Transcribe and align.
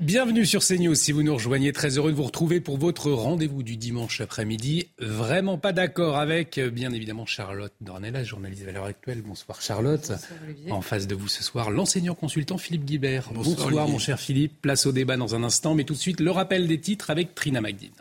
Bienvenue 0.00 0.44
sur 0.44 0.60
CNews. 0.60 0.96
Si 0.96 1.12
vous 1.12 1.22
nous 1.22 1.34
rejoignez, 1.34 1.72
très 1.72 1.98
heureux 1.98 2.10
de 2.10 2.16
vous 2.16 2.24
retrouver 2.24 2.60
pour 2.60 2.78
votre 2.78 3.12
rendez-vous 3.12 3.62
du 3.62 3.76
dimanche 3.76 4.20
après-midi. 4.20 4.88
Vraiment 4.98 5.56
pas 5.56 5.72
d'accord 5.72 6.18
avec, 6.18 6.58
bien 6.58 6.90
évidemment, 6.90 7.26
Charlotte 7.26 7.72
Dornelas, 7.80 8.24
journaliste 8.24 8.66
à 8.66 8.72
l'heure 8.72 8.86
actuelle. 8.86 9.22
Bonsoir 9.22 9.62
Charlotte. 9.62 10.10
en 10.68 10.80
face 10.80 11.06
de 11.06 11.14
vous 11.14 11.28
ce 11.28 11.44
soir, 11.44 11.70
l'enseignant 11.70 12.16
consultant 12.16 12.58
Philippe 12.58 12.84
Guibert. 12.84 13.30
Bonsoir, 13.32 13.88
mon 13.88 14.00
cher 14.00 14.18
Philippe. 14.18 14.60
Place 14.60 14.84
au 14.84 14.90
débat 14.92 15.16
dans 15.16 15.36
un 15.36 15.44
instant, 15.44 15.76
mais 15.76 15.84
tout 15.84 15.94
de 15.94 15.98
suite 15.98 16.18
le 16.18 16.32
rappel 16.32 16.66
des 16.66 16.80
titres 16.80 17.10
avec 17.10 17.36
Trina 17.36 17.60
Magdine. 17.60 17.94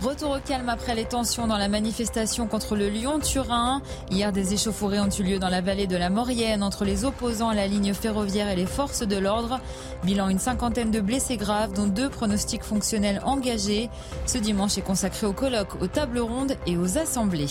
Retour 0.00 0.30
au 0.30 0.38
calme 0.38 0.68
après 0.68 0.94
les 0.94 1.06
tensions 1.06 1.48
dans 1.48 1.56
la 1.56 1.66
manifestation 1.66 2.46
contre 2.46 2.76
le 2.76 2.88
Lyon-Turin. 2.88 3.82
Hier, 4.12 4.30
des 4.30 4.54
échauffourées 4.54 5.00
ont 5.00 5.08
eu 5.08 5.24
lieu 5.24 5.38
dans 5.40 5.48
la 5.48 5.60
vallée 5.60 5.88
de 5.88 5.96
la 5.96 6.08
Maurienne 6.08 6.62
entre 6.62 6.84
les 6.84 7.04
opposants 7.04 7.48
à 7.48 7.54
la 7.54 7.66
ligne 7.66 7.92
ferroviaire 7.92 8.48
et 8.48 8.54
les 8.54 8.66
forces 8.66 9.02
de 9.02 9.16
l'ordre. 9.16 9.58
Bilan 10.04 10.28
une 10.28 10.38
cinquantaine 10.38 10.92
de 10.92 11.00
blessés 11.00 11.36
graves, 11.36 11.72
dont 11.72 11.88
deux 11.88 12.08
pronostics 12.08 12.62
fonctionnels 12.62 13.20
engagés. 13.24 13.90
Ce 14.24 14.38
dimanche 14.38 14.78
est 14.78 14.82
consacré 14.82 15.26
au 15.26 15.32
colloque, 15.32 15.82
aux 15.82 15.88
tables 15.88 16.20
rondes 16.20 16.56
et 16.68 16.76
aux 16.76 16.96
assemblées. 16.96 17.48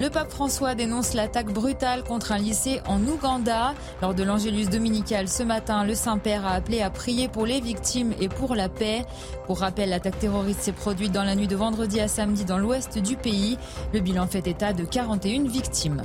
Le 0.00 0.10
pape 0.10 0.30
François 0.30 0.74
dénonce 0.74 1.14
l'attaque 1.14 1.52
brutale 1.52 2.02
contre 2.02 2.32
un 2.32 2.38
lycée 2.38 2.80
en 2.86 3.00
Ouganda. 3.06 3.74
Lors 4.02 4.12
de 4.12 4.24
l'Angélus 4.24 4.66
dominical 4.66 5.28
ce 5.28 5.44
matin, 5.44 5.84
le 5.84 5.94
Saint-Père 5.94 6.44
a 6.44 6.54
appelé 6.54 6.82
à 6.82 6.90
prier 6.90 7.28
pour 7.28 7.46
les 7.46 7.60
victimes 7.60 8.12
et 8.20 8.28
pour 8.28 8.56
la 8.56 8.68
paix. 8.68 9.04
Pour 9.46 9.60
rappel, 9.60 9.90
l'attaque 9.90 10.18
terroriste 10.18 10.62
s'est 10.62 10.72
produite 10.72 11.12
dans 11.12 11.22
la 11.22 11.36
nuit 11.36 11.46
de 11.46 11.56
vendredi 11.56 12.00
à 12.00 12.08
samedi 12.08 12.44
dans 12.44 12.58
l'ouest 12.58 12.98
du 12.98 13.16
pays. 13.16 13.56
Le 13.92 14.00
bilan 14.00 14.26
fait 14.26 14.46
état 14.48 14.72
de 14.72 14.84
41 14.84 15.44
victimes. 15.44 16.02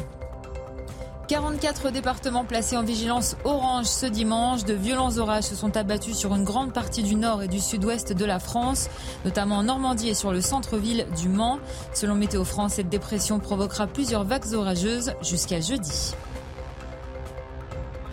44 1.30 1.92
départements 1.92 2.44
placés 2.44 2.76
en 2.76 2.82
vigilance 2.82 3.38
orange 3.44 3.86
ce 3.86 4.08
dimanche. 4.08 4.66
De 4.66 4.74
violents 4.74 5.20
orages 5.20 5.44
se 5.44 5.54
sont 5.54 5.78
abattus 5.78 6.18
sur 6.18 6.34
une 6.34 6.44
grande 6.44 6.74
partie 6.74 7.04
du 7.04 7.14
nord 7.14 7.44
et 7.44 7.48
du 7.48 7.60
sud-ouest 7.60 8.14
de 8.14 8.26
la 8.26 8.40
France, 8.40 8.90
notamment 9.26 9.58
en 9.58 9.64
Normandie 9.64 10.10
et 10.10 10.16
sur 10.16 10.32
le 10.32 10.42
centre-ville 10.42 11.06
du 11.22 11.30
Mans. 11.30 11.60
Selon 11.94 12.16
Météo 12.16 12.44
France, 12.44 12.74
cette 12.74 12.90
dépression 12.90 13.38
provoquera 13.38 13.86
plusieurs 13.86 14.24
vagues 14.24 14.56
orageuses 14.56 15.14
jusqu'à 15.22 15.62
jeudi. 15.62 16.16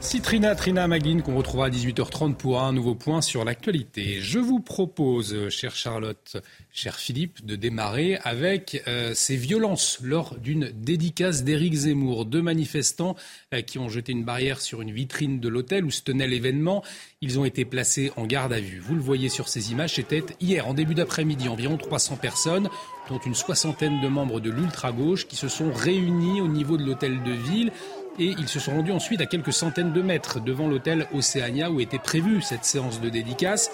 Citrina 0.07 0.55
Trina 0.55 0.87
Magline 0.87 1.21
qu'on 1.21 1.37
retrouvera 1.37 1.67
à 1.67 1.69
18h30 1.69 2.35
pour 2.35 2.63
un 2.63 2.73
nouveau 2.73 2.95
point 2.95 3.21
sur 3.21 3.45
l'actualité. 3.45 4.21
Je 4.21 4.39
vous 4.39 4.61
propose, 4.61 5.49
chère 5.49 5.75
Charlotte, 5.75 6.37
cher 6.71 6.95
Philippe, 6.95 7.45
de 7.45 7.57
démarrer 7.57 8.17
avec 8.23 8.85
euh, 8.87 9.15
ces 9.15 9.35
violences 9.35 9.99
lors 10.01 10.37
d'une 10.39 10.71
dédicace 10.73 11.43
d'Éric 11.43 11.75
Zemmour. 11.75 12.25
Deux 12.25 12.41
manifestants 12.41 13.17
euh, 13.53 13.63
qui 13.63 13.81
ont 13.81 13.89
jeté 13.89 14.13
une 14.13 14.23
barrière 14.23 14.61
sur 14.61 14.81
une 14.81 14.93
vitrine 14.93 15.41
de 15.41 15.49
l'hôtel 15.49 15.85
où 15.85 15.91
se 15.91 16.03
tenait 16.03 16.29
l'événement. 16.29 16.85
Ils 17.21 17.41
ont 17.41 17.45
été 17.45 17.65
placés 17.65 18.13
en 18.17 18.27
garde 18.27 18.53
à 18.53 18.61
vue. 18.61 18.79
Vous 18.79 18.95
le 18.95 19.01
voyez 19.01 19.29
sur 19.29 19.49
ces 19.49 19.73
images, 19.73 19.95
c'était 19.95 20.23
hier, 20.41 20.69
en 20.69 20.75
début 20.75 20.95
d'après-midi, 20.95 21.49
environ 21.49 21.79
300 21.79 22.15
personnes, 22.15 22.69
dont 23.09 23.19
une 23.19 23.35
soixantaine 23.35 24.01
de 24.01 24.09
membres 24.09 24.39
de 24.39 24.51
l'ultra-gauche 24.51 25.27
qui 25.27 25.35
se 25.35 25.49
sont 25.49 25.73
réunis 25.73 26.41
au 26.41 26.49
niveau 26.49 26.77
de 26.77 26.85
l'hôtel 26.85 27.25
de 27.25 27.33
ville 27.33 27.73
et 28.19 28.35
ils 28.39 28.49
se 28.49 28.61
sont 28.61 28.73
rendus 28.73 28.93
ensuite 28.93 29.21
à 29.21 29.27
quelques 29.27 29.53
centaines 29.53 29.93
de 29.93 30.03
mètres 30.03 30.41
devant 30.41 30.69
l'hôtel 30.69 31.07
Océania 31.13 31.71
où 31.71 31.81
était 31.81 31.99
prévue 31.99 32.41
cette 32.43 32.65
séance 32.65 33.01
de 33.01 33.09
dédicace. 33.09 33.71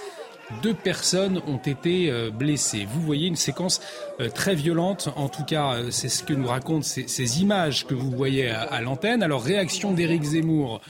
Deux 0.61 0.75
personnes 0.75 1.41
ont 1.47 1.59
été 1.59 2.11
euh, 2.11 2.31
blessées. 2.31 2.85
Vous 2.85 3.01
voyez 3.01 3.27
une 3.27 3.37
séquence 3.37 3.81
euh, 4.21 4.29
très 4.29 4.55
violente. 4.55 5.09
En 5.17 5.29
tout 5.29 5.45
cas, 5.45 5.75
euh, 5.75 5.91
c'est 5.91 6.09
ce 6.09 6.23
que 6.23 6.35
nous 6.35 6.47
racontent 6.47 6.83
ces, 6.83 7.41
images 7.41 7.87
que 7.87 7.95
vous 7.95 8.11
voyez 8.11 8.51
à, 8.51 8.81
l'antenne. 8.83 9.23
Alors, 9.23 9.43
réaction 9.43 9.93
d'Éric 9.93 10.23
Zemmour 10.23 10.81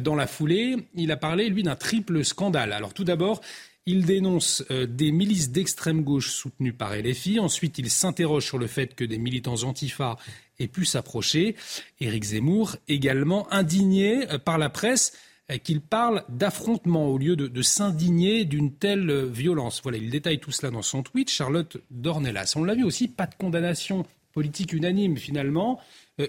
dans 0.00 0.14
la 0.14 0.26
foulée. 0.26 0.76
Il 0.94 1.10
a 1.12 1.16
parlé, 1.16 1.48
lui, 1.48 1.62
d'un 1.62 1.76
triple 1.76 2.24
scandale. 2.24 2.72
Alors, 2.72 2.94
tout 2.94 3.04
d'abord, 3.04 3.40
il 3.86 4.06
dénonce 4.06 4.64
des 4.70 5.12
milices 5.12 5.50
d'extrême 5.50 6.02
gauche 6.02 6.30
soutenues 6.30 6.72
par 6.72 6.96
LFI. 6.96 7.38
Ensuite, 7.38 7.78
il 7.78 7.90
s'interroge 7.90 8.44
sur 8.44 8.58
le 8.58 8.66
fait 8.66 8.94
que 8.94 9.04
des 9.04 9.18
militants 9.18 9.62
antifa 9.64 10.16
et 10.58 10.68
pu 10.68 10.84
s'approcher. 10.84 11.56
Éric 12.00 12.24
Zemmour, 12.24 12.76
également 12.88 13.52
indigné 13.52 14.30
euh, 14.30 14.38
par 14.38 14.58
la 14.58 14.70
presse 14.70 15.12
euh, 15.50 15.58
qu'il 15.58 15.80
parle 15.80 16.24
d'affrontement 16.28 17.06
au 17.06 17.18
lieu 17.18 17.36
de, 17.36 17.62
s'indigner 17.62 18.44
d'une 18.44 18.72
telle 18.72 19.10
euh, 19.10 19.26
violence. 19.26 19.80
Voilà, 19.82 19.98
il 19.98 20.10
détaille 20.10 20.40
tout 20.40 20.52
cela 20.52 20.70
dans 20.70 20.82
son 20.82 21.02
tweet. 21.02 21.30
Charlotte 21.30 21.76
Dornelas. 21.90 22.54
On 22.56 22.64
l'a 22.64 22.74
vu 22.74 22.84
aussi, 22.84 23.08
pas 23.08 23.26
de 23.26 23.34
condamnation 23.34 24.06
politique 24.32 24.72
unanime 24.72 25.16
finalement. 25.16 25.80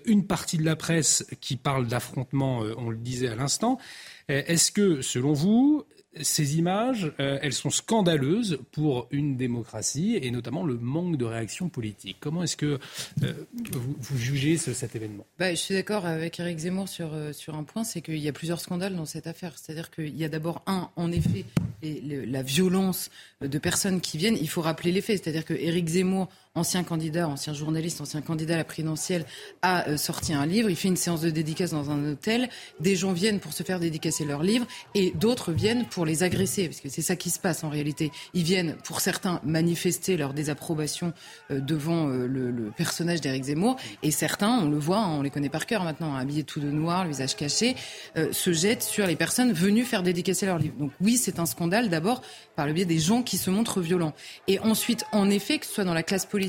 Une 0.06 0.28
partie 0.28 0.58
de 0.58 0.64
la 0.64 0.76
presse 0.76 1.26
qui 1.42 1.58
parle 1.58 1.88
d'affrontement, 1.88 2.60
on 2.78 2.92
le 2.92 2.98
disait 2.98 3.30
à 3.30 3.36
l'instant. 3.36 3.80
Est-ce 4.28 4.72
que, 4.72 5.02
selon 5.02 5.34
vous, 5.34 5.86
ces 6.22 6.58
images, 6.58 7.12
euh, 7.20 7.40
elles 7.42 7.54
sont 7.54 7.70
scandaleuses 7.70 8.60
pour 8.72 9.08
une 9.12 9.36
démocratie 9.38 10.18
et 10.22 10.32
notamment 10.32 10.64
le 10.64 10.78
manque 10.78 11.18
de 11.18 11.26
réaction 11.26 11.70
politique. 11.70 12.18
Comment 12.20 12.44
est-ce 12.44 12.58
que 12.58 12.80
euh, 13.24 13.34
vous, 13.72 14.18
jugez 14.18 14.58
cet 14.58 14.96
événement? 14.96 15.26
Bah, 15.40 15.52
Je 15.52 15.60
suis 15.60 15.76
d'accord 15.76 16.06
avec 16.06 16.40
Eric 16.40 16.58
Zemmour 16.60 16.88
sur, 16.88 17.14
euh, 17.14 17.34
sur 17.34 17.56
un 17.56 17.64
point, 17.64 17.84
c'est 17.84 18.02
qu'il 18.02 18.18
y 18.18 18.30
a 18.30 18.34
plusieurs 18.34 18.62
scandales 18.62 18.96
dans 18.96 19.06
cette 19.06 19.28
affaire. 19.28 19.54
C'est-à-dire 19.58 19.92
qu'il 19.92 20.16
y 20.16 20.24
a 20.24 20.30
d'abord, 20.30 20.62
un, 20.68 20.90
en 20.96 21.12
effet, 21.12 21.46
la 21.84 22.42
violence 22.42 23.10
de 23.42 23.58
personnes 23.58 24.02
qui 24.02 24.18
viennent. 24.18 24.38
Il 24.40 24.50
faut 24.50 24.62
rappeler 24.62 24.92
les 24.92 25.02
faits. 25.02 25.24
C'est-à-dire 25.24 25.46
que 25.46 25.54
Éric 25.54 25.88
Zemmour 25.88 26.30
ancien 26.56 26.84
candidat, 26.84 27.28
ancien 27.28 27.54
journaliste, 27.54 28.02
ancien 28.02 28.22
candidat 28.22 28.56
à 28.56 28.58
la 28.58 28.64
présidentielle, 28.64 29.26
a 29.62 29.88
euh, 29.90 29.98
sorti 29.98 30.34
un 30.34 30.46
livre. 30.46 30.70
Il 30.70 30.76
fait 30.76 30.88
une 30.88 30.96
séance 30.96 31.22
de 31.22 31.30
dédicace 31.30 31.72
dans 31.72 31.92
un 31.92 32.12
hôtel. 32.12 32.50
Des 32.80 32.96
gens 32.96 33.12
viennent 33.12 33.40
pour 33.40 33.54
se 33.54 33.64
faire 33.64 33.80
dédicacer 33.80 34.26
leur 34.26 34.42
livre 34.42 34.66
et 34.94 35.12
d'autres 35.12 35.52
viennent 35.52 35.86
pour 35.86 36.06
les 36.06 36.24
agresser, 36.24 36.68
parce 36.68 36.80
que 36.80 36.90
c'est 36.90 37.02
ça 37.02 37.16
qui 37.16 37.30
se 37.30 37.40
passe 37.40 37.64
en 37.64 37.70
réalité. 37.70 38.12
Ils 38.34 38.44
viennent, 38.44 38.76
pour 38.86 39.02
certains, 39.02 39.42
manifester 39.44 40.18
leur 40.18 40.34
désapprobation 40.34 41.14
euh, 41.52 41.60
devant 41.60 42.08
euh, 42.08 42.26
le, 42.26 42.72
personnage 42.76 43.22
d'Éric 43.22 43.44
Zemmour 43.44 43.78
et 44.02 44.12
certains, 44.12 44.60
on 44.60 44.70
le 44.70 44.78
voit, 44.78 44.98
hein, 44.98 45.18
on 45.18 45.22
les 45.22 45.30
connaît 45.30 45.50
par 45.50 45.66
cœur 45.66 45.84
maintenant, 45.84 46.16
habillés 46.16 46.44
tout 46.44 46.60
de 46.60 46.70
noir, 46.70 47.04
le 47.04 47.10
visage 47.10 47.36
caché, 47.36 47.76
se 48.32 48.54
jettent 48.54 48.84
sur 48.84 49.06
les 49.06 49.16
personnes 49.16 49.54
venues 49.54 49.84
faire 49.84 50.04
dédicacer 50.04 50.46
leur 50.46 50.58
livre. 50.58 50.76
Donc 50.78 50.92
oui, 51.00 51.18
c'est 51.18 51.40
un 51.40 51.46
scandale 51.46 51.90
d'abord 51.90 52.22
par 52.56 52.66
le 52.66 52.74
biais 52.74 52.86
des 52.86 53.00
gens 53.00 53.22
qui 53.22 53.38
se 53.38 53.50
montrent 53.50 53.82
violents. 53.82 54.14
Et 54.48 54.60
ensuite, 54.60 55.06
en 55.12 55.30
effet, 55.30 55.60
que 55.60 55.66
ce 55.66 55.74
soit 55.74 55.84
dans 55.84 55.94
la 55.94 56.04
classe 56.04 56.26
politique, 56.26 56.45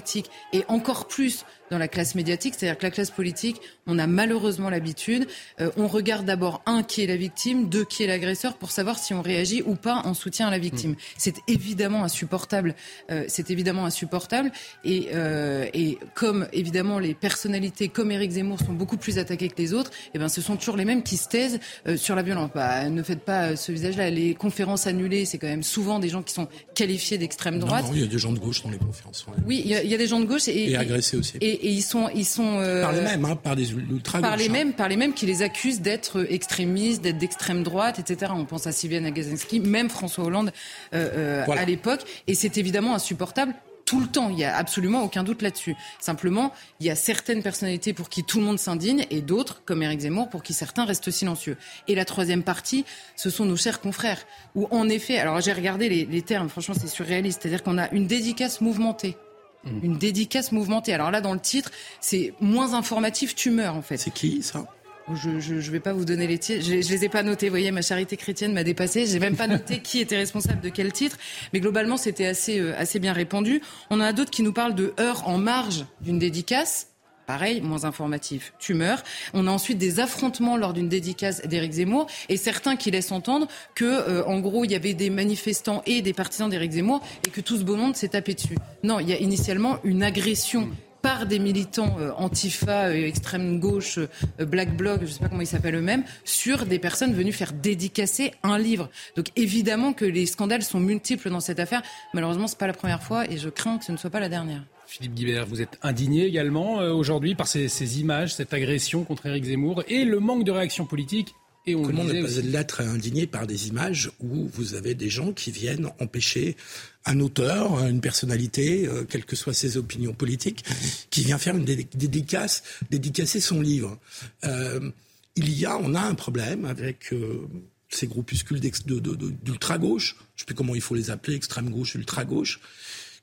et 0.52 0.64
encore 0.68 1.06
plus 1.06 1.44
dans 1.70 1.78
la 1.78 1.88
classe 1.88 2.14
médiatique. 2.14 2.54
C'est-à-dire 2.56 2.78
que 2.78 2.84
la 2.84 2.90
classe 2.90 3.10
politique, 3.10 3.60
on 3.86 3.98
a 3.98 4.06
malheureusement 4.06 4.70
l'habitude, 4.70 5.26
euh, 5.60 5.70
on 5.76 5.86
regarde 5.86 6.26
d'abord 6.26 6.62
un 6.66 6.82
qui 6.82 7.02
est 7.02 7.06
la 7.06 7.16
victime, 7.16 7.68
deux 7.68 7.84
qui 7.84 8.04
est 8.04 8.06
l'agresseur 8.06 8.54
pour 8.54 8.70
savoir 8.70 8.98
si 8.98 9.14
on 9.14 9.22
réagit 9.22 9.62
ou 9.62 9.74
pas 9.74 10.02
en 10.04 10.14
soutien 10.14 10.48
à 10.48 10.50
la 10.50 10.58
victime. 10.58 10.92
Mm. 10.92 10.96
C'est 11.18 11.36
évidemment 11.48 12.04
insupportable. 12.04 12.74
Euh, 13.10 13.24
c'est 13.28 13.50
évidemment 13.50 13.86
insupportable. 13.86 14.52
Et, 14.84 15.08
euh, 15.14 15.66
et 15.74 15.98
comme 16.14 16.46
évidemment 16.52 16.98
les 16.98 17.14
personnalités 17.14 17.88
comme 17.88 18.10
Éric 18.10 18.32
Zemmour 18.32 18.58
sont 18.60 18.72
beaucoup 18.72 18.96
plus 18.96 19.18
attaquées 19.18 19.48
que 19.48 19.58
les 19.58 19.72
autres, 19.72 19.90
et 19.90 20.10
eh 20.14 20.18
ben 20.18 20.28
ce 20.28 20.40
sont 20.40 20.56
toujours 20.56 20.76
les 20.76 20.84
mêmes 20.84 21.02
qui 21.02 21.16
se 21.16 21.28
taisent 21.28 21.58
sur 21.96 22.14
la 22.14 22.22
violence. 22.22 22.50
Bah, 22.54 22.88
ne 22.88 23.02
faites 23.02 23.20
pas 23.20 23.56
ce 23.56 23.72
visage-là. 23.72 24.10
Les 24.10 24.34
conférences 24.34 24.86
annulées, 24.86 25.24
c'est 25.24 25.38
quand 25.38 25.46
même 25.46 25.62
souvent 25.62 25.98
des 25.98 26.08
gens 26.08 26.22
qui 26.22 26.32
sont 26.32 26.48
qualifiés 26.74 27.18
d'extrême 27.18 27.58
droite. 27.58 27.84
Non, 27.86 27.94
il 27.94 28.00
y 28.00 28.04
a 28.04 28.06
des 28.06 28.18
gens 28.18 28.32
de 28.32 28.38
gauche 28.38 28.62
dans 28.62 28.70
les 28.70 28.78
conférences. 28.78 29.26
Oui, 29.46 29.62
il 29.64 29.70
y, 29.70 29.74
a, 29.74 29.82
il 29.82 29.90
y, 29.90 29.94
a 29.94 29.98
des 29.98 30.06
gens 30.06 30.20
de 30.20 30.24
gauche 30.24 30.48
et, 30.48 30.70
et 30.70 30.76
agressés 30.76 31.16
aussi 31.16 31.38
et 31.40 31.55
ils 31.62 31.82
sont, 31.82 32.08
ils 32.14 32.24
sont 32.24 32.58
euh, 32.60 32.82
par 32.82 32.92
les 32.92 33.00
mêmes, 33.00 33.24
hein, 33.24 33.36
par 33.36 33.56
des 33.56 33.72
ultra 33.72 34.20
par 34.20 34.36
les 34.36 34.48
hein. 34.48 34.52
mêmes, 34.52 34.72
par 34.72 34.88
les 34.88 34.96
mêmes 34.96 35.12
qui 35.12 35.26
les 35.26 35.42
accusent 35.42 35.80
d'être 35.80 36.26
extrémistes, 36.30 37.02
d'être 37.02 37.18
d'extrême 37.18 37.62
droite, 37.62 37.98
etc. 37.98 38.32
On 38.34 38.44
pense 38.44 38.66
à 38.66 38.72
Sylviane 38.72 39.06
Agazinski, 39.06 39.60
même 39.60 39.90
François 39.90 40.24
Hollande 40.24 40.52
euh, 40.94 41.44
euh, 41.46 41.52
à 41.52 41.64
l'époque, 41.64 42.00
et 42.26 42.34
c'est 42.34 42.58
évidemment 42.58 42.94
insupportable 42.94 43.54
tout 43.84 44.00
le 44.00 44.06
temps. 44.06 44.28
Il 44.30 44.36
n'y 44.36 44.44
a 44.44 44.56
absolument 44.56 45.02
aucun 45.04 45.22
doute 45.22 45.42
là-dessus. 45.42 45.76
Simplement, 46.00 46.52
il 46.80 46.86
y 46.86 46.90
a 46.90 46.96
certaines 46.96 47.42
personnalités 47.42 47.92
pour 47.92 48.08
qui 48.08 48.24
tout 48.24 48.40
le 48.40 48.44
monde 48.44 48.58
s'indigne 48.58 49.06
et 49.10 49.20
d'autres, 49.20 49.62
comme 49.64 49.82
Éric 49.82 50.00
Zemmour, 50.00 50.28
pour 50.28 50.42
qui 50.42 50.52
certains 50.52 50.84
restent 50.84 51.10
silencieux. 51.10 51.56
Et 51.86 51.94
la 51.94 52.04
troisième 52.04 52.42
partie, 52.42 52.84
ce 53.14 53.30
sont 53.30 53.44
nos 53.44 53.56
chers 53.56 53.80
confrères. 53.80 54.26
Où 54.54 54.66
en 54.70 54.88
effet, 54.88 55.18
alors 55.18 55.40
j'ai 55.40 55.52
regardé 55.52 55.88
les, 55.88 56.04
les 56.04 56.22
termes, 56.22 56.48
franchement 56.48 56.74
c'est 56.78 56.88
surréaliste, 56.88 57.42
c'est-à-dire 57.42 57.62
qu'on 57.62 57.78
a 57.78 57.88
une 57.92 58.06
dédicace 58.06 58.60
mouvementée 58.60 59.16
Mm. 59.66 59.84
Une 59.84 59.98
dédicace 59.98 60.52
mouvementée. 60.52 60.94
Alors 60.94 61.10
là, 61.10 61.20
dans 61.20 61.34
le 61.34 61.40
titre, 61.40 61.70
c'est 62.00 62.32
moins 62.40 62.74
informatif, 62.74 63.34
tu 63.34 63.50
meurs 63.50 63.76
en 63.76 63.82
fait. 63.82 63.96
C'est 63.96 64.12
qui 64.12 64.42
ça? 64.42 64.66
Je 65.14 65.30
ne 65.30 65.60
vais 65.60 65.78
pas 65.78 65.92
vous 65.92 66.04
donner 66.04 66.26
les 66.26 66.38
titres. 66.38 66.64
Je, 66.64 66.72
ne 66.72 66.76
les 66.78 67.04
ai 67.04 67.08
pas 67.08 67.22
notés. 67.22 67.46
Vous 67.46 67.52
voyez, 67.52 67.70
ma 67.70 67.82
charité 67.82 68.16
chrétienne 68.16 68.52
m'a 68.52 68.64
dépassé. 68.64 69.06
J'ai 69.06 69.20
même 69.20 69.36
pas 69.36 69.46
noté 69.46 69.78
qui 69.78 70.00
était 70.00 70.16
responsable 70.16 70.60
de 70.60 70.68
quel 70.68 70.92
titre. 70.92 71.16
Mais 71.52 71.60
globalement, 71.60 71.96
c'était 71.96 72.26
assez, 72.26 72.58
euh, 72.58 72.74
assez 72.76 72.98
bien 72.98 73.12
répandu. 73.12 73.60
On 73.90 73.96
en 73.96 74.04
a 74.04 74.12
d'autres 74.12 74.32
qui 74.32 74.42
nous 74.42 74.52
parlent 74.52 74.74
de 74.74 74.94
heures 74.98 75.28
en 75.28 75.38
marge 75.38 75.86
d'une 76.00 76.18
dédicace 76.18 76.88
pareil, 77.26 77.60
moins 77.60 77.84
informatif, 77.84 78.52
tu 78.58 78.74
meurs. 78.74 79.02
On 79.34 79.46
a 79.46 79.50
ensuite 79.50 79.78
des 79.78 80.00
affrontements 80.00 80.56
lors 80.56 80.72
d'une 80.72 80.88
dédicace 80.88 81.42
d'Éric 81.42 81.72
Zemmour 81.72 82.06
et 82.28 82.36
certains 82.36 82.76
qui 82.76 82.90
laissent 82.90 83.12
entendre 83.12 83.48
que, 83.74 83.84
euh, 83.84 84.24
en 84.24 84.38
gros, 84.40 84.64
il 84.64 84.70
y 84.70 84.74
avait 84.74 84.94
des 84.94 85.10
manifestants 85.10 85.82
et 85.86 86.02
des 86.02 86.12
partisans 86.12 86.48
d'Éric 86.48 86.72
Zemmour 86.72 87.02
et 87.26 87.30
que 87.30 87.40
tout 87.40 87.58
ce 87.58 87.64
beau 87.64 87.76
monde 87.76 87.96
s'est 87.96 88.08
tapé 88.08 88.34
dessus. 88.34 88.56
Non, 88.82 89.00
il 89.00 89.08
y 89.08 89.12
a 89.12 89.18
initialement 89.18 89.78
une 89.84 90.02
agression 90.02 90.70
par 91.02 91.26
des 91.26 91.38
militants 91.38 91.96
euh, 92.00 92.10
antifa, 92.16 92.86
euh, 92.86 93.06
extrême 93.06 93.60
gauche, 93.60 93.98
black 94.38 94.76
bloc, 94.76 95.00
je 95.00 95.06
ne 95.06 95.10
sais 95.10 95.20
pas 95.20 95.28
comment 95.28 95.42
ils 95.42 95.46
s'appellent 95.46 95.76
eux-mêmes, 95.76 96.04
sur 96.24 96.66
des 96.66 96.78
personnes 96.78 97.12
venues 97.12 97.32
faire 97.32 97.52
dédicacer 97.52 98.32
un 98.42 98.58
livre. 98.58 98.88
Donc 99.16 99.26
évidemment 99.36 99.92
que 99.92 100.04
les 100.04 100.26
scandales 100.26 100.62
sont 100.62 100.80
multiples 100.80 101.30
dans 101.30 101.40
cette 101.40 101.60
affaire. 101.60 101.82
Malheureusement, 102.14 102.48
c'est 102.48 102.58
pas 102.58 102.66
la 102.66 102.72
première 102.72 103.02
fois 103.02 103.30
et 103.30 103.36
je 103.36 103.48
crains 103.48 103.78
que 103.78 103.84
ce 103.84 103.92
ne 103.92 103.96
soit 103.96 104.10
pas 104.10 104.20
la 104.20 104.28
dernière. 104.28 104.62
Philippe 104.96 105.14
Guibert, 105.14 105.46
vous 105.46 105.60
êtes 105.60 105.78
indigné 105.82 106.24
également 106.24 106.76
aujourd'hui 106.78 107.34
par 107.34 107.46
ces, 107.48 107.68
ces, 107.68 108.00
images, 108.00 108.34
cette 108.34 108.54
agression 108.54 109.04
contre 109.04 109.26
Éric 109.26 109.44
Zemmour 109.44 109.84
et 109.88 110.04
le 110.04 110.20
manque 110.20 110.44
de 110.44 110.50
réaction 110.50 110.86
politique 110.86 111.34
et 111.66 111.74
on 111.74 111.82
Comment 111.82 112.04
ne 112.04 112.22
pas 112.22 112.40
l'être 112.42 112.80
indigné 112.80 113.26
par 113.26 113.46
des 113.46 113.68
images 113.68 114.10
où 114.20 114.48
vous 114.54 114.74
avez 114.74 114.94
des 114.94 115.10
gens 115.10 115.32
qui 115.32 115.50
viennent 115.50 115.90
empêcher 115.98 116.56
un 117.04 117.18
auteur, 117.20 117.84
une 117.84 118.00
personnalité, 118.00 118.86
euh, 118.86 119.04
quelles 119.04 119.24
que 119.24 119.36
soient 119.36 119.52
ses 119.52 119.76
opinions 119.76 120.14
politiques, 120.14 120.64
qui 121.10 121.22
vient 121.24 121.38
faire 121.38 121.56
une 121.56 121.64
dédicace, 121.64 122.62
dédicacer 122.90 123.40
son 123.40 123.60
livre. 123.60 123.98
Euh, 124.44 124.90
il 125.34 125.52
y 125.52 125.66
a, 125.66 125.76
on 125.76 125.94
a 125.94 126.00
un 126.00 126.14
problème 126.14 126.64
avec 126.64 127.12
euh, 127.12 127.48
ces 127.88 128.06
groupuscules 128.06 128.60
d'ultra-gauche, 128.60 130.16
je 130.18 130.22
ne 130.22 130.38
sais 130.38 130.46
plus 130.46 130.54
comment 130.54 130.74
il 130.74 130.80
faut 130.80 130.94
les 130.94 131.10
appeler, 131.10 131.36
extrême-gauche, 131.36 131.96
ultra-gauche, 131.96 132.60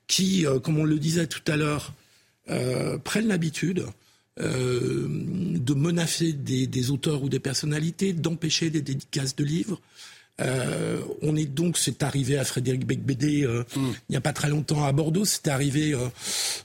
qui, 0.08 0.46
comme 0.64 0.78
on 0.78 0.86
le 0.86 1.00
disait 1.00 1.28
tout 1.28 1.52
à 1.52 1.56
l'heure, 1.56 1.94
prennent 3.04 3.28
l'habitude 3.28 3.86
euh, 4.40 5.06
de 5.08 5.76
menacer 5.76 6.34
des, 6.34 6.90
auteurs 6.90 7.22
ou 7.22 7.30
des 7.30 7.40
personnalités, 7.40 8.14
d'empêcher 8.14 8.72
des 8.72 8.82
dédicaces 8.82 9.36
de 9.36 9.44
livres. 9.44 9.80
Euh, 10.42 11.00
on 11.22 11.36
est 11.36 11.46
donc, 11.46 11.78
c'est 11.78 12.02
arrivé 12.02 12.38
à 12.38 12.44
Frédéric 12.44 12.88
Becbédé 12.88 13.44
euh, 13.44 13.64
mm. 13.76 13.92
il 14.10 14.12
n'y 14.12 14.16
a 14.16 14.22
pas 14.22 14.34
très 14.34 14.50
longtemps 14.50 14.84
à 14.84 14.92
Bordeaux, 14.92 15.26
c'est 15.26 15.48
arrivé, 15.48 15.96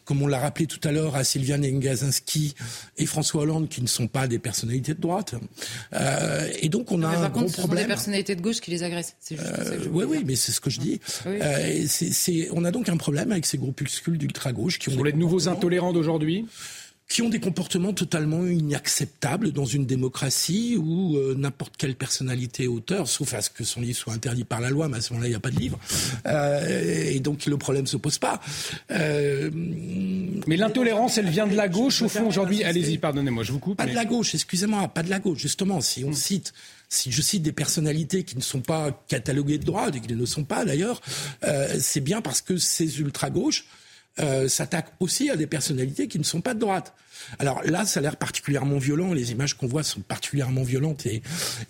comme 0.04 0.22
on 0.22 0.26
l'a 0.26 0.38
rappelé 0.38 0.66
tout 0.66 0.80
à 0.88 0.92
l'heure, 0.92 1.16
à 1.16 1.24
Sylviane 1.24 1.66
Ngazinski 1.66 2.54
et 2.96 3.04
François 3.04 3.42
Hollande, 3.42 3.68
qui 3.68 3.82
ne 3.82 3.86
sont 3.86 4.08
pas 4.08 4.26
des 4.26 4.38
personnalités 4.38 4.94
de 4.94 5.00
droite. 5.00 5.34
et 6.60 6.68
donc 6.68 6.90
on 6.92 7.02
a 7.02 7.08
un 7.08 7.28
gros 7.28 7.44
problème. 7.44 7.48
Ce 7.50 7.62
sont 7.62 7.74
des 7.74 7.84
personnalités 7.84 8.34
de 8.36 8.40
gauche 8.40 8.60
qui 8.60 8.70
les 8.70 8.82
agressent. 8.82 9.16
oui, 9.90 10.04
oui, 10.08 10.22
mais 10.24 10.36
c'est 10.36 10.52
ce 10.52 10.60
que 10.60 10.70
je 10.70 10.80
dis. 10.80 11.00
on 12.52 12.64
a 12.64 12.70
donc 12.70 12.88
un 12.88 12.96
problème 12.96 13.32
avec 13.32 13.44
ces 13.44 13.58
groupuscules 13.58 14.18
d'ultra 14.18 14.52
gauche 14.52 14.78
qui 14.78 14.88
ont. 14.88 14.94
Pour 14.94 15.04
les 15.04 15.12
nouveaux 15.12 15.48
intolérants 15.48 15.92
d'aujourd'hui 15.92 16.46
qui 17.08 17.22
ont 17.22 17.30
des 17.30 17.40
comportements 17.40 17.94
totalement 17.94 18.46
inacceptables 18.46 19.52
dans 19.52 19.64
une 19.64 19.86
démocratie 19.86 20.76
où 20.76 21.16
euh, 21.16 21.34
n'importe 21.34 21.76
quelle 21.78 21.94
personnalité 21.94 22.68
auteur, 22.68 23.08
sauf 23.08 23.32
à 23.32 23.40
ce 23.40 23.48
que 23.48 23.64
son 23.64 23.80
livre 23.80 23.96
soit 23.96 24.12
interdit 24.12 24.44
par 24.44 24.60
la 24.60 24.68
loi, 24.68 24.88
mais 24.88 24.98
à 24.98 25.00
ce 25.00 25.14
moment-là, 25.14 25.28
il 25.28 25.30
n'y 25.30 25.36
a 25.36 25.40
pas 25.40 25.50
de 25.50 25.58
livre. 25.58 25.78
Euh, 26.26 27.10
et 27.10 27.18
donc, 27.20 27.46
le 27.46 27.56
problème 27.56 27.84
ne 27.84 27.88
se 27.88 27.96
pose 27.96 28.18
pas. 28.18 28.40
Euh, 28.90 29.50
mais 29.54 30.56
l'intolérance, 30.56 31.16
elle 31.16 31.30
vient 31.30 31.46
de 31.46 31.56
la 31.56 31.68
gauche, 31.68 32.02
au 32.02 32.08
fond, 32.08 32.28
aujourd'hui. 32.28 32.62
Allez-y, 32.62 32.98
pardonnez-moi, 32.98 33.42
je 33.42 33.52
vous 33.52 33.58
coupe. 33.58 33.78
Pas 33.78 33.86
de 33.86 33.94
la 33.94 34.04
gauche, 34.04 34.34
excusez-moi, 34.34 34.86
pas 34.88 35.02
de 35.02 35.10
la 35.10 35.18
gauche. 35.18 35.38
Justement, 35.38 35.80
si 35.80 36.04
on 36.04 36.10
hmm. 36.10 36.14
cite 36.14 36.52
si 36.90 37.12
je 37.12 37.20
cite 37.20 37.42
des 37.42 37.52
personnalités 37.52 38.24
qui 38.24 38.36
ne 38.36 38.40
sont 38.40 38.60
pas 38.60 38.98
cataloguées 39.08 39.58
de 39.58 39.64
droite 39.64 39.96
et 39.96 40.00
qui 40.00 40.08
ne 40.08 40.18
le 40.18 40.24
sont 40.26 40.44
pas 40.44 40.64
d'ailleurs, 40.64 41.02
euh, 41.44 41.76
c'est 41.78 42.00
bien 42.00 42.22
parce 42.22 42.40
que 42.40 42.56
ces 42.56 43.00
ultra-gauches 43.00 43.66
euh, 44.20 44.48
s'attaque 44.48 44.88
aussi 44.98 45.30
à 45.30 45.36
des 45.36 45.46
personnalités 45.46 46.08
qui 46.08 46.18
ne 46.18 46.24
sont 46.24 46.40
pas 46.40 46.54
de 46.54 46.58
droite. 46.58 46.94
Alors 47.38 47.62
là, 47.64 47.84
ça 47.84 48.00
a 48.00 48.02
l'air 48.02 48.16
particulièrement 48.16 48.78
violent. 48.78 49.12
Les 49.12 49.30
images 49.30 49.54
qu'on 49.54 49.66
voit 49.66 49.82
sont 49.82 50.00
particulièrement 50.00 50.62
violentes 50.62 51.06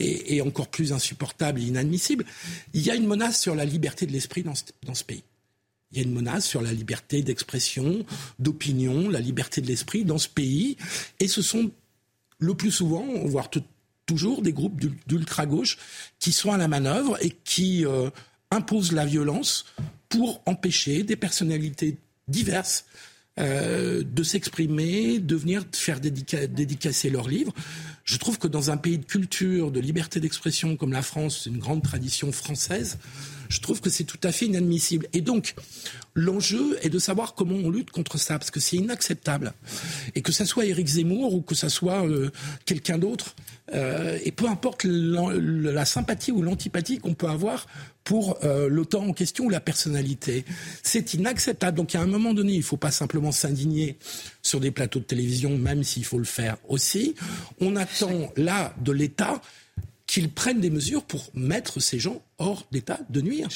et, 0.01 0.41
encore 0.41 0.69
plus 0.69 0.93
insupportables 0.93 1.61
et 1.61 1.65
inadmissibles. 1.65 2.25
Il 2.73 2.83
y 2.83 2.91
a 2.91 2.95
une 2.95 3.07
menace 3.07 3.41
sur 3.41 3.55
la 3.55 3.65
liberté 3.65 4.07
de 4.07 4.13
l'esprit 4.13 4.43
dans, 4.43 4.55
dans 4.87 4.95
ce 4.95 5.05
pays. 5.05 5.25
Il 5.93 5.99
y 5.99 6.01
a 6.01 6.05
une 6.05 6.13
menace 6.13 6.47
sur 6.47 6.61
la 6.61 6.73
liberté 6.73 7.23
d'expression, 7.23 8.05
d'opinion, 8.39 9.09
la 9.09 9.21
liberté 9.21 9.61
de 9.61 9.67
l'esprit 9.67 10.05
dans 10.05 10.19
ce 10.19 10.29
pays. 10.29 10.77
Et 11.21 11.29
ce 11.29 11.43
sont 11.43 11.71
le 12.39 12.55
plus 12.55 12.71
souvent, 12.71 13.05
voire 13.25 13.51
toujours, 14.07 14.43
des 14.43 14.53
groupes 14.53 14.81
d'ultra-gauche 15.07 15.77
qui 16.19 16.33
sont 16.33 16.53
à 16.53 16.57
la 16.57 16.69
manœuvre 16.69 17.23
et 17.23 17.31
qui 17.45 17.85
euh, 17.85 18.09
imposent 18.51 18.93
la 18.93 19.05
violence 19.05 19.67
pour 20.09 20.43
empêcher 20.47 21.03
des 21.03 21.17
personnalités 21.17 21.99
diverses 22.29 22.85
euh, 23.39 24.03
de 24.05 24.23
s'exprimer, 24.23 25.21
de 25.21 25.37
venir 25.37 25.65
faire 25.73 26.01
dédicacer 26.01 27.09
leurs 27.09 27.29
livres. 27.29 27.53
Je 28.09 28.17
trouve 28.17 28.39
que 28.39 28.49
dans 28.49 28.71
un 28.71 28.79
pays 28.79 28.97
de 28.97 29.05
culture, 29.05 29.71
de 29.71 29.81
liberté 29.81 30.19
d'expression 30.19 30.79
comme 30.79 30.93
la 30.95 31.03
France, 31.03 31.43
c'est 31.45 31.51
une 31.51 31.59
grande 31.59 31.83
tradition 31.83 32.33
française, 32.33 32.97
je 33.51 33.61
trouve 33.61 33.83
que 33.83 33.91
c'est 33.91 34.05
tout 34.05 34.21
à 34.23 34.33
fait 34.33 34.47
inadmissible. 34.47 35.07
Et 35.13 35.21
donc, 35.21 35.55
l'enjeu 36.15 36.79
est 36.81 36.89
de 36.89 36.99
savoir 36.99 37.35
comment 37.35 37.57
on 37.57 37.69
lutte 37.69 37.91
contre 37.91 38.17
ça, 38.17 38.39
parce 38.39 38.51
que 38.51 38.61
c'est 38.61 38.77
inacceptable. 38.77 39.53
Et 40.15 40.23
que 40.23 40.33
ça 40.33 40.47
soit 40.47 40.65
Éric 40.65 40.87
Zemmour 40.87 41.35
ou 41.35 41.43
que 41.43 41.55
ça 41.55 41.69
soit 41.69 42.09
euh, 42.09 42.31
quelqu'un 42.65 42.97
d'autre, 42.97 43.37
euh, 43.75 44.19
et 44.25 44.33
peu 44.33 44.49
importe 44.49 44.85
la 44.85 45.85
sympathie 45.85 46.33
ou 46.33 46.41
l'antipathie 46.41 47.01
qu'on 47.01 47.13
peut 47.13 47.29
avoir 47.29 47.67
pour 48.05 48.39
euh, 48.43 48.71
l'auteur 48.71 49.03
en 49.03 49.13
question 49.13 49.45
ou 49.45 49.51
la 49.51 49.61
personnalité. 49.61 50.47
C'est 50.83 51.13
inacceptable. 51.13 51.77
Donc 51.77 51.95
à 51.95 52.01
un 52.01 52.07
moment 52.07 52.33
donné, 52.33 52.55
il 52.55 52.61
ne 52.61 52.65
faut 52.65 52.79
pas 52.79 52.91
simplement 52.91 53.33
s'indigner 53.33 53.99
sur 54.49 54.61
des 54.61 54.71
plateaux 54.71 54.99
de 54.99 55.05
télévision, 55.05 55.57
même 55.57 55.85
s'il 55.85 56.05
faut 56.05 56.19
le 56.19 56.25
faire 56.25 56.57
aussi. 56.69 57.15
On 57.61 57.77
attend 57.77 58.33
là 58.37 58.75
de 58.83 58.93
l'État 58.93 59.41
qu'ils 60.07 60.31
prennent 60.31 60.61
des 60.61 60.71
mesures 60.71 61.05
pour 61.05 61.29
mettre 61.35 61.81
ces 61.81 61.99
gens 61.99 62.23
hors 62.39 62.67
d'état 62.73 62.99
de 63.11 63.21
nuire. 63.21 63.49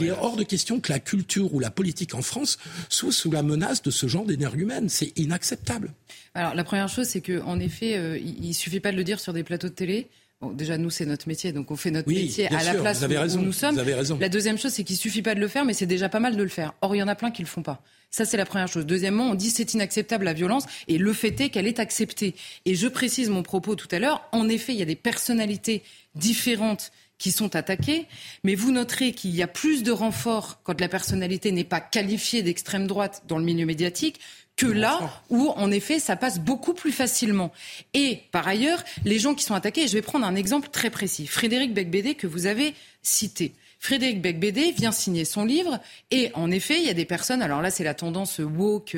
Il 0.00 0.06
est 0.06 0.10
hors 0.10 0.36
de 0.36 0.42
question 0.42 0.80
que 0.80 0.92
la 0.92 0.98
culture 0.98 1.54
ou 1.54 1.60
la 1.60 1.70
politique 1.70 2.14
en 2.14 2.22
France 2.22 2.58
soit 2.88 3.12
sous 3.12 3.30
la 3.30 3.44
menace 3.44 3.80
de 3.80 3.92
ce 3.92 4.08
genre 4.08 4.26
d'énergumène. 4.26 4.88
C'est 4.88 5.16
inacceptable. 5.16 5.92
Alors 6.34 6.54
la 6.54 6.64
première 6.64 6.88
chose, 6.88 7.06
c'est 7.06 7.20
qu'en 7.20 7.60
effet, 7.60 7.96
euh, 7.96 8.18
il 8.18 8.48
ne 8.48 8.52
suffit 8.52 8.80
pas 8.80 8.90
de 8.90 8.96
le 8.96 9.04
dire 9.04 9.20
sur 9.20 9.32
des 9.32 9.44
plateaux 9.44 9.68
de 9.68 9.74
télé. 9.74 10.08
Bon, 10.40 10.50
déjà, 10.50 10.78
nous, 10.78 10.90
c'est 10.90 11.06
notre 11.06 11.28
métier, 11.28 11.52
donc 11.52 11.70
on 11.70 11.76
fait 11.76 11.90
notre 11.90 12.08
métier 12.08 12.48
à 12.48 12.64
la 12.64 12.74
place 12.74 13.02
où, 13.02 13.40
nous 13.40 13.52
sommes. 13.52 13.74
Vous 13.74 13.80
avez 13.80 13.94
raison. 13.94 14.18
La 14.18 14.30
deuxième 14.30 14.58
chose, 14.58 14.72
c'est 14.72 14.84
qu'il 14.84 14.96
suffit 14.96 15.22
pas 15.22 15.34
de 15.34 15.40
le 15.40 15.48
faire, 15.48 15.64
mais 15.64 15.74
c'est 15.74 15.86
déjà 15.86 16.08
pas 16.08 16.20
mal 16.20 16.34
de 16.34 16.42
le 16.42 16.48
faire. 16.48 16.72
Or, 16.80 16.96
il 16.96 16.98
y 16.98 17.02
en 17.02 17.08
a 17.08 17.14
plein 17.14 17.30
qui 17.30 17.42
le 17.42 17.48
font 17.48 17.62
pas. 17.62 17.82
Ça, 18.10 18.24
c'est 18.24 18.36
la 18.36 18.46
première 18.46 18.68
chose. 18.68 18.86
Deuxièmement, 18.86 19.30
on 19.30 19.34
dit 19.34 19.50
c'est 19.50 19.74
inacceptable 19.74 20.24
la 20.24 20.32
violence, 20.32 20.64
et 20.88 20.98
le 20.98 21.12
fait 21.12 21.40
est 21.40 21.50
qu'elle 21.50 21.66
est 21.66 21.78
acceptée. 21.78 22.34
Et 22.64 22.74
je 22.74 22.88
précise 22.88 23.30
mon 23.30 23.42
propos 23.42 23.76
tout 23.76 23.88
à 23.92 23.98
l'heure. 23.98 24.28
En 24.32 24.48
effet, 24.48 24.72
il 24.72 24.78
y 24.78 24.82
a 24.82 24.86
des 24.86 24.96
personnalités 24.96 25.82
différentes 26.14 26.90
qui 27.18 27.30
sont 27.30 27.54
attaquées, 27.54 28.06
mais 28.44 28.54
vous 28.54 28.72
noterez 28.72 29.12
qu'il 29.12 29.34
y 29.36 29.42
a 29.42 29.46
plus 29.46 29.82
de 29.82 29.92
renforts 29.92 30.60
quand 30.64 30.80
la 30.80 30.88
personnalité 30.88 31.52
n'est 31.52 31.64
pas 31.64 31.80
qualifiée 31.80 32.42
d'extrême 32.42 32.86
droite 32.86 33.22
dans 33.28 33.38
le 33.38 33.44
milieu 33.44 33.66
médiatique 33.66 34.20
que 34.56 34.66
là 34.66 35.22
où, 35.30 35.48
en 35.56 35.70
effet, 35.70 36.00
ça 36.00 36.16
passe 36.16 36.38
beaucoup 36.38 36.74
plus 36.74 36.92
facilement. 36.92 37.52
Et 37.94 38.20
par 38.30 38.48
ailleurs, 38.48 38.82
les 39.04 39.18
gens 39.18 39.34
qui 39.34 39.44
sont 39.44 39.54
attaqués, 39.54 39.86
je 39.86 39.94
vais 39.94 40.02
prendre 40.02 40.26
un 40.26 40.34
exemple 40.34 40.68
très 40.70 40.90
précis. 40.90 41.26
Frédéric 41.26 41.72
Becbédé, 41.72 42.14
que 42.14 42.26
vous 42.26 42.46
avez 42.46 42.74
cité. 43.02 43.52
Frédéric 43.82 44.20
Becbédé 44.20 44.72
vient 44.72 44.92
signer 44.92 45.24
son 45.24 45.46
livre 45.46 45.80
et 46.10 46.30
en 46.34 46.50
effet, 46.50 46.76
il 46.78 46.84
y 46.84 46.90
a 46.90 46.94
des 46.94 47.06
personnes, 47.06 47.40
alors 47.40 47.62
là 47.62 47.70
c'est 47.70 47.82
la 47.82 47.94
tendance 47.94 48.38
woke 48.38 48.94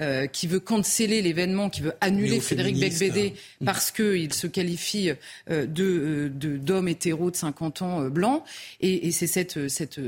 euh, 0.00 0.26
qui 0.28 0.46
veut 0.46 0.60
canceller 0.60 1.20
l'événement, 1.20 1.68
qui 1.68 1.80
veut 1.80 1.94
annuler 2.00 2.38
Frédéric 2.38 2.78
Becbédé 2.78 3.34
hein. 3.34 3.64
parce 3.66 3.90
qu'il 3.90 4.32
se 4.32 4.46
qualifie 4.46 5.10
euh, 5.50 5.66
de 5.66 6.30
d'homme 6.30 6.86
hétéro 6.86 7.32
de 7.32 7.36
50 7.36 7.82
ans 7.82 8.02
euh, 8.02 8.08
blanc 8.08 8.44
et, 8.80 9.08
et 9.08 9.10
c'est 9.10 9.26
cette 9.26 9.68
cette 9.68 9.98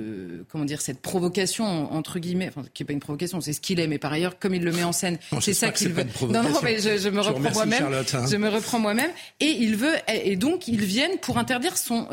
comment 0.49 0.65
dire 0.65 0.83
cette 0.83 1.01
provocation 1.01 1.93
entre 1.93 2.21
guillemets, 2.21 2.49
enfin 2.49 2.65
qui 2.73 2.85
est 2.85 2.87
pas 2.87 2.93
une 2.93 3.01
provocation, 3.01 3.41
c'est 3.41 3.53
ce 3.53 3.61
qu'il 3.61 3.81
est, 3.81 3.89
mais 3.89 3.99
par 3.99 4.13
ailleurs 4.13 4.39
comme 4.39 4.55
il 4.55 4.63
le 4.63 4.71
met 4.71 4.85
en 4.85 4.93
scène, 4.93 5.19
c'est 5.41 5.53
ça 5.53 5.73
qu'il 5.73 5.89
veut. 5.89 6.07
Non 6.29 6.45
non 6.45 6.61
mais 6.63 6.79
je, 6.79 6.97
je 6.97 7.09
me 7.09 7.21
reprends 7.21 7.51
moi-même, 7.51 7.93
hein. 7.93 8.27
je 8.31 8.37
me 8.37 8.49
reprends 8.49 8.79
moi-même 8.79 9.11
et 9.41 9.51
il 9.51 9.75
veut 9.75 9.97
et 10.07 10.37
donc 10.37 10.69
ils 10.69 10.85
viennent 10.85 11.19
pour 11.19 11.39
interdire 11.39 11.77
son 11.77 12.07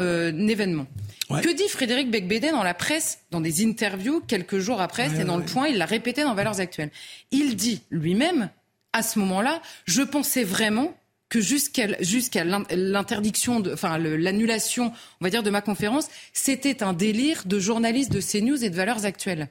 événement. 0.49 0.87
Que 1.29 1.55
dit 1.55 1.69
Frédéric 1.69 2.09
Becbédé 2.09 2.49
dans 2.49 2.63
la 2.63 2.73
presse, 2.73 3.19
dans 3.29 3.39
des 3.39 3.63
interviews 3.63 4.21
quelques 4.27 4.57
jours 4.57 4.81
après, 4.81 5.09
c'est 5.09 5.25
dans 5.25 5.37
le 5.37 5.45
point, 5.45 5.67
il 5.67 5.77
l'a 5.77 5.85
répété 5.85 6.23
dans 6.23 6.33
Valeurs 6.33 6.59
Actuelles. 6.59 6.89
Il 7.31 7.55
dit 7.55 7.81
lui-même, 7.91 8.49
à 8.93 9.03
ce 9.03 9.19
moment-là, 9.19 9.61
je 9.85 10.01
pensais 10.01 10.43
vraiment 10.43 10.97
que 11.29 11.39
jusqu'à 11.39 12.01
jusqu'à 12.01 12.43
l'interdiction, 12.43 13.63
enfin 13.71 13.99
l'annulation, 13.99 14.91
on 15.21 15.23
va 15.23 15.29
dire, 15.29 15.43
de 15.43 15.51
ma 15.51 15.61
conférence, 15.61 16.07
c'était 16.33 16.81
un 16.81 16.93
délire 16.93 17.43
de 17.45 17.59
journalistes 17.59 18.11
de 18.11 18.19
CNews 18.19 18.63
et 18.63 18.71
de 18.71 18.75
Valeurs 18.75 19.05
Actuelles. 19.05 19.49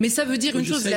Mais 0.00 0.08
ça 0.08 0.24
veut 0.24 0.38
dire 0.38 0.58
une 0.58 0.64
chose, 0.64 0.88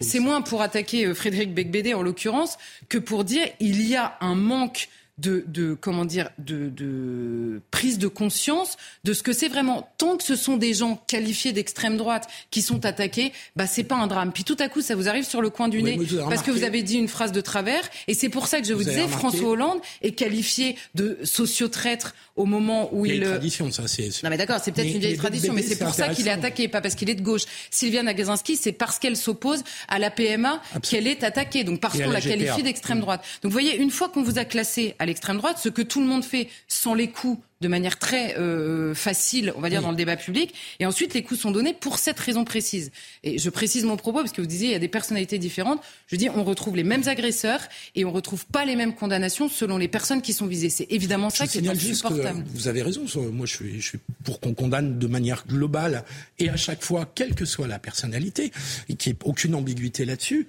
c'est 0.00 0.18
moins 0.20 0.40
pour 0.40 0.62
attaquer 0.62 1.06
euh, 1.06 1.14
Frédéric 1.14 1.52
Becbédé 1.52 1.94
en 1.94 2.02
l'occurrence 2.02 2.56
que 2.88 2.98
pour 2.98 3.24
dire 3.24 3.46
il 3.60 3.82
y 3.86 3.96
a 3.96 4.16
un 4.20 4.34
manque 4.34 4.88
de, 5.22 5.44
de 5.46 5.74
comment 5.74 6.04
dire, 6.04 6.30
de, 6.38 6.68
de, 6.68 7.62
prise 7.70 7.98
de 7.98 8.08
conscience 8.08 8.76
de 9.04 9.12
ce 9.12 9.22
que 9.22 9.32
c'est 9.32 9.48
vraiment. 9.48 9.88
Tant 9.96 10.16
que 10.16 10.24
ce 10.24 10.34
sont 10.36 10.56
des 10.56 10.74
gens 10.74 11.02
qualifiés 11.06 11.52
d'extrême 11.52 11.96
droite 11.96 12.28
qui 12.50 12.60
sont 12.60 12.84
attaqués, 12.84 13.32
bah 13.54 13.66
c'est 13.66 13.84
pas 13.84 13.96
un 13.96 14.08
drame. 14.08 14.32
Puis 14.32 14.44
tout 14.44 14.56
à 14.58 14.68
coup, 14.68 14.80
ça 14.80 14.96
vous 14.96 15.08
arrive 15.08 15.24
sur 15.24 15.40
le 15.40 15.50
coin 15.50 15.68
du 15.68 15.82
nez 15.82 15.98
parce 16.28 16.42
que 16.42 16.50
vous 16.50 16.64
avez 16.64 16.82
dit 16.82 16.96
une 16.96 17.08
phrase 17.08 17.32
de 17.32 17.40
travers. 17.40 17.82
Et 18.08 18.14
c'est 18.14 18.28
pour 18.28 18.48
ça 18.48 18.60
que 18.60 18.66
je 18.66 18.74
vous, 18.74 18.84
disais, 18.84 19.06
François 19.06 19.48
Hollande 19.48 19.80
est 20.02 20.12
qualifié 20.12 20.76
de 20.94 21.18
socio-traître 21.22 22.14
au 22.36 22.46
moment 22.46 22.88
où 22.92 23.06
il. 23.06 23.22
Une 23.22 23.28
tradition, 23.28 23.70
ça, 23.70 23.86
c'est. 23.86 24.22
Non, 24.22 24.30
mais 24.30 24.36
d'accord, 24.36 24.58
c'est 24.62 24.72
peut-être 24.72 24.92
une 24.92 25.00
vieille 25.00 25.16
tradition, 25.16 25.52
mais 25.52 25.62
c'est 25.62 25.78
pour 25.78 25.94
ça 25.94 26.08
qu'il 26.08 26.26
est 26.28 26.32
attaqué, 26.32 26.68
pas 26.68 26.80
parce 26.80 26.94
qu'il 26.94 27.10
est 27.10 27.14
de 27.14 27.22
gauche. 27.22 27.42
Sylviane 27.70 28.08
Agazinski, 28.08 28.56
c'est 28.56 28.72
parce 28.72 28.98
qu'elle 28.98 29.16
s'oppose 29.16 29.62
à 29.88 29.98
la 29.98 30.10
PMA 30.10 30.60
qu'elle 30.82 31.06
est 31.06 31.24
attaquée. 31.24 31.64
Donc 31.64 31.80
parce 31.80 32.00
qu'on 32.00 32.10
la 32.10 32.20
qualifie 32.20 32.62
d'extrême 32.62 33.00
droite. 33.00 33.22
Donc 33.42 33.50
vous 33.50 33.58
voyez, 33.58 33.76
une 33.76 33.90
fois 33.90 34.08
qu'on 34.08 34.22
vous 34.22 34.38
a 34.38 34.44
classé 34.44 34.94
à 34.98 35.06
l'extrême 35.06 35.38
droite, 35.38 35.58
ce 35.62 35.68
que 35.68 35.82
tout 35.82 36.00
le 36.00 36.06
monde 36.06 36.24
fait 36.24 36.48
sans 36.68 36.94
les 36.94 37.10
coups 37.10 37.38
de 37.62 37.68
manière 37.68 37.98
très 37.98 38.36
euh, 38.36 38.94
facile, 38.94 39.54
on 39.56 39.60
va 39.60 39.70
dire, 39.70 39.80
dans 39.80 39.90
le 39.90 39.96
débat 39.96 40.16
public. 40.16 40.54
Et 40.80 40.86
ensuite, 40.86 41.14
les 41.14 41.22
coups 41.22 41.40
sont 41.40 41.50
donnés 41.50 41.72
pour 41.72 41.98
cette 41.98 42.20
raison 42.20 42.44
précise. 42.44 42.90
Et 43.22 43.38
je 43.38 43.48
précise 43.48 43.84
mon 43.84 43.96
propos 43.96 44.18
parce 44.18 44.32
que 44.32 44.42
vous 44.42 44.46
disiez 44.46 44.68
il 44.68 44.72
y 44.72 44.76
a 44.76 44.80
des 44.80 44.88
personnalités 44.88 45.38
différentes. 45.38 45.80
Je 46.08 46.16
dis 46.16 46.28
on 46.28 46.44
retrouve 46.44 46.76
les 46.76 46.84
mêmes 46.84 47.06
agresseurs 47.06 47.60
et 47.94 48.04
on 48.04 48.12
retrouve 48.12 48.44
pas 48.46 48.66
les 48.66 48.76
mêmes 48.76 48.94
condamnations 48.94 49.48
selon 49.48 49.78
les 49.78 49.88
personnes 49.88 50.20
qui 50.20 50.34
sont 50.34 50.46
visées. 50.46 50.68
C'est 50.68 50.90
évidemment 50.90 51.30
ça 51.30 51.46
qui 51.46 51.58
est 51.58 51.68
insupportable. 51.68 52.44
vous 52.52 52.68
avez 52.68 52.82
raison. 52.82 53.04
Moi, 53.32 53.46
je 53.46 53.54
suis, 53.54 53.80
je 53.80 53.86
suis 53.86 53.98
pour 54.24 54.40
qu'on 54.40 54.52
condamne 54.52 54.98
de 54.98 55.06
manière 55.06 55.46
globale 55.46 56.04
et 56.38 56.50
à 56.50 56.56
chaque 56.56 56.82
fois, 56.82 57.10
quelle 57.14 57.34
que 57.34 57.44
soit 57.44 57.68
la 57.68 57.78
personnalité, 57.78 58.52
et 58.88 58.94
qu'il 58.94 59.12
n'y 59.12 59.18
ait 59.18 59.24
aucune 59.24 59.54
ambiguïté 59.54 60.04
là-dessus. 60.04 60.48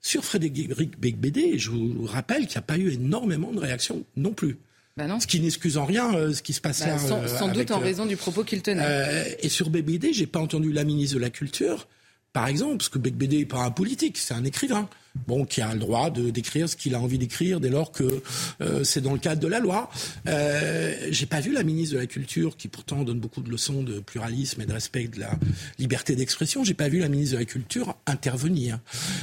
Sur 0.00 0.24
Frédéric 0.24 0.98
Becbédé, 0.98 1.58
je 1.58 1.70
vous 1.70 2.04
rappelle 2.04 2.46
qu'il 2.46 2.56
n'y 2.56 2.58
a 2.58 2.62
pas 2.62 2.78
eu 2.78 2.92
énormément 2.92 3.52
de 3.52 3.58
réactions 3.58 4.04
non 4.16 4.32
plus. 4.32 4.58
Bah 4.96 5.06
non. 5.06 5.18
Ce 5.18 5.26
qui 5.26 5.40
n'excuse 5.40 5.76
en 5.76 5.84
rien 5.84 6.14
euh, 6.14 6.32
ce 6.32 6.42
qui 6.42 6.52
se 6.52 6.60
passe 6.60 6.80
bah, 6.80 6.86
là. 6.86 6.98
Sans, 6.98 7.48
euh, 7.48 7.52
doute 7.52 7.70
en 7.72 7.80
euh, 7.80 7.82
raison 7.82 8.06
du 8.06 8.16
propos 8.16 8.44
qu'il 8.44 8.62
tenait. 8.62 9.36
et 9.40 9.48
sur 9.48 9.70
BBD, 9.70 10.12
j'ai 10.12 10.26
pas 10.26 10.40
entendu 10.40 10.72
la 10.72 10.84
ministre 10.84 11.16
de 11.16 11.20
la 11.20 11.30
Culture 11.30 11.88
par 12.34 12.48
exemple, 12.48 12.78
parce 12.78 12.88
que 12.88 12.98
Becbédé 12.98 13.38
n'est 13.38 13.44
pas 13.44 13.62
un 13.62 13.70
politique, 13.70 14.18
c'est 14.18 14.34
un 14.34 14.44
écrivain, 14.44 14.88
bon, 15.28 15.44
qui 15.44 15.62
a 15.62 15.72
le 15.72 15.78
droit 15.78 16.10
de 16.10 16.30
d'écrire 16.30 16.68
ce 16.68 16.74
qu'il 16.74 16.96
a 16.96 17.00
envie 17.00 17.16
d'écrire 17.16 17.60
dès 17.60 17.70
lors 17.70 17.92
que 17.92 18.22
euh, 18.60 18.82
c'est 18.82 19.00
dans 19.00 19.12
le 19.12 19.20
cadre 19.20 19.40
de 19.40 19.46
la 19.46 19.60
loi. 19.60 19.88
Euh, 20.26 20.96
J'ai 21.10 21.26
pas 21.26 21.38
vu 21.38 21.52
la 21.52 21.62
ministre 21.62 21.94
de 21.94 22.00
la 22.00 22.06
Culture, 22.06 22.56
qui 22.56 22.66
pourtant 22.66 23.04
donne 23.04 23.20
beaucoup 23.20 23.40
de 23.40 23.48
leçons 23.48 23.84
de 23.84 24.00
pluralisme 24.00 24.60
et 24.60 24.66
de 24.66 24.72
respect 24.72 25.06
de 25.06 25.20
la 25.20 25.38
liberté 25.78 26.16
d'expression, 26.16 26.64
j'ai 26.64 26.74
pas 26.74 26.88
vu 26.88 26.98
la 26.98 27.08
ministre 27.08 27.36
de 27.36 27.38
la 27.38 27.44
Culture 27.44 27.94
intervenir. 28.04 28.80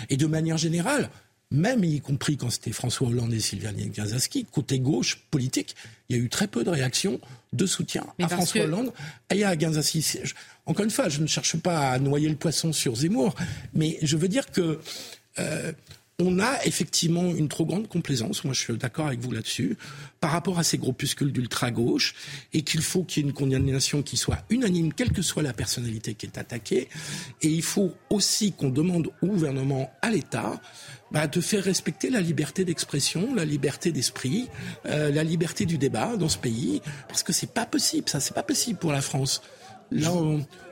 Et 0.09 0.15
de 0.15 0.25
manière 0.25 0.57
générale, 0.57 1.09
même 1.51 1.83
y 1.83 1.99
compris 1.99 2.37
quand 2.37 2.49
c'était 2.49 2.71
François 2.71 3.09
Hollande 3.09 3.33
et 3.33 3.39
Sylviane 3.39 3.75
Gazaski, 3.75 4.45
côté 4.45 4.79
gauche 4.79 5.17
politique, 5.29 5.75
il 6.09 6.15
y 6.15 6.19
a 6.19 6.21
eu 6.23 6.29
très 6.29 6.47
peu 6.47 6.63
de 6.63 6.69
réactions 6.69 7.19
de 7.53 7.65
soutien 7.65 8.05
à 8.21 8.29
François 8.29 8.61
Hollande 8.61 8.93
et 9.33 9.43
à 9.43 9.55
Gazaski. 9.55 10.05
Encore 10.65 10.85
une 10.85 10.91
fois, 10.91 11.09
je 11.09 11.21
ne 11.21 11.27
cherche 11.27 11.57
pas 11.57 11.91
à 11.91 11.99
noyer 11.99 12.29
le 12.29 12.35
poisson 12.35 12.71
sur 12.71 12.95
Zemmour, 12.95 13.35
mais 13.73 13.99
je 14.01 14.15
veux 14.15 14.29
dire 14.29 14.49
que 14.49 14.79
euh, 15.39 15.71
on 16.19 16.39
a 16.39 16.63
effectivement 16.65 17.33
une 17.33 17.47
trop 17.47 17.65
grande 17.65 17.87
complaisance, 17.87 18.43
moi 18.43 18.53
je 18.53 18.59
suis 18.59 18.77
d'accord 18.77 19.07
avec 19.07 19.19
vous 19.19 19.31
là-dessus, 19.31 19.77
par 20.19 20.31
rapport 20.31 20.59
à 20.59 20.63
ces 20.63 20.77
groupuscules 20.77 21.31
d'ultra-gauche, 21.31 22.13
et 22.53 22.61
qu'il 22.61 22.81
faut 22.81 23.03
qu'il 23.03 23.23
y 23.23 23.25
ait 23.25 23.29
une 23.29 23.35
condamnation 23.35 24.03
qui 24.03 24.17
soit 24.17 24.43
unanime, 24.49 24.93
quelle 24.93 25.11
que 25.11 25.21
soit 25.21 25.43
la 25.43 25.53
personnalité 25.53 26.13
qui 26.13 26.27
est 26.27 26.37
attaquée, 26.37 26.89
et 27.41 27.47
il 27.47 27.63
faut 27.63 27.93
aussi 28.09 28.51
qu'on 28.53 28.69
demande 28.69 29.09
au 29.21 29.27
gouvernement, 29.27 29.91
à 30.01 30.11
l'État, 30.11 30.61
bah, 31.11 31.27
de 31.27 31.41
faire 31.41 31.63
respecter 31.63 32.09
la 32.09 32.21
liberté 32.21 32.65
d'expression, 32.65 33.35
la 33.35 33.45
liberté 33.45 33.91
d'esprit, 33.91 34.47
euh, 34.85 35.11
la 35.11 35.23
liberté 35.23 35.65
du 35.65 35.77
débat 35.77 36.15
dans 36.17 36.29
ce 36.29 36.37
pays, 36.37 36.81
parce 37.07 37.23
que 37.23 37.33
c'est 37.33 37.53
pas 37.53 37.65
possible, 37.65 38.09
ça 38.09 38.19
c'est 38.19 38.33
pas 38.33 38.43
possible 38.43 38.79
pour 38.79 38.91
la 38.91 39.01
France. 39.01 39.41
Là, 39.91 40.11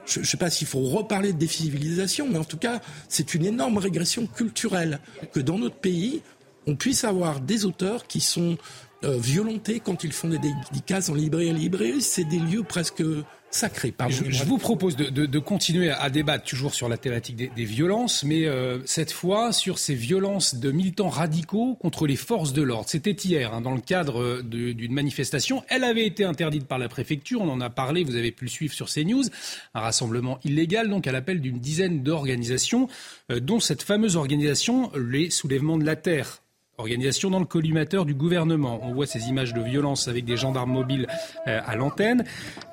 je 0.05 0.21
ne 0.21 0.25
sais 0.25 0.37
pas 0.37 0.49
s'il 0.49 0.67
faut 0.67 0.79
reparler 0.79 1.33
de 1.33 1.37
décivilisation, 1.37 2.27
mais 2.29 2.37
en 2.37 2.45
tout 2.45 2.57
cas, 2.57 2.81
c'est 3.09 3.33
une 3.33 3.45
énorme 3.45 3.77
régression 3.77 4.25
culturelle 4.27 4.99
que 5.33 5.41
dans 5.41 5.57
notre 5.57 5.75
pays, 5.75 6.21
on 6.67 6.75
puisse 6.75 7.03
avoir 7.03 7.41
des 7.41 7.65
auteurs 7.65 8.07
qui 8.07 8.21
sont 8.21 8.57
euh, 9.03 9.17
violentés 9.17 9.79
quand 9.79 10.03
ils 10.03 10.13
font 10.13 10.29
des 10.29 10.39
dédicaces 10.39 11.09
en 11.09 11.15
librairie. 11.15 11.51
En 11.51 11.55
librairie, 11.55 12.01
c'est 12.01 12.23
des 12.23 12.39
lieux 12.39 12.63
presque 12.63 13.03
sacré. 13.51 13.93
Je, 14.09 14.43
vous 14.43 14.57
propose 14.57 14.95
de, 14.95 15.39
continuer 15.39 15.89
à 15.89 16.09
débattre 16.09 16.45
toujours 16.45 16.73
sur 16.73 16.89
la 16.89 16.97
thématique 16.97 17.35
des, 17.35 17.65
violences, 17.65 18.23
mais 18.23 18.45
euh, 18.45 18.79
cette 18.85 19.11
fois 19.11 19.51
sur 19.51 19.79
ces 19.79 19.95
violences 19.95 20.55
de 20.55 20.71
militants 20.71 21.09
radicaux 21.09 21.75
contre 21.75 22.07
les 22.07 22.15
forces 22.15 22.53
de 22.53 22.61
l'ordre. 22.61 22.89
C'était 22.89 23.11
hier, 23.11 23.53
hein, 23.53 23.61
dans 23.61 23.73
le 23.73 23.81
cadre 23.81 24.41
d'une 24.41 24.93
manifestation. 24.93 25.63
Elle 25.69 25.83
avait 25.83 26.05
été 26.05 26.23
interdite 26.23 26.65
par 26.65 26.79
la 26.79 26.89
préfecture, 26.89 27.41
on 27.41 27.49
en 27.49 27.61
a 27.61 27.69
parlé, 27.69 28.03
vous 28.03 28.15
avez 28.15 28.31
pu 28.31 28.45
le 28.45 28.49
suivre 28.49 28.73
sur 28.73 28.87
CNews. 28.87 29.25
Un 29.73 29.79
rassemblement 29.79 30.39
illégal, 30.43 30.89
donc 30.89 31.07
à 31.07 31.11
l'appel 31.11 31.41
d'une 31.41 31.59
dizaine 31.59 32.03
d'organisations, 32.03 32.87
euh, 33.31 33.39
dont 33.39 33.59
cette 33.59 33.83
fameuse 33.83 34.15
organisation, 34.15 34.91
les 34.95 35.29
soulèvements 35.29 35.77
de 35.77 35.85
la 35.85 35.95
terre 35.95 36.41
organisation 36.79 37.29
dans 37.29 37.39
le 37.39 37.45
collimateur 37.45 38.05
du 38.05 38.13
gouvernement. 38.13 38.79
On 38.83 38.93
voit 38.93 39.05
ces 39.05 39.27
images 39.27 39.53
de 39.53 39.61
violence 39.61 40.07
avec 40.07 40.25
des 40.25 40.37
gendarmes 40.37 40.71
mobiles 40.71 41.07
euh, 41.47 41.59
à 41.65 41.75
l'antenne. 41.75 42.23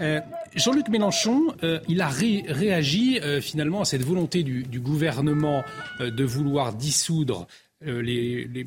Euh, 0.00 0.20
Jean-Luc 0.54 0.88
Mélenchon, 0.88 1.42
euh, 1.62 1.80
il 1.88 2.00
a 2.00 2.08
réagi 2.08 3.20
finalement 3.40 3.82
à 3.82 3.84
cette 3.84 4.02
volonté 4.02 4.42
du, 4.42 4.80
gouvernement 4.80 5.64
de 6.00 6.24
vouloir 6.24 6.72
dissoudre 6.72 7.46
le 7.80 8.64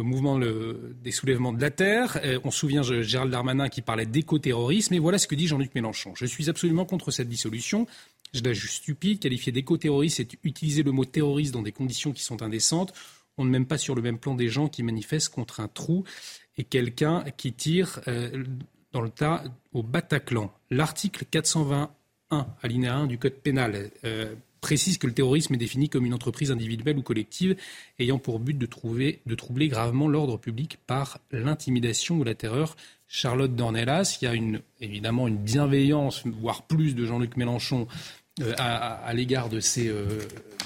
mouvement 0.00 0.38
des 0.38 1.10
soulèvements 1.10 1.52
de 1.52 1.60
la 1.60 1.70
terre. 1.70 2.20
on 2.44 2.50
se 2.50 2.58
souvient 2.58 2.82
de 2.82 3.02
Gérald 3.02 3.30
Darmanin 3.30 3.68
qui 3.68 3.80
parlait 3.80 4.06
d'éco-terrorisme. 4.06 4.94
Et 4.94 4.98
voilà 4.98 5.18
ce 5.18 5.26
que 5.26 5.34
dit 5.34 5.46
Jean-Luc 5.46 5.74
Mélenchon. 5.74 6.12
Je 6.16 6.26
suis 6.26 6.50
absolument 6.50 6.84
contre 6.84 7.10
cette 7.10 7.28
dissolution. 7.28 7.86
Je 8.34 8.42
la 8.42 8.52
juge 8.52 8.72
stupide. 8.72 9.20
Qualifier 9.20 9.52
d'éco-terroriste, 9.52 10.16
c'est 10.18 10.38
utiliser 10.44 10.82
le 10.82 10.92
mot 10.92 11.04
terroriste 11.04 11.52
dans 11.52 11.62
des 11.62 11.72
conditions 11.72 12.12
qui 12.12 12.22
sont 12.22 12.42
indécentes. 12.42 12.92
On 13.38 13.44
ne 13.44 13.50
met 13.50 13.64
pas 13.64 13.78
sur 13.78 13.94
le 13.94 14.02
même 14.02 14.18
plan 14.18 14.34
des 14.34 14.48
gens 14.48 14.68
qui 14.68 14.82
manifestent 14.82 15.30
contre 15.30 15.60
un 15.60 15.68
trou 15.68 16.04
et 16.56 16.64
quelqu'un 16.64 17.24
qui 17.36 17.52
tire 17.52 18.00
euh, 18.08 18.44
dans 18.92 19.00
le 19.00 19.10
tas 19.10 19.44
au 19.72 19.82
Bataclan. 19.82 20.52
L'article 20.70 21.24
421, 21.30 22.46
alinéa 22.62 22.94
1 22.94 23.06
du 23.06 23.18
Code 23.18 23.34
pénal, 23.34 23.90
euh, 24.04 24.34
précise 24.60 24.96
que 24.96 25.06
le 25.06 25.12
terrorisme 25.12 25.54
est 25.54 25.58
défini 25.58 25.88
comme 25.88 26.06
une 26.06 26.14
entreprise 26.14 26.50
individuelle 26.50 26.96
ou 26.96 27.02
collective 27.02 27.56
ayant 27.98 28.18
pour 28.18 28.38
but 28.38 28.56
de, 28.56 28.66
de 28.66 29.34
troubler 29.34 29.68
gravement 29.68 30.08
l'ordre 30.08 30.38
public 30.38 30.78
par 30.86 31.18
l'intimidation 31.32 32.18
ou 32.18 32.24
la 32.24 32.34
terreur. 32.34 32.76
Charlotte 33.08 33.54
Dornelas, 33.54 34.18
il 34.22 34.24
y 34.24 34.28
a 34.28 34.34
évidemment 34.80 35.28
une 35.28 35.36
bienveillance, 35.36 36.22
voire 36.26 36.62
plus, 36.62 36.94
de 36.94 37.04
Jean-Luc 37.04 37.36
Mélenchon 37.36 37.86
euh, 38.42 38.54
à, 38.58 39.12
l'égard 39.14 39.48
de 39.48 39.60
ces 39.60 39.88
euh, 39.88 40.04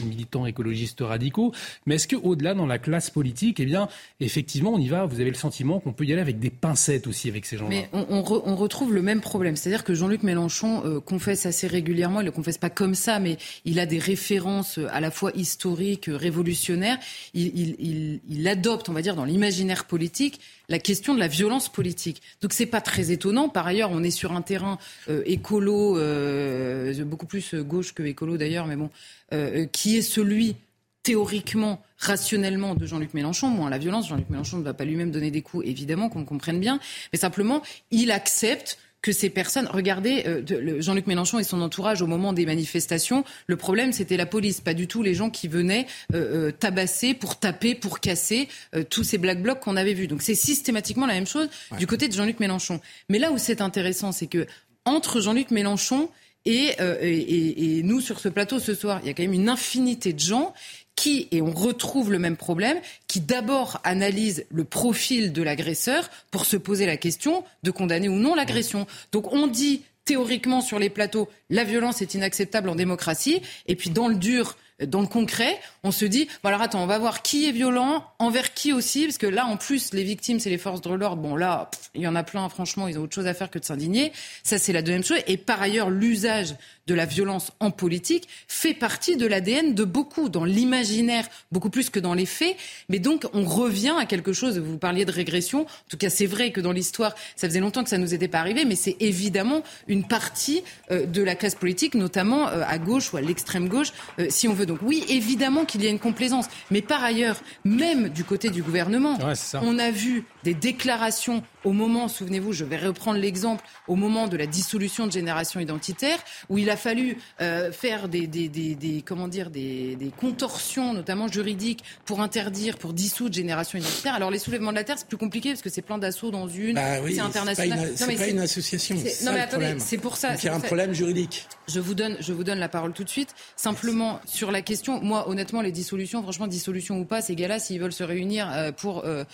militants 0.05 0.47
écologistes 0.47 1.01
radicaux. 1.01 1.53
Mais 1.85 1.97
est-ce 1.97 2.09
qu'au-delà, 2.09 2.55
dans 2.55 2.67
la 2.67 2.79
classe 2.79 3.11
politique, 3.11 3.61
eh 3.61 3.65
bien, 3.65 3.89
effectivement, 4.21 4.73
on 4.75 4.79
y 4.79 4.89
va, 4.89 5.05
vous 5.05 5.21
avez 5.21 5.31
le 5.31 5.37
sentiment 5.37 5.81
qu'on 5.81 5.93
peut 5.93 6.05
y 6.05 6.13
aller 6.13 6.23
avec 6.23 6.39
des 6.39 6.51
pincettes 6.51 7.07
aussi 7.07 7.29
avec 7.29 7.45
ces 7.45 7.57
gens-là 7.57 7.71
Mais 7.71 7.89
on, 7.93 8.23
retrouve 8.23 8.95
le 8.95 9.03
même 9.03 9.21
problème. 9.21 9.57
C'est-à-dire 9.57 9.85
que 9.85 9.95
Jean-Luc 9.95 10.23
Mélenchon 10.23 10.83
euh, 10.85 11.01
confesse 11.01 11.47
assez 11.47 11.67
régulièrement, 11.67 12.21
il 12.21 12.25
ne 12.25 12.29
le 12.29 12.33
confesse 12.33 12.59
pas 12.59 12.71
comme 12.71 12.95
ça, 12.95 13.19
mais 13.19 13.37
il 13.65 13.79
a 13.79 13.87
des 13.87 13.99
références 13.99 14.79
à 14.91 15.01
la 15.01 15.11
fois 15.11 15.33
historiques, 15.35 16.09
révolutionnaires. 16.09 16.99
Il, 17.35 18.21
il 18.29 18.49
adopte, 18.49 18.89
on 18.89 18.93
va 18.93 19.03
dire, 19.03 19.17
dans 19.17 19.25
l'imaginaire 19.25 19.85
politique, 19.87 20.41
la 20.69 20.79
question 20.79 21.15
de 21.15 21.21
la 21.21 21.29
violence 21.29 21.69
politique. 21.69 22.23
Donc 22.41 22.53
c'est 22.53 22.67
pas 22.67 22.81
très 22.81 23.11
étonnant. 23.11 23.49
Par 23.49 23.67
ailleurs, 23.67 23.91
on 23.93 24.03
est 24.03 24.11
sur 24.11 24.33
un 24.33 24.43
terrain 24.43 24.79
euh, 25.09 25.23
écolo, 25.27 25.99
euh, 25.99 27.05
beaucoup 27.05 27.27
plus 27.27 27.55
gauche 27.55 27.93
que 27.93 28.03
écolo 28.03 28.37
d'ailleurs, 28.37 28.67
mais 28.67 28.77
bon, 28.77 28.91
euh, 29.33 29.67
qui 29.67 29.97
est 29.97 30.03
celui 30.03 30.57
théoriquement, 31.03 31.81
rationnellement 31.99 32.75
de 32.75 32.85
Jean-Luc 32.85 33.15
Mélenchon. 33.15 33.49
Bon, 33.53 33.69
la 33.69 33.79
violence, 33.79 34.09
Jean-Luc 34.09 34.29
Mélenchon 34.29 34.59
ne 34.59 34.65
va 34.65 34.75
pas 34.75 34.85
lui-même 34.85 35.13
donner 35.13 35.31
des 35.31 35.41
coups, 35.41 35.65
évidemment, 35.65 36.09
qu'on 36.09 36.25
comprenne 36.25 36.59
bien, 36.59 36.81
mais 37.13 37.19
simplement, 37.19 37.63
il 37.93 38.11
accepte 38.11 38.77
que 39.07 39.13
ces 39.13 39.31
personnes. 39.31 39.69
Regardez, 39.73 40.25
euh, 40.27 40.81
Jean-Luc 40.81 41.07
Mélenchon 41.07 41.39
et 41.39 41.45
son 41.45 41.61
entourage 41.61 42.03
au 42.03 42.09
moment 42.09 42.33
des 42.33 42.45
manifestations, 42.45 43.25
le 43.47 43.57
problème 43.57 43.93
c'était 43.93 44.17
la 44.17 44.27
police, 44.27 44.61
pas 44.61 44.75
du 44.75 44.89
tout 44.89 45.05
les 45.05 45.15
gens 45.15 45.31
qui 45.31 45.47
venaient 45.47 45.87
euh, 46.13 46.49
euh, 46.49 46.51
tabasser 46.51 47.15
pour 47.15 47.39
taper, 47.39 47.77
pour 47.77 48.01
casser 48.01 48.49
tous 48.91 49.05
ces 49.05 49.19
black 49.19 49.41
blocs 49.41 49.61
qu'on 49.61 49.77
avait 49.77 49.95
vus. 49.95 50.09
Donc 50.09 50.23
c'est 50.23 50.35
systématiquement 50.35 51.07
la 51.07 51.15
même 51.15 51.27
chose 51.27 51.49
du 51.79 51.87
côté 51.87 52.09
de 52.09 52.15
Jean-Luc 52.15 52.41
Mélenchon. 52.41 52.81
Mais 53.09 53.21
là 53.21 53.31
où 53.31 53.39
c'est 53.39 53.61
intéressant, 53.61 54.11
c'est 54.11 54.27
que 54.27 54.49
entre 54.85 55.21
Jean-Luc 55.21 55.53
Mélenchon 55.53 56.11
et, 56.45 56.75
et, 57.01 57.79
et, 57.79 57.83
nous, 57.85 58.01
sur 58.01 58.19
ce 58.19 58.29
plateau 58.29 58.59
ce 58.59 58.75
soir, 58.75 59.01
il 59.03 59.07
y 59.07 59.11
a 59.11 59.15
quand 59.15 59.23
même 59.23 59.33
une 59.33 59.49
infinité 59.49 60.13
de 60.13 60.21
gens 60.21 60.53
qui, 60.97 61.29
et 61.31 61.43
on 61.43 61.53
retrouve 61.53 62.11
le 62.11 62.19
même 62.19 62.37
problème, 62.37 62.79
qui 63.07 63.21
d'abord 63.21 63.81
analyse 63.85 64.47
le 64.51 64.65
profil 64.65 65.33
de 65.33 65.43
l'agresseur 65.43 66.11
pour 66.31 66.47
se 66.47 66.57
poser 66.57 66.87
la 66.87 66.97
question 66.97 67.45
de 67.63 67.71
condamner 67.71 68.09
ou 68.09 68.17
non 68.17 68.35
l'agression. 68.35 68.87
Donc 69.13 69.33
on 69.33 69.47
dit 69.47 69.83
théoriquement 70.05 70.61
sur 70.61 70.79
les 70.79 70.89
plateaux, 70.89 71.29
la 71.51 71.65
violence 71.65 72.01
est 72.01 72.15
inacceptable 72.15 72.69
en 72.69 72.75
démocratie, 72.75 73.43
et 73.67 73.77
puis 73.77 73.91
dans 73.91 74.09
le 74.09 74.15
dur, 74.15 74.57
dans 74.85 75.01
le 75.01 75.07
concret, 75.07 75.59
on 75.85 75.91
se 75.91 76.05
dit, 76.05 76.29
bon 76.43 76.49
alors 76.51 76.61
attends, 76.61 76.83
on 76.83 76.87
va 76.87 76.99
voir 76.99 77.23
qui 77.23 77.49
est 77.49 77.53
violent, 77.53 78.05
envers 78.19 78.53
qui 78.53 78.75
aussi, 78.75 79.05
parce 79.05 79.17
que 79.17 79.27
là, 79.27 79.47
en 79.47 79.57
plus, 79.57 79.95
les 79.95 80.05
victimes, 80.05 80.39
c'est 80.39 80.51
les 80.51 80.59
forces 80.59 80.83
de 80.83 80.93
l'ordre. 80.93 81.23
Bon, 81.23 81.35
là, 81.35 81.71
il 81.95 82.03
y 82.03 82.07
en 82.07 82.15
a 82.15 82.23
plein, 82.23 82.47
franchement, 82.51 82.87
ils 82.87 82.99
ont 82.99 83.03
autre 83.03 83.15
chose 83.15 83.27
à 83.27 83.33
faire 83.33 83.51
que 83.51 83.59
de 83.59 83.65
s'indigner. 83.65 84.13
Ça, 84.43 84.59
c'est 84.59 84.75
la 84.75 84.83
deuxième 84.83 85.05
chose. 85.05 85.19
Et 85.27 85.39
par 85.39 85.63
ailleurs, 85.63 85.89
l'usage 85.89 86.57
de 86.87 86.95
la 86.95 87.07
violence 87.07 87.53
en 87.59 87.71
politique 87.71 88.29
fait 88.47 88.75
partie 88.75 89.17
de 89.17 89.27
l'ADN 89.27 89.75
de 89.75 89.85
beaucoup, 89.85 90.29
dans 90.29 90.45
l'imaginaire, 90.45 91.27
beaucoup 91.51 91.71
plus 91.71 91.91
que 91.91 91.99
dans 91.99 92.15
les 92.15 92.27
faits. 92.27 92.57
Mais 92.89 92.99
donc, 92.99 93.27
on 93.33 93.45
revient 93.45 93.95
à 93.99 94.05
quelque 94.05 94.33
chose, 94.33 94.59
vous 94.59 94.79
parliez 94.79 95.05
de 95.05 95.11
régression, 95.11 95.63
en 95.63 95.89
tout 95.89 95.97
cas, 95.97 96.11
c'est 96.11 96.27
vrai 96.27 96.53
que 96.53 96.61
dans 96.61 96.73
l'histoire, 96.73 97.15
ça 97.35 97.49
faisait 97.49 97.61
longtemps 97.61 97.83
que 97.83 97.91
ça 97.91 97.99
nous 97.99 98.15
était 98.15 98.29
pas 98.29 98.41
arrivé, 98.41 98.65
mais 98.65 98.77
c'est 98.77 98.97
évidemment 99.01 99.63
une 99.89 100.07
partie 100.07 100.63
euh, 100.91 101.07
de 101.07 101.23
la 101.23 101.35
classe 101.35 101.55
politique, 101.55 101.95
notamment 101.95 102.49
euh, 102.49 102.63
à 102.67 102.79
gauche 102.79 103.13
ou 103.13 103.17
à 103.17 103.21
l'extrême 103.21 103.69
gauche, 103.69 103.93
euh, 104.19 104.27
si 104.29 104.47
on 104.49 104.53
veut. 104.53 104.66
Donc 104.67 104.79
oui, 104.83 105.05
évidemment 105.09 105.65
qu'il 105.65 105.83
y 105.83 105.87
a 105.87 105.91
une 105.91 105.99
complaisance. 105.99 106.47
Mais 106.71 106.83
par 106.83 107.03
ailleurs, 107.03 107.37
même 107.65 108.09
du 108.09 108.25
côté 108.25 108.51
du 108.51 108.63
gouvernement, 108.63 109.19
on 109.63 109.79
a 109.79 109.91
vu 109.91 110.25
des 110.45 110.55
déclarations 110.55 111.43
au 111.67 111.73
moment, 111.73 112.07
souvenez-vous, 112.07 112.53
je 112.53 112.65
vais 112.65 112.77
reprendre 112.77 113.19
l'exemple, 113.19 113.65
au 113.89 113.97
moment 113.97 114.29
de 114.29 114.37
la 114.37 114.47
dissolution 114.47 115.05
de 115.09 115.11
Génération 115.11 115.59
Identitaire, 115.59 116.19
où 116.49 116.59
il 116.59 116.71
a 116.71 116.77
fallu 116.77 117.19
euh, 117.41 117.73
faire 117.73 118.09
des, 118.09 118.29
des, 118.29 118.49
des, 118.49 118.77
des, 118.77 119.03
comment 119.05 119.27
dire, 119.27 119.51
des, 119.51 119.99
contorsions, 120.17 120.95
notamment 120.95 121.27
juridiques, 121.27 121.83
pour 122.05 122.21
interdire, 122.21 122.79
pour 122.79 122.93
dissoudre 122.93 123.35
Génération 123.35 123.81
Identitaire. 123.81 124.15
Alors 124.15 124.31
les 124.31 124.39
soulèvements 124.39 124.71
de 124.71 124.77
la 124.77 124.85
Terre, 124.85 124.97
c'est 124.97 125.09
plus 125.09 125.17
compliqué 125.17 125.51
parce 125.51 125.63
que 125.63 125.69
c'est 125.69 125.83
plein 125.83 125.99
d'assauts 125.99 126.31
dans 126.31 126.47
une, 126.47 126.77
bah 126.77 127.01
c'est 127.05 127.19
international. 127.19 127.93
C'est 127.97 128.17
pas, 128.17 128.29
une, 128.29 128.39
association. 128.39 128.95
Non 129.25 129.33
mais 129.33 129.41
attendez, 129.41 129.75
c'est 129.79 129.99
pour 129.99 130.17
ça. 130.17 130.35
il 130.37 130.45
y 130.45 130.49
a 130.49 130.55
un 130.55 130.61
problème 130.61 130.93
juridique. 130.93 131.49
Je 131.67 131.81
vous 131.81 131.95
donne, 131.95 132.17
je 132.21 132.33
vous 132.33 132.45
donne 132.45 132.61
la 132.61 132.69
parole 132.69 132.93
tout 132.93 133.03
de 133.03 133.09
suite. 133.09 133.35
Simplement 133.57 134.21
sur 134.25 134.53
la 134.53 134.63
question, 134.63 135.01
moi 135.03 135.29
honnêtement, 135.29 135.63
les 135.63 135.73
dissolutions, 135.73 136.23
franchement, 136.23 136.47
dissolution 136.47 137.01
ou 137.01 137.05
pas, 137.05 137.23
ces 137.23 137.35
gars-là, 137.35 137.59
s'ils 137.59 137.81
veulent 137.81 137.93
se 137.93 138.05
réunir 138.05 138.49
euh, 138.53 138.71
pour 138.71 139.03
euh, 139.05 139.25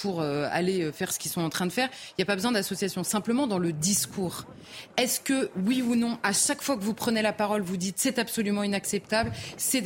pour 0.00 0.22
aller 0.22 0.90
faire 0.92 1.12
ce 1.12 1.18
qu'ils 1.18 1.30
sont 1.30 1.42
en 1.42 1.50
train 1.50 1.57
de 1.66 1.72
faire, 1.72 1.88
il 2.10 2.14
n'y 2.18 2.22
a 2.22 2.26
pas 2.26 2.34
besoin 2.34 2.52
d'association. 2.52 3.04
Simplement 3.04 3.46
dans 3.46 3.58
le 3.58 3.72
discours. 3.72 4.44
Est-ce 4.96 5.20
que, 5.20 5.50
oui 5.64 5.82
ou 5.82 5.94
non, 5.94 6.18
à 6.22 6.32
chaque 6.32 6.62
fois 6.62 6.76
que 6.76 6.82
vous 6.82 6.94
prenez 6.94 7.22
la 7.22 7.32
parole, 7.32 7.62
vous 7.62 7.76
dites 7.76 7.96
c'est 7.98 8.18
absolument 8.18 8.62
inacceptable, 8.62 9.32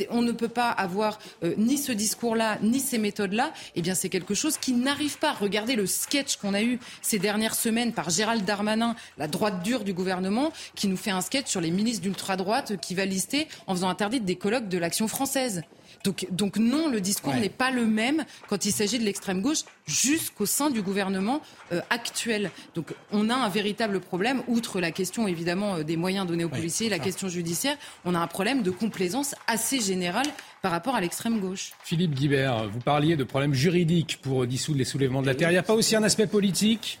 on 0.09 0.21
ne 0.21 0.31
peut 0.31 0.47
pas 0.47 0.69
avoir 0.69 1.19
euh, 1.43 1.53
ni 1.57 1.77
ce 1.77 1.91
discours-là, 1.91 2.57
ni 2.61 2.79
ces 2.79 2.97
méthodes-là 2.97 3.53
Eh 3.75 3.81
bien, 3.81 3.95
c'est 3.95 4.09
quelque 4.09 4.33
chose 4.33 4.57
qui 4.57 4.73
n'arrive 4.73 5.17
pas. 5.19 5.33
Regardez 5.33 5.75
le 5.75 5.85
sketch 5.85 6.37
qu'on 6.37 6.53
a 6.53 6.61
eu 6.61 6.79
ces 7.01 7.19
dernières 7.19 7.55
semaines 7.55 7.93
par 7.93 8.09
Gérald 8.09 8.43
Darmanin, 8.45 8.95
la 9.17 9.27
droite 9.27 9.63
dure 9.63 9.83
du 9.83 9.93
gouvernement, 9.93 10.51
qui 10.75 10.87
nous 10.87 10.97
fait 10.97 11.11
un 11.11 11.21
sketch 11.21 11.47
sur 11.47 11.61
les 11.61 11.71
ministres 11.71 12.01
d'ultra-droite 12.01 12.77
qui 12.81 12.95
va 12.95 13.05
lister 13.05 13.47
en 13.67 13.75
faisant 13.75 13.89
interdit 13.89 14.19
des 14.19 14.35
colloques 14.35 14.69
de 14.69 14.77
l'action 14.77 15.07
française. 15.07 15.63
Donc, 16.03 16.27
donc 16.31 16.57
non, 16.57 16.89
le 16.89 17.01
discours 17.01 17.33
n'est 17.35 17.49
pas 17.49 17.71
le 17.71 17.85
même 17.85 18.25
quand 18.47 18.65
il 18.65 18.71
s'agit 18.71 18.99
de 18.99 19.03
l'extrême 19.03 19.41
gauche 19.41 19.63
jusqu'au 19.85 20.45
sein 20.45 20.69
du 20.69 20.81
gouvernement 20.81 21.41
euh, 21.71 21.81
actuel. 21.89 22.51
Donc 22.75 22.93
on 23.11 23.29
a 23.29 23.35
un 23.35 23.49
véritable 23.49 23.99
problème, 23.99 24.41
outre 24.47 24.79
la 24.79 24.91
question 24.91 25.27
évidemment 25.27 25.75
euh, 25.75 25.83
des 25.83 25.97
moyens 25.97 26.27
donnés 26.27 26.45
aux 26.45 26.49
policiers, 26.49 26.89
la 26.89 26.99
question 26.99 27.27
judiciaire, 27.27 27.77
on 28.05 28.15
a 28.15 28.19
un 28.19 28.27
problème 28.27 28.63
de 28.63 28.71
complaisance 28.71 29.35
assez 29.47 29.79
général 29.79 30.25
par 30.61 30.71
rapport 30.71 30.95
à 30.95 31.01
l'extrême 31.01 31.39
gauche. 31.39 31.73
Philippe 31.83 32.13
Guibert, 32.13 32.69
vous 32.69 32.79
parliez 32.79 33.15
de 33.15 33.23
problèmes 33.23 33.53
juridiques 33.53 34.19
pour 34.21 34.45
dissoudre 34.47 34.77
les 34.77 34.85
soulèvements 34.85 35.21
de 35.21 35.27
la 35.27 35.35
Terre. 35.35 35.49
Il 35.49 35.53
n'y 35.53 35.59
a 35.59 35.63
pas 35.63 35.73
aussi 35.73 35.95
un 35.95 36.03
aspect 36.03 36.27
politique? 36.27 36.99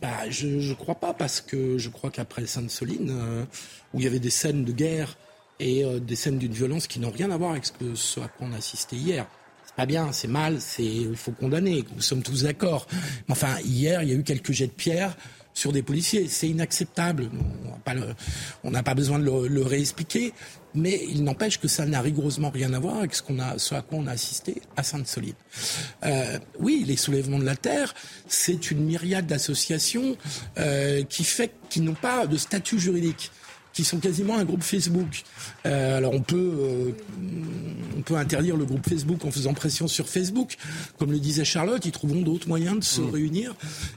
Bah, 0.00 0.28
je 0.28 0.46
ne 0.46 0.74
crois 0.74 0.96
pas, 0.96 1.14
parce 1.14 1.40
que 1.40 1.78
je 1.78 1.88
crois 1.88 2.10
qu'après 2.10 2.44
Sainte-Soline, 2.46 3.10
euh, 3.10 3.44
où 3.92 4.00
il 4.00 4.04
y 4.04 4.06
avait 4.06 4.18
des 4.18 4.30
scènes 4.30 4.64
de 4.64 4.72
guerre 4.72 5.16
et 5.60 5.84
euh, 5.84 6.00
des 6.00 6.16
scènes 6.16 6.38
d'une 6.38 6.52
violence 6.52 6.86
qui 6.86 7.00
n'ont 7.00 7.10
rien 7.10 7.30
à 7.30 7.36
voir 7.36 7.52
avec 7.52 7.64
ce, 7.66 8.20
à 8.20 8.28
quoi 8.28 8.48
on 8.48 8.52
a 8.52 8.56
assisté 8.56 8.96
hier. 8.96 9.26
C'est 9.66 9.74
pas 9.76 9.86
bien, 9.86 10.12
c'est 10.12 10.28
mal, 10.28 10.60
c'est 10.60 10.84
il 10.84 11.16
faut 11.16 11.32
condamner. 11.32 11.84
Nous 11.94 12.02
sommes 12.02 12.22
tous 12.22 12.42
d'accord. 12.42 12.86
Enfin, 13.28 13.58
hier, 13.64 14.02
il 14.02 14.08
y 14.08 14.12
a 14.12 14.14
eu 14.14 14.22
quelques 14.22 14.52
jets 14.52 14.66
de 14.66 14.72
pierre 14.72 15.16
sur 15.54 15.72
des 15.72 15.82
policiers. 15.82 16.28
C'est 16.28 16.48
inacceptable. 16.48 17.30
On 18.64 18.70
n'a 18.70 18.82
pas, 18.82 18.94
besoin 18.94 19.18
de 19.18 19.24
le, 19.24 19.62
réexpliquer. 19.62 20.34
Mais 20.74 21.00
il 21.08 21.22
n'empêche 21.22 21.60
que 21.60 21.68
ça 21.68 21.86
n'a 21.86 22.00
rigoureusement 22.00 22.50
rien 22.50 22.72
à 22.74 22.80
voir 22.80 22.98
avec 22.98 23.14
ce, 23.14 23.22
qu'on 23.22 23.38
a, 23.38 23.58
ce 23.58 23.76
à 23.76 23.82
quoi 23.82 23.98
on 23.98 24.08
a 24.08 24.10
assisté 24.10 24.60
à 24.76 24.82
Sainte-Soline. 24.82 25.34
Euh, 26.04 26.38
oui, 26.58 26.82
les 26.84 26.96
soulèvements 26.96 27.38
de 27.38 27.44
la 27.44 27.54
terre, 27.54 27.94
c'est 28.26 28.72
une 28.72 28.84
myriade 28.84 29.26
d'associations 29.26 30.16
euh, 30.58 31.04
qui 31.04 31.22
fait 31.22 31.52
qui 31.70 31.80
n'ont 31.80 31.94
pas 31.94 32.26
de 32.26 32.36
statut 32.36 32.80
juridique 32.80 33.30
qui 33.74 33.84
sont 33.84 33.98
quasiment 33.98 34.38
un 34.38 34.44
groupe 34.44 34.62
Facebook. 34.62 35.24
Euh, 35.66 35.98
alors 35.98 36.14
on 36.14 36.20
peut, 36.20 36.36
euh, 36.36 36.92
on 37.98 38.02
peut 38.02 38.14
interdire 38.14 38.56
le 38.56 38.64
groupe 38.64 38.88
Facebook 38.88 39.24
en 39.24 39.30
faisant 39.30 39.52
pression 39.52 39.88
sur 39.88 40.08
Facebook. 40.08 40.56
Comme 40.98 41.10
le 41.10 41.18
disait 41.18 41.44
Charlotte, 41.44 41.84
ils 41.84 41.92
trouveront 41.92 42.22
d'autres 42.22 42.48
moyens 42.48 42.78
de 42.78 42.84
se 42.84 43.00
mm. 43.00 43.10
réunir 43.10 43.54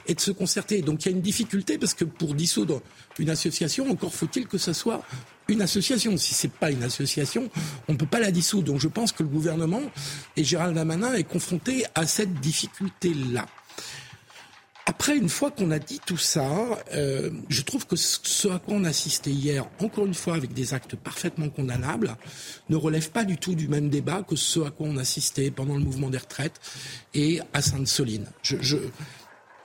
et 0.08 0.16
de 0.16 0.20
se 0.20 0.32
concerter. 0.32 0.82
Donc 0.82 1.06
il 1.06 1.12
y 1.12 1.14
a 1.14 1.16
une 1.16 1.22
difficulté 1.22 1.78
parce 1.78 1.94
que 1.94 2.04
pour 2.04 2.34
dissoudre 2.34 2.82
une 3.20 3.30
association, 3.30 3.90
encore 3.90 4.14
faut-il 4.14 4.48
que 4.48 4.58
ce 4.58 4.74
soit 4.74 5.04
une 5.48 5.62
association. 5.62 6.18
Si 6.18 6.34
c'est 6.34 6.52
pas 6.52 6.72
une 6.72 6.84
association, 6.84 7.50
on 7.88 7.94
ne 7.94 7.98
peut 7.98 8.08
pas 8.08 8.20
la 8.20 8.32
dissoudre. 8.32 8.74
Donc 8.74 8.82
je 8.82 8.88
pense 8.88 9.12
que 9.12 9.22
le 9.22 9.30
gouvernement 9.30 9.84
et 10.36 10.44
Gérald 10.44 10.76
Damanin 10.76 11.14
est 11.14 11.24
confronté 11.24 11.86
à 11.94 12.08
cette 12.08 12.34
difficulté-là. 12.42 13.46
Après, 15.08 15.20
une 15.20 15.30
fois 15.30 15.52
qu'on 15.52 15.72
a 15.72 15.80
dit 15.80 16.02
tout 16.06 16.18
ça, 16.18 16.52
euh, 16.94 17.30
je 17.48 17.62
trouve 17.62 17.88
que 17.88 17.96
ce 17.96 18.50
à 18.50 18.60
quoi 18.60 18.74
on 18.76 18.84
assistait 18.84 19.32
hier, 19.32 19.66
encore 19.80 20.06
une 20.06 20.14
fois 20.14 20.36
avec 20.36 20.52
des 20.54 20.74
actes 20.74 20.98
parfaitement 20.98 21.48
condamnables, 21.48 22.18
ne 22.68 22.76
relève 22.76 23.10
pas 23.12 23.24
du 23.24 23.38
tout 23.38 23.56
du 23.56 23.70
même 23.70 23.88
débat 23.88 24.24
que 24.28 24.36
ce 24.36 24.60
à 24.60 24.70
quoi 24.70 24.86
on 24.86 24.98
assistait 24.98 25.50
pendant 25.50 25.76
le 25.76 25.80
mouvement 25.80 26.10
des 26.10 26.18
retraites 26.18 26.60
et 27.14 27.40
à 27.54 27.62
Sainte-Soline. 27.62 28.26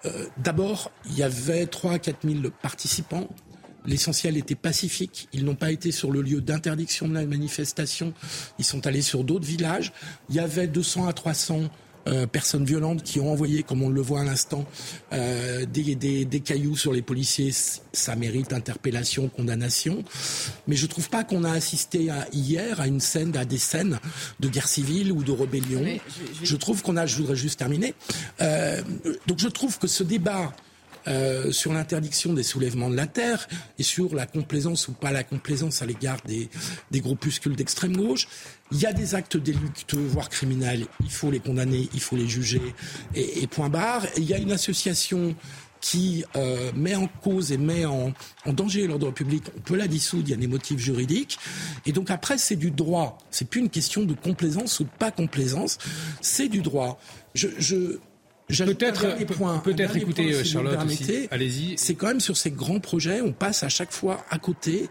Euh, 0.05 0.27
D'abord, 0.37 0.93
il 1.07 1.19
y 1.19 1.25
avait 1.25 1.67
3 1.67 1.95
à 1.95 1.99
4 1.99 2.19
000 2.23 2.39
participants. 2.63 3.29
L'essentiel 3.85 4.37
était 4.37 4.55
pacifique. 4.55 5.29
Ils 5.33 5.45
n'ont 5.45 5.57
pas 5.57 5.73
été 5.73 5.91
sur 5.91 6.13
le 6.13 6.23
lieu 6.23 6.41
d'interdiction 6.41 7.09
de 7.09 7.15
la 7.15 7.27
manifestation. 7.27 8.15
Ils 8.61 8.65
sont 8.65 8.87
allés 8.87 9.03
sur 9.03 9.25
d'autres 9.25 9.47
villages. 9.47 9.93
Il 10.31 10.37
y 10.37 10.39
avait 10.39 10.69
200 10.69 11.09
à 11.09 11.13
300 11.13 11.69
euh, 12.09 12.27
personnes 12.27 12.65
violentes 12.65 13.03
qui 13.03 13.21
ont 13.21 13.31
envoyé, 13.31 13.63
comme 13.63 13.83
on 13.83 13.89
le 13.89 14.01
voit 14.01 14.21
à 14.21 14.25
l'instant, 14.25 14.65
euh, 15.13 15.65
des, 15.67 15.95
des, 15.95 16.25
des, 16.25 16.41
cailloux 16.41 16.77
sur 16.77 16.93
les 16.93 17.03
policiers, 17.03 17.53
ça 17.93 18.17
mérite 18.17 18.53
interpellation, 18.53 19.29
condamnation. 19.29 20.03
Mais 20.67 20.77
je 20.77 20.87
trouve 20.87 21.09
pas 21.11 21.23
qu'on 21.25 21.45
a 21.45 21.53
assisté 21.53 22.11
à, 22.11 22.27
hier 22.33 22.81
à 22.81 22.87
une 22.87 23.01
scène, 23.01 23.37
à 23.37 23.45
des 23.45 23.59
scènes 23.59 24.01
de 24.41 24.49
guerre 24.49 24.69
civile 24.69 25.13
ou 25.13 25.23
de 25.23 25.33
rébellion. 25.33 25.85
je, 26.43 26.57
trouve 26.57 26.83
qu'on 26.83 26.97
a, 26.97 27.07
je 27.07 27.17
voudrais 27.17 27.37
juste 27.37 27.59
terminer. 27.59 27.95
Euh, 28.41 28.83
donc 29.27 29.39
je 29.39 29.49
trouve 29.49 29.79
que 29.79 29.87
ce 29.87 30.03
débat 30.03 30.53
euh, 31.09 31.51
sur 31.51 31.73
l'interdiction 31.73 32.33
des 32.33 32.45
soulèvements 32.45 32.89
de 32.89 32.95
la 32.95 33.09
terre 33.09 33.49
et 33.77 33.83
sur 33.83 34.15
la 34.15 34.25
complaisance 34.27 34.87
ou 34.87 34.93
pas 34.93 35.11
la 35.11 35.25
complaisance 35.25 35.83
à 35.83 35.87
l'égard 35.87 36.19
des, 36.27 36.49
des 36.93 37.01
groupuscules 37.01 37.57
d'extrême 37.57 37.97
gauche. 37.97 38.29
Il 38.73 38.81
y 38.81 38.87
a 38.87 38.93
des 38.93 39.15
actes 39.15 39.37
délictueux, 39.37 40.07
voire 40.07 40.29
criminels. 40.29 40.87
Il 41.01 41.11
faut 41.11 41.31
les 41.31 41.41
condamner, 41.41 41.89
il 41.93 42.01
faut 42.01 42.17
les 42.17 42.27
juger 42.27 42.63
et, 43.15 43.43
et 43.43 43.47
point 43.47 43.69
barre. 43.69 44.05
Et 44.17 44.21
il 44.21 44.25
y 44.25 44.35
a 44.35 44.39
une 44.39 44.53
association 44.53 45.35
qui 45.83 46.25
euh, 46.37 46.71
met 46.75 46.95
en 46.95 47.09
cause 47.09 47.53
et 47.53 47.59
met 47.59 47.85
en, 47.85 48.15
en 48.47 48.53
danger 48.53 48.87
l'ordre 48.87 49.11
public, 49.11 49.43
on 49.55 49.61
peut 49.61 49.77
la 49.77 49.89
dissoudre, 49.89 50.23
il 50.29 50.31
y 50.31 50.35
a 50.35 50.37
des 50.37 50.47
motifs 50.47 50.79
juridiques. 50.79 51.39
Et 51.85 51.93
donc 51.93 52.11
après, 52.11 52.39
c'est 52.39 52.57
du 52.57 52.71
droit. 52.71 53.19
C'est 53.31 53.49
plus 53.49 53.61
une 53.61 53.69
question 53.69 54.05
de 54.05 54.15
complaisance 54.15 54.81
ou 54.81 54.85
de 54.85 54.91
pas 54.99 55.11
complaisance, 55.11 55.79
c'est 56.23 56.49
du 56.49 56.63
droit. 56.63 56.99
Je, 57.35 57.49
je, 57.59 57.99
Peut-être, 58.49 59.17
peut-être 59.63 59.97
écouter 59.97 60.45
Charlotte 60.45 60.79
Allez-y. 61.31 61.75
C'est 61.79 61.95
quand 61.95 62.09
même 62.09 62.21
sur 62.21 62.37
ces 62.37 62.51
grands 62.51 62.81
projets, 62.81 63.23
on 63.23 63.33
passe 63.33 63.63
à 63.63 63.69
chaque 63.69 63.93
fois 63.93 64.25
à 64.31 64.39
côté 64.39 64.89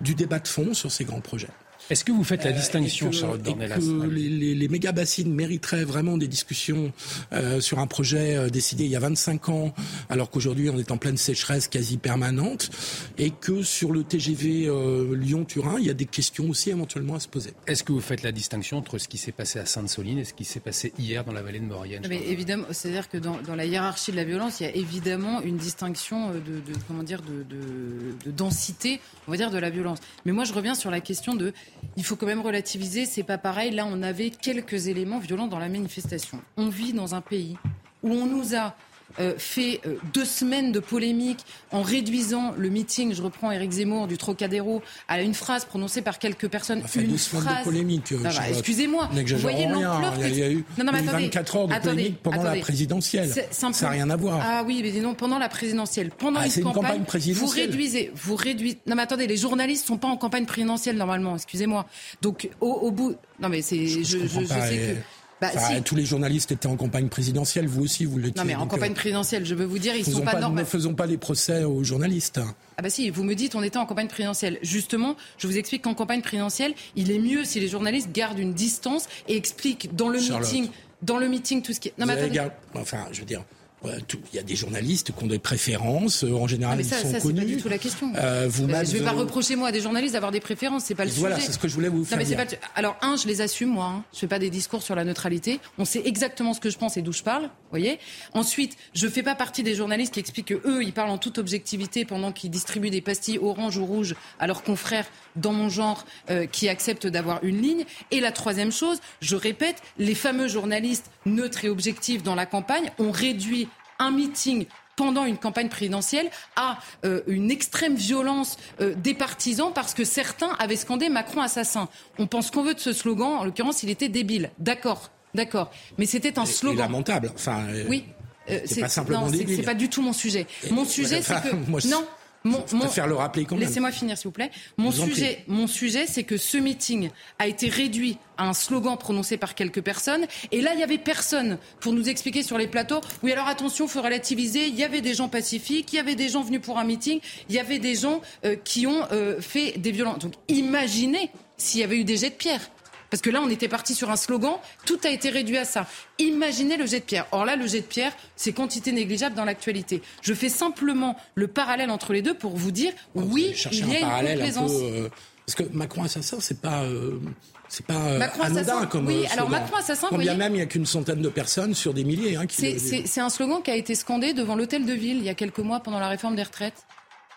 du 0.00 0.14
débat 0.14 0.38
de 0.38 0.48
fond 0.48 0.72
sur 0.72 0.90
ces 0.90 1.04
grands 1.04 1.20
projets. 1.20 1.50
Est-ce 1.90 2.04
que 2.04 2.12
vous 2.12 2.24
faites 2.24 2.44
la 2.44 2.50
euh, 2.50 2.54
distinction, 2.54 3.12
Charlotte 3.12 3.42
Dornelas 3.42 3.78
que 3.78 4.06
les, 4.08 4.54
les, 4.54 4.68
méga 4.68 4.92
bassines 4.92 5.32
mériteraient 5.32 5.84
vraiment 5.84 6.16
des 6.16 6.28
discussions 6.28 6.92
euh, 7.32 7.60
sur 7.60 7.80
un 7.80 7.86
projet 7.86 8.36
euh, 8.36 8.48
décidé 8.48 8.84
il 8.84 8.90
y 8.90 8.96
a 8.96 9.00
25 9.00 9.48
ans, 9.48 9.74
alors 10.08 10.30
qu'aujourd'hui 10.30 10.70
on 10.70 10.78
est 10.78 10.90
en 10.90 10.96
pleine 10.96 11.16
sécheresse 11.16 11.68
quasi 11.68 11.98
permanente, 11.98 12.70
et 13.18 13.30
que 13.30 13.62
sur 13.62 13.92
le 13.92 14.04
TGV 14.04 14.70
Lyon-Turin, 15.14 15.76
il 15.78 15.86
y 15.86 15.90
a 15.90 15.94
des 15.94 16.06
questions 16.06 16.48
aussi 16.48 16.70
éventuellement 16.70 17.16
à 17.16 17.20
se 17.20 17.28
poser? 17.28 17.52
Est-ce 17.66 17.82
que 17.82 17.92
vous 17.92 18.00
faites 18.00 18.22
la 18.22 18.32
distinction 18.32 18.78
entre 18.78 18.98
ce 18.98 19.08
qui 19.08 19.18
s'est 19.18 19.32
passé 19.32 19.58
à 19.58 19.66
Sainte-Soline 19.66 20.18
et 20.18 20.24
ce 20.24 20.34
qui 20.34 20.44
s'est 20.44 20.60
passé 20.60 20.92
hier 20.98 21.24
dans 21.24 21.32
la 21.32 21.42
vallée 21.42 21.60
de 21.60 21.64
Maurienne 21.64 22.02
Mais 22.08 22.22
évidemment, 22.28 22.66
c'est-à-dire 22.70 23.08
que 23.08 23.18
dans, 23.18 23.40
dans, 23.42 23.54
la 23.54 23.66
hiérarchie 23.66 24.12
de 24.12 24.16
la 24.16 24.24
violence, 24.24 24.60
il 24.60 24.64
y 24.64 24.66
a 24.66 24.74
évidemment 24.74 25.42
une 25.42 25.56
distinction 25.56 26.30
de, 26.30 26.38
de 26.38 26.78
comment 26.86 27.02
dire 27.02 27.22
de, 27.22 27.42
de, 27.42 28.14
de 28.24 28.30
densité, 28.30 29.00
on 29.26 29.30
va 29.30 29.36
dire, 29.36 29.50
de 29.50 29.58
la 29.58 29.70
violence. 29.70 29.98
Mais 30.24 30.32
moi, 30.32 30.44
je 30.44 30.52
reviens 30.52 30.74
sur 30.74 30.90
la 30.90 31.00
question 31.00 31.34
de 31.34 31.52
il 31.96 32.04
faut 32.04 32.16
quand 32.16 32.26
même 32.26 32.40
relativiser, 32.40 33.06
c'est 33.06 33.22
pas 33.22 33.38
pareil. 33.38 33.70
Là, 33.70 33.86
on 33.86 34.02
avait 34.02 34.30
quelques 34.30 34.86
éléments 34.86 35.18
violents 35.18 35.46
dans 35.46 35.58
la 35.58 35.68
manifestation. 35.68 36.40
On 36.56 36.68
vit 36.68 36.92
dans 36.92 37.14
un 37.14 37.20
pays 37.20 37.56
où 38.02 38.10
on 38.10 38.26
nous 38.26 38.54
a 38.54 38.74
euh, 39.18 39.34
fait 39.36 39.80
euh, 39.86 39.96
deux 40.12 40.24
semaines 40.24 40.72
de 40.72 40.80
polémique 40.80 41.40
en 41.70 41.82
réduisant 41.82 42.54
le 42.56 42.68
meeting, 42.68 43.14
je 43.14 43.22
reprends 43.22 43.50
Éric 43.50 43.70
Zemmour 43.72 44.06
du 44.06 44.18
Trocadéro, 44.18 44.82
à 45.08 45.22
une 45.22 45.34
phrase 45.34 45.64
prononcée 45.64 46.02
par 46.02 46.18
quelques 46.18 46.48
personnes. 46.48 46.82
fait 46.82 47.00
une 47.02 47.12
deux 47.12 47.18
semaines 47.18 47.44
phrase. 47.44 47.58
de 47.58 47.64
polémique. 47.64 48.14
Ah 48.24 48.28
bah, 48.36 48.48
Excusez-moi. 48.48 49.10
Vous 49.12 49.36
voyez 49.38 49.66
l'ampleur. 49.66 50.14
Il 50.18 50.38
y 50.38 50.42
a 50.42 50.50
eu, 50.50 50.64
non, 50.78 50.84
non, 50.84 50.92
mais 50.92 51.02
24 51.02 51.56
heures 51.56 51.68
de 51.68 51.72
attendez, 51.72 51.90
polémique 51.90 52.22
pendant 52.22 52.40
attendez. 52.40 52.58
la 52.58 52.64
présidentielle. 52.64 53.30
Ça 53.50 53.70
n'a 53.70 53.90
rien 53.90 54.10
à 54.10 54.16
voir. 54.16 54.40
Ah 54.42 54.64
oui, 54.66 54.80
mais 54.82 55.00
non, 55.00 55.14
pendant 55.14 55.38
la 55.38 55.48
présidentielle. 55.48 56.10
Pendant 56.10 56.40
ah, 56.40 56.46
une, 56.46 56.62
campagne, 56.62 56.96
une 56.98 57.04
campagne 57.04 57.32
vous 57.32 57.46
réduisez, 57.46 58.12
vous 58.14 58.36
réduisez. 58.36 58.78
Non 58.86 58.96
mais 58.96 59.02
attendez, 59.02 59.26
les 59.26 59.36
journalistes 59.36 59.86
sont 59.86 59.98
pas 59.98 60.08
en 60.08 60.16
campagne 60.16 60.46
présidentielle 60.46 60.96
normalement. 60.96 61.34
Excusez-moi. 61.36 61.86
Donc 62.20 62.48
au, 62.60 62.70
au, 62.70 62.90
bout, 62.90 63.16
non 63.40 63.48
mais 63.48 63.62
c'est, 63.62 63.86
je, 63.86 64.02
je, 64.02 64.18
je, 64.18 64.40
je 64.40 64.44
sais 64.44 64.94
que. 64.94 65.21
Bah, 65.42 65.50
si. 65.58 65.82
Tous 65.82 65.96
les 65.96 66.04
journalistes 66.04 66.52
étaient 66.52 66.68
en 66.68 66.76
campagne 66.76 67.08
présidentielle, 67.08 67.66
vous 67.66 67.82
aussi, 67.82 68.04
vous 68.04 68.16
l'étiez. 68.16 68.40
Non, 68.40 68.44
mais 68.44 68.54
en 68.54 68.68
campagne 68.68 68.92
euh, 68.92 68.94
présidentielle, 68.94 69.44
je 69.44 69.56
veux 69.56 69.64
vous 69.64 69.80
dire, 69.80 69.92
ils 69.96 70.04
sont 70.04 70.20
pas, 70.20 70.36
pas 70.36 70.48
Ne 70.48 70.62
faisons 70.62 70.94
pas 70.94 71.06
les 71.06 71.16
procès 71.16 71.64
aux 71.64 71.82
journalistes. 71.82 72.40
Ah 72.78 72.82
bah 72.82 72.90
si, 72.90 73.10
vous 73.10 73.24
me 73.24 73.34
dites 73.34 73.56
on 73.56 73.62
était 73.64 73.76
en 73.76 73.84
campagne 73.84 74.06
présidentielle. 74.06 74.58
Justement, 74.62 75.16
je 75.38 75.48
vous 75.48 75.58
explique 75.58 75.82
qu'en 75.82 75.94
campagne 75.94 76.22
présidentielle, 76.22 76.74
il 76.94 77.10
est 77.10 77.18
mieux 77.18 77.44
si 77.44 77.58
les 77.58 77.66
journalistes 77.66 78.12
gardent 78.12 78.38
une 78.38 78.54
distance 78.54 79.08
et 79.26 79.36
expliquent 79.36 79.96
dans 79.96 80.08
le 80.08 80.20
meeting, 80.20 80.68
dans 81.02 81.18
le 81.18 81.26
meeting 81.26 81.60
tout 81.60 81.72
ce 81.72 81.80
qui 81.80 81.88
est. 81.88 81.94
Non, 81.98 82.06
mais 82.06 82.12
attendez. 82.12 82.40
Enfin, 82.76 83.08
je 83.10 83.18
veux 83.18 83.26
dire, 83.26 83.42
il 83.84 84.36
y 84.36 84.38
a 84.38 84.42
des 84.42 84.56
journalistes 84.56 85.12
qui 85.16 85.24
ont 85.24 85.26
des 85.26 85.38
préférences. 85.38 86.24
Euh, 86.24 86.34
en 86.34 86.46
général, 86.46 86.78
ah, 86.80 86.84
ça, 86.84 86.96
ils 86.98 87.02
sont 87.02 87.12
ça, 87.12 87.20
connus. 87.20 87.40
Pas 87.40 87.46
du 87.46 87.56
tout 87.56 87.68
la 87.68 87.78
question. 87.78 88.12
Euh, 88.16 88.46
vous 88.48 88.64
euh, 88.64 88.84
je 88.84 88.92
ne 88.92 88.98
vais 88.98 89.04
pas 89.04 89.12
reprocher 89.12 89.56
moi 89.56 89.68
à 89.68 89.72
des 89.72 89.80
journalistes 89.80 90.14
d'avoir 90.14 90.32
des 90.32 90.40
préférences. 90.40 90.84
C'est 90.84 90.94
pas 90.94 91.04
le 91.04 91.10
voilà, 91.10 91.36
sujet. 91.36 91.46
c'est 91.46 91.52
ce 91.52 91.58
que 91.58 91.68
je 91.68 91.74
voulais 91.74 91.88
vous 91.88 92.04
faire. 92.04 92.18
Non, 92.18 92.24
mais 92.28 92.36
pas... 92.36 92.44
Alors 92.74 92.96
un, 93.02 93.16
je 93.16 93.26
les 93.26 93.40
assume 93.40 93.70
moi. 93.70 93.86
Hein. 93.86 94.04
Je 94.12 94.18
fais 94.20 94.28
pas 94.28 94.38
des 94.38 94.50
discours 94.50 94.82
sur 94.82 94.94
la 94.94 95.04
neutralité. 95.04 95.60
On 95.78 95.84
sait 95.84 96.02
exactement 96.04 96.54
ce 96.54 96.60
que 96.60 96.70
je 96.70 96.78
pense 96.78 96.96
et 96.96 97.02
d'où 97.02 97.12
je 97.12 97.22
parle. 97.22 97.50
Voyez. 97.70 97.98
Ensuite, 98.34 98.76
je 98.94 99.08
fais 99.08 99.22
pas 99.22 99.34
partie 99.34 99.62
des 99.62 99.74
journalistes 99.74 100.14
qui 100.14 100.20
expliquent 100.20 100.48
que 100.48 100.68
eux, 100.68 100.82
ils 100.82 100.92
parlent 100.92 101.10
en 101.10 101.18
toute 101.18 101.38
objectivité 101.38 102.04
pendant 102.04 102.32
qu'ils 102.32 102.50
distribuent 102.50 102.90
des 102.90 103.00
pastilles 103.00 103.38
orange 103.38 103.76
ou 103.78 103.86
rouge 103.86 104.14
à 104.38 104.46
leurs 104.46 104.62
confrères 104.62 105.06
dans 105.36 105.52
mon 105.52 105.68
genre 105.68 106.04
euh, 106.30 106.46
qui 106.46 106.68
acceptent 106.68 107.06
d'avoir 107.06 107.42
une 107.42 107.60
ligne. 107.60 107.84
Et 108.10 108.20
la 108.20 108.32
troisième 108.32 108.72
chose, 108.72 108.98
je 109.20 109.36
répète, 109.36 109.76
les 109.98 110.14
fameux 110.14 110.48
journalistes 110.48 111.10
neutres 111.26 111.64
et 111.64 111.68
objectifs 111.68 112.22
dans 112.22 112.34
la 112.34 112.46
campagne 112.46 112.90
ont 112.98 113.10
réduit 113.10 113.68
un 114.02 114.10
meeting 114.10 114.66
pendant 114.96 115.24
une 115.24 115.38
campagne 115.38 115.68
présidentielle 115.68 116.30
à 116.56 116.78
euh, 117.04 117.22
une 117.26 117.50
extrême 117.50 117.94
violence 117.94 118.58
euh, 118.80 118.94
des 118.94 119.14
partisans 119.14 119.72
parce 119.74 119.94
que 119.94 120.04
certains 120.04 120.50
avaient 120.58 120.76
scandé 120.76 121.08
Macron 121.08 121.40
assassin. 121.40 121.88
On 122.18 122.26
pense 122.26 122.50
qu'on 122.50 122.62
veut 122.62 122.74
de 122.74 122.80
ce 122.80 122.92
slogan, 122.92 123.38
en 123.38 123.44
l'occurrence 123.44 123.82
il 123.82 123.90
était 123.90 124.08
débile. 124.08 124.50
D'accord, 124.58 125.10
d'accord. 125.34 125.70
Mais 125.98 126.06
c'était 126.06 126.38
un 126.38 126.46
slogan. 126.46 126.78
Et 126.78 126.82
lamentable. 126.82 127.30
Enfin, 127.34 127.64
euh, 127.70 127.84
oui. 127.88 128.04
c'est 128.46 128.80
pas 128.80 128.88
simplement 128.88 129.28
débile. 129.28 129.56
C'est 129.56 129.62
pas 129.62 129.74
du 129.74 129.88
tout 129.88 130.02
mon 130.02 130.12
sujet. 130.12 130.46
mon 130.70 130.84
sujet, 130.84 131.22
c'est 131.22 131.40
que 131.42 131.88
non, 131.88 132.04
mon, 132.44 132.64
le 133.06 133.14
rappeler 133.14 133.44
quand 133.44 133.56
même. 133.56 133.66
Laissez-moi 133.66 133.90
finir, 133.92 134.16
s'il 134.16 134.28
vous 134.28 134.32
plaît. 134.32 134.50
Mon 134.76 134.90
sujet, 134.90 135.44
mon 135.46 135.66
sujet, 135.66 136.06
c'est 136.06 136.24
que 136.24 136.36
ce 136.36 136.58
meeting 136.58 137.10
a 137.38 137.46
été 137.46 137.68
réduit 137.68 138.18
à 138.36 138.48
un 138.48 138.52
slogan 138.52 138.96
prononcé 138.96 139.36
par 139.36 139.54
quelques 139.54 139.80
personnes. 139.80 140.26
Et 140.50 140.60
là, 140.60 140.72
il 140.74 140.80
y 140.80 140.82
avait 140.82 140.98
personne 140.98 141.58
pour 141.80 141.92
nous 141.92 142.08
expliquer 142.08 142.42
sur 142.42 142.58
les 142.58 142.66
plateaux. 142.66 143.00
Oui, 143.22 143.32
alors 143.32 143.48
attention, 143.48 143.86
faut 143.86 144.02
relativiser. 144.02 144.66
Il 144.66 144.76
y 144.76 144.84
avait 144.84 145.00
des 145.00 145.14
gens 145.14 145.28
pacifiques, 145.28 145.92
il 145.92 145.96
y 145.96 145.98
avait 146.00 146.14
des 146.14 146.28
gens 146.28 146.42
venus 146.42 146.60
pour 146.60 146.78
un 146.78 146.84
meeting, 146.84 147.20
il 147.48 147.54
y 147.54 147.58
avait 147.58 147.78
des 147.78 147.94
gens 147.94 148.20
euh, 148.44 148.56
qui 148.56 148.86
ont 148.86 149.06
euh, 149.12 149.40
fait 149.40 149.78
des 149.78 149.92
violences. 149.92 150.18
Donc, 150.18 150.34
imaginez 150.48 151.30
s'il 151.56 151.80
y 151.80 151.84
avait 151.84 151.98
eu 151.98 152.04
des 152.04 152.16
jets 152.16 152.30
de 152.30 152.34
pierre. 152.34 152.70
Parce 153.12 153.20
que 153.20 153.28
là, 153.28 153.42
on 153.44 153.50
était 153.50 153.68
parti 153.68 153.94
sur 153.94 154.10
un 154.10 154.16
slogan, 154.16 154.54
tout 154.86 154.98
a 155.04 155.10
été 155.10 155.28
réduit 155.28 155.58
à 155.58 155.66
ça. 155.66 155.86
Imaginez 156.18 156.78
le 156.78 156.86
jet 156.86 157.00
de 157.00 157.04
pierre. 157.04 157.26
Or 157.30 157.44
là, 157.44 157.56
le 157.56 157.66
jet 157.66 157.82
de 157.82 157.86
pierre, 157.86 158.10
c'est 158.36 158.54
quantité 158.54 158.90
négligeable 158.90 159.36
dans 159.36 159.44
l'actualité. 159.44 160.00
Je 160.22 160.32
fais 160.32 160.48
simplement 160.48 161.14
le 161.34 161.46
parallèle 161.46 161.90
entre 161.90 162.14
les 162.14 162.22
deux 162.22 162.32
pour 162.32 162.56
vous 162.56 162.70
dire, 162.70 162.94
ah, 163.14 163.20
oui, 163.22 163.54
il 163.70 163.86
y 163.86 163.96
a 163.96 164.22
une 164.22 164.28
complaisance. 164.28 164.72
Euh, 164.72 165.10
parce 165.44 165.56
que 165.56 165.64
Macron 165.74 166.04
assassin, 166.04 166.38
c'est 166.40 166.62
pas. 166.62 166.84
Euh, 166.84 167.20
c'est 167.68 167.84
pas 167.84 168.00
euh, 168.00 168.18
Macron 168.18 168.44
anodin 168.44 168.62
assassin, 168.62 168.86
comme 168.86 169.06
Oui, 169.06 169.26
alors 169.30 169.50
Macron 169.50 169.76
assassin, 169.76 170.06
Quand 170.08 170.16
bien 170.16 170.34
même 170.34 170.54
il 170.54 170.56
n'y 170.56 170.62
a 170.62 170.66
qu'une 170.66 170.86
centaine 170.86 171.20
de 171.20 171.28
personnes 171.28 171.74
sur 171.74 171.92
des 171.92 172.04
milliers. 172.04 172.36
Hein, 172.36 172.46
c'est 172.48 173.20
un 173.20 173.28
slogan 173.28 173.60
qui 173.62 173.70
a 173.70 173.76
été 173.76 173.94
scandé 173.94 174.32
devant 174.32 174.56
l'hôtel 174.56 174.86
de 174.86 174.92
ville 174.94 175.18
il 175.18 175.24
y 175.24 175.28
a 175.28 175.34
quelques 175.34 175.58
mois 175.58 175.80
pendant 175.80 175.98
la 175.98 176.08
réforme 176.08 176.34
des 176.34 176.44
retraites. 176.44 176.86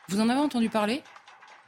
Vous 0.07 0.21
en 0.21 0.29
avez 0.29 0.39
entendu 0.39 0.69
parler? 0.69 1.03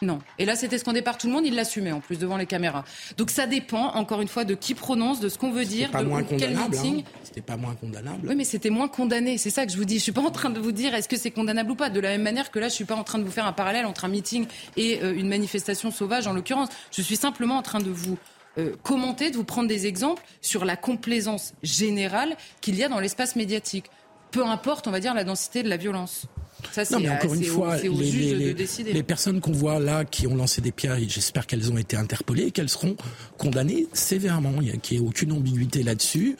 Non. 0.01 0.19
Et 0.37 0.45
là, 0.45 0.55
c'était 0.55 0.77
scandé 0.77 1.01
par 1.01 1.17
tout 1.17 1.27
le 1.27 1.33
monde, 1.33 1.45
il 1.45 1.55
l'assumait 1.55 1.91
en 1.91 2.01
plus 2.01 2.19
devant 2.19 2.37
les 2.37 2.45
caméras. 2.45 2.83
Donc 3.17 3.31
ça 3.31 3.47
dépend, 3.47 3.93
encore 3.95 4.21
une 4.21 4.27
fois, 4.27 4.43
de 4.43 4.53
qui 4.53 4.75
prononce, 4.75 5.19
de 5.19 5.27
ce 5.27 5.39
qu'on 5.39 5.51
veut 5.51 5.65
dire, 5.65 5.89
pas 5.89 6.03
de 6.03 6.09
moins 6.09 6.23
quel 6.23 6.55
meeting. 6.55 6.99
Hein. 6.99 7.19
C'était 7.23 7.41
pas 7.41 7.57
moins 7.57 7.73
condamnable. 7.73 8.27
Oui, 8.27 8.35
mais 8.35 8.43
c'était 8.43 8.69
moins 8.69 8.87
condamné. 8.87 9.37
C'est 9.39 9.49
ça 9.49 9.65
que 9.65 9.71
je 9.71 9.77
vous 9.77 9.85
dis. 9.85 9.97
Je 9.97 10.03
suis 10.03 10.11
pas 10.11 10.21
en 10.21 10.29
train 10.29 10.51
de 10.51 10.59
vous 10.59 10.71
dire 10.71 10.93
est-ce 10.93 11.09
que 11.09 11.17
c'est 11.17 11.31
condamnable 11.31 11.71
ou 11.71 11.75
pas. 11.75 11.89
De 11.89 11.99
la 11.99 12.09
même 12.09 12.21
manière 12.21 12.51
que 12.51 12.59
là, 12.59 12.69
je 12.69 12.73
suis 12.73 12.85
pas 12.85 12.95
en 12.95 13.03
train 13.03 13.17
de 13.17 13.23
vous 13.23 13.31
faire 13.31 13.47
un 13.47 13.53
parallèle 13.53 13.87
entre 13.87 14.05
un 14.05 14.09
meeting 14.09 14.45
et 14.75 15.01
euh, 15.01 15.15
une 15.15 15.29
manifestation 15.29 15.89
sauvage, 15.89 16.27
en 16.27 16.33
l'occurrence. 16.33 16.69
Je 16.91 17.01
suis 17.01 17.15
simplement 17.15 17.57
en 17.57 17.63
train 17.63 17.79
de 17.79 17.89
vous 17.89 18.19
euh, 18.59 18.75
commenter, 18.83 19.31
de 19.31 19.35
vous 19.35 19.43
prendre 19.43 19.67
des 19.67 19.87
exemples 19.87 20.23
sur 20.41 20.63
la 20.63 20.75
complaisance 20.75 21.53
générale 21.63 22.37
qu'il 22.61 22.75
y 22.75 22.83
a 22.83 22.89
dans 22.89 22.99
l'espace 22.99 23.35
médiatique. 23.35 23.85
Peu 24.29 24.45
importe, 24.45 24.87
on 24.87 24.91
va 24.91 24.99
dire, 24.99 25.15
la 25.15 25.23
densité 25.23 25.63
de 25.63 25.69
la 25.69 25.77
violence. 25.77 26.27
Ça, 26.71 26.83
non, 26.91 26.99
mais 26.99 27.09
encore 27.09 27.33
une 27.33 27.43
fois, 27.43 27.77
les, 27.77 29.03
personnes 29.03 29.41
qu'on 29.41 29.51
voit 29.51 29.79
là 29.79 30.05
qui 30.05 30.27
ont 30.27 30.35
lancé 30.35 30.61
des 30.61 30.71
pierres, 30.71 30.97
j'espère 31.07 31.47
qu'elles 31.47 31.71
ont 31.71 31.77
été 31.77 31.95
interpellées 31.95 32.47
et 32.47 32.51
qu'elles 32.51 32.69
seront 32.69 32.95
condamnées 33.37 33.87
sévèrement. 33.93 34.53
Il 34.61 34.67
n'y 34.67 34.97
a, 34.97 35.01
a 35.01 35.03
aucune 35.03 35.31
ambiguïté 35.31 35.83
là-dessus. 35.83 36.35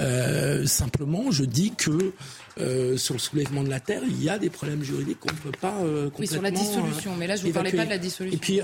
Euh, 0.00 0.66
simplement, 0.66 1.30
je 1.30 1.44
dis 1.44 1.72
que 1.76 2.12
euh, 2.60 2.96
sur 2.96 3.14
le 3.14 3.20
soulèvement 3.20 3.62
de 3.62 3.70
la 3.70 3.80
terre, 3.80 4.02
il 4.06 4.22
y 4.22 4.28
a 4.28 4.38
des 4.38 4.50
problèmes 4.50 4.82
juridiques 4.82 5.20
qu'on 5.20 5.32
ne 5.32 5.38
peut 5.38 5.58
pas 5.58 5.72
complètement. 5.78 6.10
Oui, 6.18 6.26
sur 6.26 6.42
la 6.42 6.50
dissolution. 6.50 7.16
mais 7.16 7.26
là, 7.26 7.36
je 7.36 7.42
ne 7.42 7.48
vous 7.48 7.54
parlais 7.54 7.72
pas 7.72 7.84
de 7.84 7.90
la 7.90 7.98
dissolution. 7.98 8.36
Et 8.36 8.40
puis, 8.40 8.60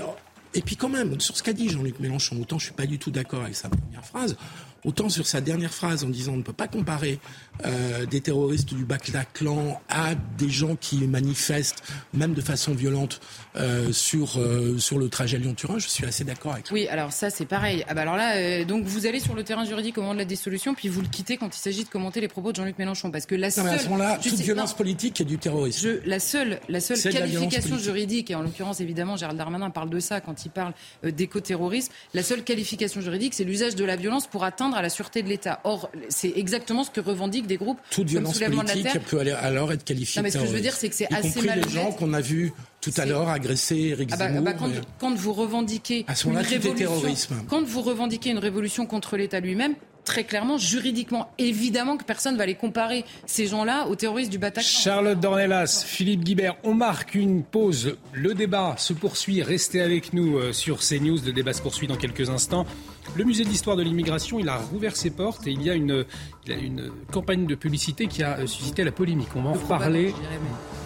et 0.55 0.61
puis 0.61 0.77
quand 0.77 0.89
même, 0.89 1.19
sur 1.19 1.35
ce 1.35 1.43
qu'a 1.43 1.53
dit 1.53 1.69
Jean-Luc 1.69 1.99
Mélenchon, 1.99 2.39
autant 2.41 2.57
je 2.57 2.65
suis 2.65 2.73
pas 2.73 2.85
du 2.85 2.97
tout 2.97 3.11
d'accord 3.11 3.41
avec 3.41 3.55
sa 3.55 3.67
première 3.67 4.05
phrase, 4.05 4.37
autant 4.85 5.09
sur 5.09 5.27
sa 5.27 5.41
dernière 5.41 5.73
phrase 5.73 6.03
en 6.03 6.09
disant 6.09 6.33
on 6.33 6.37
ne 6.37 6.43
peut 6.43 6.53
pas 6.53 6.67
comparer 6.67 7.19
euh, 7.65 8.05
des 8.05 8.21
terroristes 8.21 8.73
du 8.73 8.85
Bataclan 8.85 9.81
à 9.89 10.13
des 10.37 10.49
gens 10.49 10.75
qui 10.75 10.97
manifestent, 11.07 11.83
même 12.13 12.33
de 12.33 12.41
façon 12.41 12.73
violente, 12.73 13.19
euh, 13.55 13.91
sur, 13.91 14.37
euh, 14.37 14.77
sur 14.77 14.99
le 14.99 15.09
trajet 15.09 15.37
Lyon-Turin, 15.37 15.79
je 15.79 15.87
suis 15.87 16.05
assez 16.05 16.23
d'accord 16.23 16.53
avec 16.53 16.67
Oui, 16.71 16.87
alors 16.87 17.11
ça 17.11 17.29
c'est 17.29 17.45
pareil. 17.45 17.83
Ah 17.87 17.93
bah 17.93 18.01
alors 18.01 18.15
là, 18.15 18.63
donc 18.65 18.85
vous 18.85 19.05
allez 19.05 19.19
sur 19.19 19.33
le 19.33 19.43
terrain 19.43 19.65
juridique 19.65 19.97
au 19.97 20.01
moment 20.01 20.13
de 20.13 20.19
la 20.19 20.25
dissolution, 20.25 20.75
puis 20.75 20.87
vous 20.87 21.01
le 21.01 21.07
quittez 21.07 21.37
quand 21.37 21.55
il 21.55 21.59
s'agit 21.59 21.83
de 21.83 21.89
commenter 21.89 22.21
les 22.21 22.27
propos 22.27 22.51
de 22.51 22.57
Jean-Luc 22.57 22.77
Mélenchon. 22.77 23.11
Parce 23.11 23.25
que 23.25 23.35
la 23.35 23.49
seule. 23.49 23.63
Non, 23.63 23.71
mais 23.71 23.77
à 23.77 23.79
ce 23.79 23.89
moment-là, 23.89 24.19
toute 24.21 24.33
violence 24.33 24.75
politique 24.75 25.19
est 25.21 25.25
du 25.25 25.37
terrorisme. 25.37 25.79
Je, 25.81 26.09
la 26.09 26.19
seule, 26.19 26.59
la 26.69 26.79
seule 26.79 27.01
qualification 27.01 27.77
juridique, 27.77 28.29
et 28.29 28.35
en 28.35 28.41
l'occurrence 28.41 28.81
évidemment 28.81 29.15
Gérald 29.15 29.37
Darmanin 29.37 29.69
parle 29.69 29.89
de 29.89 29.99
ça 29.99 30.21
quand 30.21 30.45
il 30.45 30.49
parle 30.49 30.73
d'éco-terrorisme, 31.03 31.91
la 32.13 32.23
seule 32.23 32.43
qualification 32.43 33.01
juridique 33.01 33.33
c'est 33.33 33.43
l'usage 33.43 33.75
de 33.75 33.85
la 33.85 33.95
violence 33.95 34.27
pour 34.27 34.43
atteindre 34.43 34.74
à 34.77 34.81
la 34.81 34.89
sûreté 34.89 35.23
de 35.23 35.29
l'État. 35.29 35.59
Or, 35.63 35.89
c'est 36.09 36.33
exactement 36.35 36.83
ce 36.83 36.91
que 36.91 36.99
revendiquent 36.99 37.47
des 37.47 37.57
groupes 37.57 37.79
Toute 37.89 38.07
violence 38.07 38.39
politique 38.39 38.99
peut 39.09 39.19
alors 39.19 39.71
être 39.71 39.83
qualifiée 39.83 40.21
non, 40.21 40.23
mais 40.23 40.31
ce 40.31 40.37
que 40.37 40.45
je 40.45 40.51
veux 40.51 40.61
dire, 40.61 40.75
c'est 40.75 40.89
que 40.89 40.95
c'est 40.95 41.13
assez 41.13 41.41
mal 41.41 41.61
les 41.61 41.69
gens 41.69 41.91
qu'on 41.91 42.13
a 42.13 42.21
vus 42.21 42.53
tout 42.81 42.93
à 42.97 43.05
l'heure 43.05 43.29
agresser 43.29 43.75
Eric 43.75 44.09
ah 44.13 44.17
bah, 44.17 44.27
Zemmour. 44.27 44.43
Bah 44.43 44.53
quand, 44.53 44.69
quand, 44.99 45.15
vous 45.15 45.33
revendiquez 45.33 46.05
une 46.27 46.37
révolution, 46.37 47.35
quand 47.47 47.63
vous 47.63 47.81
revendiquez 47.81 48.29
une 48.29 48.37
révolution 48.37 48.85
contre 48.85 49.17
l'État 49.17 49.39
lui-même, 49.39 49.75
très 50.05 50.23
clairement, 50.23 50.57
juridiquement, 50.57 51.31
évidemment 51.37 51.97
que 51.97 52.05
personne 52.05 52.33
ne 52.33 52.37
va 52.37 52.45
les 52.45 52.55
comparer, 52.55 53.03
ces 53.25 53.47
gens-là, 53.47 53.87
aux 53.87 53.95
terroristes 53.95 54.31
du 54.31 54.37
Bataclan. 54.37 54.69
Charlotte 54.69 55.19
Dornelas, 55.19 55.83
Philippe 55.85 56.23
Guibert, 56.23 56.55
on 56.63 56.73
marque 56.73 57.15
une 57.15 57.43
pause. 57.43 57.97
Le 58.13 58.33
débat 58.33 58.75
se 58.77 58.93
poursuit. 58.93 59.41
Restez 59.41 59.81
avec 59.81 60.13
nous 60.13 60.37
euh, 60.37 60.53
sur 60.53 60.79
CNews. 60.79 61.17
Le 61.25 61.33
débat 61.33 61.53
se 61.53 61.61
poursuit 61.61 61.87
dans 61.87 61.97
quelques 61.97 62.29
instants. 62.29 62.65
Le 63.13 63.23
musée 63.23 63.43
d'histoire 63.43 63.75
de 63.75 63.83
l'immigration, 63.83 64.39
il 64.39 64.49
a 64.49 64.57
rouvert 64.57 64.95
ses 64.95 65.11
portes 65.11 65.45
et 65.47 65.51
il 65.51 65.61
y 65.61 65.69
a 65.69 65.73
une, 65.75 66.05
une 66.47 66.91
campagne 67.11 67.45
de 67.45 67.55
publicité 67.55 68.07
qui 68.07 68.23
a 68.23 68.45
suscité 68.47 68.83
la 68.83 68.91
polémique. 68.91 69.29
On 69.35 69.43
va 69.43 69.49
en 69.51 69.53
reparler. 69.53 70.13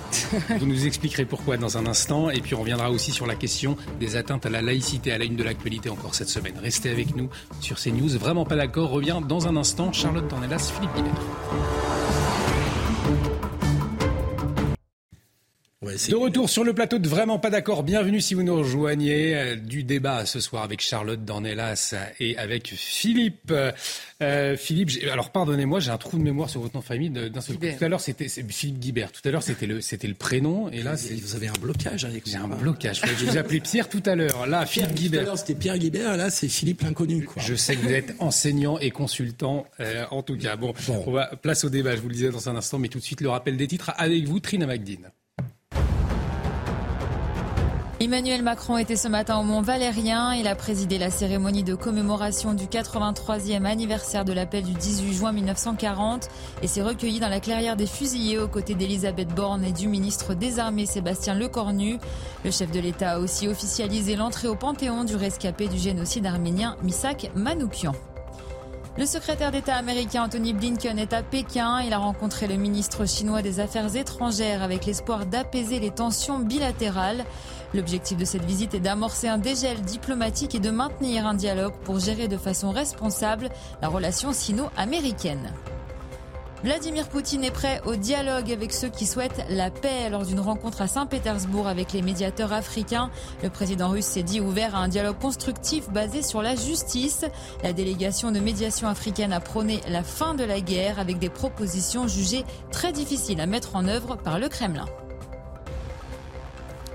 Vous 0.59 0.65
nous 0.65 0.85
expliquerez 0.85 1.25
pourquoi 1.25 1.57
dans 1.57 1.77
un 1.77 1.85
instant. 1.85 2.29
Et 2.29 2.41
puis 2.41 2.55
on 2.55 2.61
reviendra 2.61 2.91
aussi 2.91 3.11
sur 3.11 3.27
la 3.27 3.35
question 3.35 3.77
des 3.99 4.15
atteintes 4.15 4.45
à 4.45 4.49
la 4.49 4.61
laïcité 4.61 5.11
à 5.11 5.17
la 5.17 5.25
une 5.25 5.35
de 5.35 5.43
l'actualité 5.43 5.89
encore 5.89 6.15
cette 6.15 6.29
semaine. 6.29 6.55
Restez 6.61 6.89
avec 6.89 7.15
nous 7.15 7.29
sur 7.61 7.77
CNews. 7.79 8.17
Vraiment 8.17 8.45
pas 8.45 8.55
d'accord. 8.55 8.89
Revient 8.89 9.21
dans 9.27 9.47
un 9.47 9.55
instant. 9.55 9.91
Charlotte 9.93 10.27
Tornelas, 10.27 10.71
Philippe 10.75 10.91
De 15.89 16.15
retour 16.15 16.49
sur 16.49 16.63
le 16.63 16.73
plateau 16.73 16.99
de 16.99 17.07
Vraiment 17.09 17.39
pas 17.39 17.49
d'accord. 17.49 17.83
Bienvenue 17.83 18.21
si 18.21 18.35
vous 18.35 18.43
nous 18.43 18.55
rejoignez. 18.55 19.35
Euh, 19.35 19.55
du 19.55 19.83
débat 19.83 20.25
ce 20.25 20.39
soir 20.39 20.63
avec 20.63 20.81
Charlotte 20.81 21.23
Dornelas 21.23 21.95
et 22.19 22.37
avec 22.37 22.67
Philippe. 22.75 23.51
Euh, 24.21 24.55
Philippe, 24.57 24.91
alors 25.11 25.31
pardonnez-moi, 25.31 25.79
j'ai 25.79 25.89
un 25.89 25.97
trou 25.97 26.17
de 26.17 26.23
mémoire 26.23 26.49
sur 26.49 26.61
votre 26.61 26.75
nom 26.75 26.81
de 26.81 26.85
famille 26.85 27.09
d'un 27.09 27.41
seul 27.41 27.57
coup. 27.57 27.65
Tout 27.65 27.83
à 27.83 27.87
l'heure, 27.87 28.01
c'était 28.01 28.27
Philippe 28.27 28.79
Guibert. 28.79 29.11
Tout 29.11 29.21
à 29.27 29.31
l'heure, 29.31 29.41
c'était 29.41 29.65
le, 29.65 29.81
c'était 29.81 30.07
le 30.07 30.13
prénom. 30.13 30.69
Et 30.69 30.83
là, 30.83 30.95
vous 30.95 31.35
avez 31.35 31.47
un 31.47 31.59
blocage 31.59 32.05
avec 32.05 32.27
J'ai 32.27 32.37
un 32.37 32.47
blocage. 32.47 33.01
Je 33.03 33.25
vous 33.25 33.37
appelais 33.37 33.59
Pierre 33.59 33.89
tout 33.89 34.03
à 34.05 34.15
l'heure. 34.15 34.45
Là, 34.45 34.65
Philippe 34.65 34.93
Guibert. 34.93 35.21
Tout 35.21 35.25
à 35.25 35.29
l'heure, 35.29 35.39
c'était 35.39 35.55
Pierre 35.55 35.77
Guibert. 35.77 36.17
Là, 36.17 36.29
c'est 36.29 36.49
Philippe 36.49 36.81
l'inconnu. 36.81 37.27
Je 37.37 37.55
sais 37.55 37.75
que 37.75 37.81
vous 37.81 37.93
êtes 37.93 38.15
enseignant 38.19 38.77
et 38.79 38.91
consultant, 38.91 39.65
euh, 39.79 40.05
en 40.11 40.21
tout 40.21 40.37
cas. 40.37 40.55
Bon, 40.55 40.73
on 41.05 41.11
va 41.11 41.35
place 41.41 41.63
au 41.63 41.69
débat. 41.69 41.95
Je 41.95 42.01
vous 42.01 42.09
le 42.09 42.13
disais 42.13 42.29
dans 42.29 42.49
un 42.49 42.55
instant, 42.55 42.77
mais 42.77 42.89
tout 42.89 42.99
de 42.99 43.03
suite 43.03 43.21
le 43.21 43.29
rappel 43.29 43.57
des 43.57 43.67
titres 43.67 43.91
avec 43.97 44.27
vous, 44.27 44.39
Trina 44.39 44.67
Magdine. 44.67 45.09
Emmanuel 48.01 48.43
Macron 48.43 48.77
était 48.77 48.95
ce 48.95 49.09
matin 49.09 49.39
au 49.39 49.43
Mont 49.43 49.61
Valérien. 49.61 50.33
Il 50.33 50.47
a 50.47 50.55
présidé 50.55 50.97
la 50.97 51.11
cérémonie 51.11 51.63
de 51.63 51.75
commémoration 51.75 52.53
du 52.53 52.63
83e 52.63 53.65
anniversaire 53.65 54.23
de 54.23 54.31
l'appel 54.31 54.63
du 54.63 54.71
18 54.71 55.13
juin 55.13 55.31
1940 55.33 56.29
et 56.61 56.67
s'est 56.67 56.81
recueilli 56.81 57.19
dans 57.19 57.27
la 57.27 57.41
clairière 57.41 57.75
des 57.75 57.87
fusillés 57.87 58.37
aux 58.37 58.47
côtés 58.47 58.73
d'Elisabeth 58.73 59.35
Borne 59.35 59.65
et 59.65 59.73
du 59.73 59.89
ministre 59.89 60.33
des 60.33 60.59
Armées 60.59 60.85
Sébastien 60.85 61.33
Lecornu. 61.33 61.99
Le 62.45 62.51
chef 62.51 62.71
de 62.71 62.79
l'État 62.79 63.11
a 63.11 63.19
aussi 63.19 63.49
officialisé 63.49 64.15
l'entrée 64.15 64.47
au 64.47 64.55
Panthéon 64.55 65.03
du 65.03 65.17
rescapé 65.17 65.67
du 65.67 65.77
génocide 65.77 66.25
arménien 66.25 66.77
Misak 66.81 67.29
Manoukian. 67.35 67.91
Le 68.99 69.05
secrétaire 69.05 69.51
d'État 69.51 69.75
américain 69.75 70.23
Anthony 70.23 70.51
Blinken 70.51 70.99
est 70.99 71.13
à 71.13 71.23
Pékin. 71.23 71.79
Il 71.79 71.93
a 71.93 71.99
rencontré 71.99 72.47
le 72.47 72.55
ministre 72.55 73.07
chinois 73.07 73.41
des 73.41 73.61
Affaires 73.61 73.95
étrangères 73.95 74.61
avec 74.61 74.85
l'espoir 74.85 75.25
d'apaiser 75.25 75.79
les 75.79 75.89
tensions 75.89 76.39
bilatérales. 76.39 77.23
L'objectif 77.73 78.17
de 78.17 78.25
cette 78.25 78.43
visite 78.43 78.73
est 78.73 78.81
d'amorcer 78.81 79.29
un 79.29 79.37
dégel 79.37 79.79
diplomatique 79.83 80.53
et 80.53 80.59
de 80.59 80.69
maintenir 80.69 81.25
un 81.25 81.33
dialogue 81.33 81.75
pour 81.85 81.97
gérer 81.99 82.27
de 82.27 82.35
façon 82.35 82.71
responsable 82.71 83.47
la 83.81 83.87
relation 83.87 84.33
sino-américaine. 84.33 85.53
Vladimir 86.61 87.07
Poutine 87.07 87.45
est 87.45 87.51
prêt 87.51 87.79
au 87.85 87.95
dialogue 87.95 88.51
avec 88.51 88.73
ceux 88.73 88.89
qui 88.89 89.05
souhaitent 89.05 89.45
la 89.49 89.71
paix 89.71 90.09
lors 90.09 90.25
d'une 90.25 90.41
rencontre 90.41 90.81
à 90.81 90.89
Saint-Pétersbourg 90.89 91.67
avec 91.69 91.93
les 91.93 92.01
médiateurs 92.01 92.51
africains. 92.51 93.09
Le 93.41 93.49
président 93.49 93.87
russe 93.87 94.05
s'est 94.05 94.23
dit 94.23 94.41
ouvert 94.41 94.75
à 94.75 94.79
un 94.79 94.89
dialogue 94.89 95.19
constructif 95.19 95.89
basé 95.89 96.21
sur 96.21 96.41
la 96.41 96.55
justice. 96.55 97.23
La 97.63 97.71
délégation 97.71 98.31
de 98.31 98.41
médiation 98.41 98.89
africaine 98.89 99.31
a 99.31 99.39
prôné 99.39 99.79
la 99.87 100.03
fin 100.03 100.33
de 100.33 100.43
la 100.43 100.59
guerre 100.59 100.99
avec 100.99 101.17
des 101.17 101.29
propositions 101.29 102.09
jugées 102.09 102.43
très 102.71 102.91
difficiles 102.91 103.39
à 103.39 103.45
mettre 103.45 103.77
en 103.77 103.87
œuvre 103.87 104.17
par 104.17 104.37
le 104.37 104.49
Kremlin. 104.49 104.85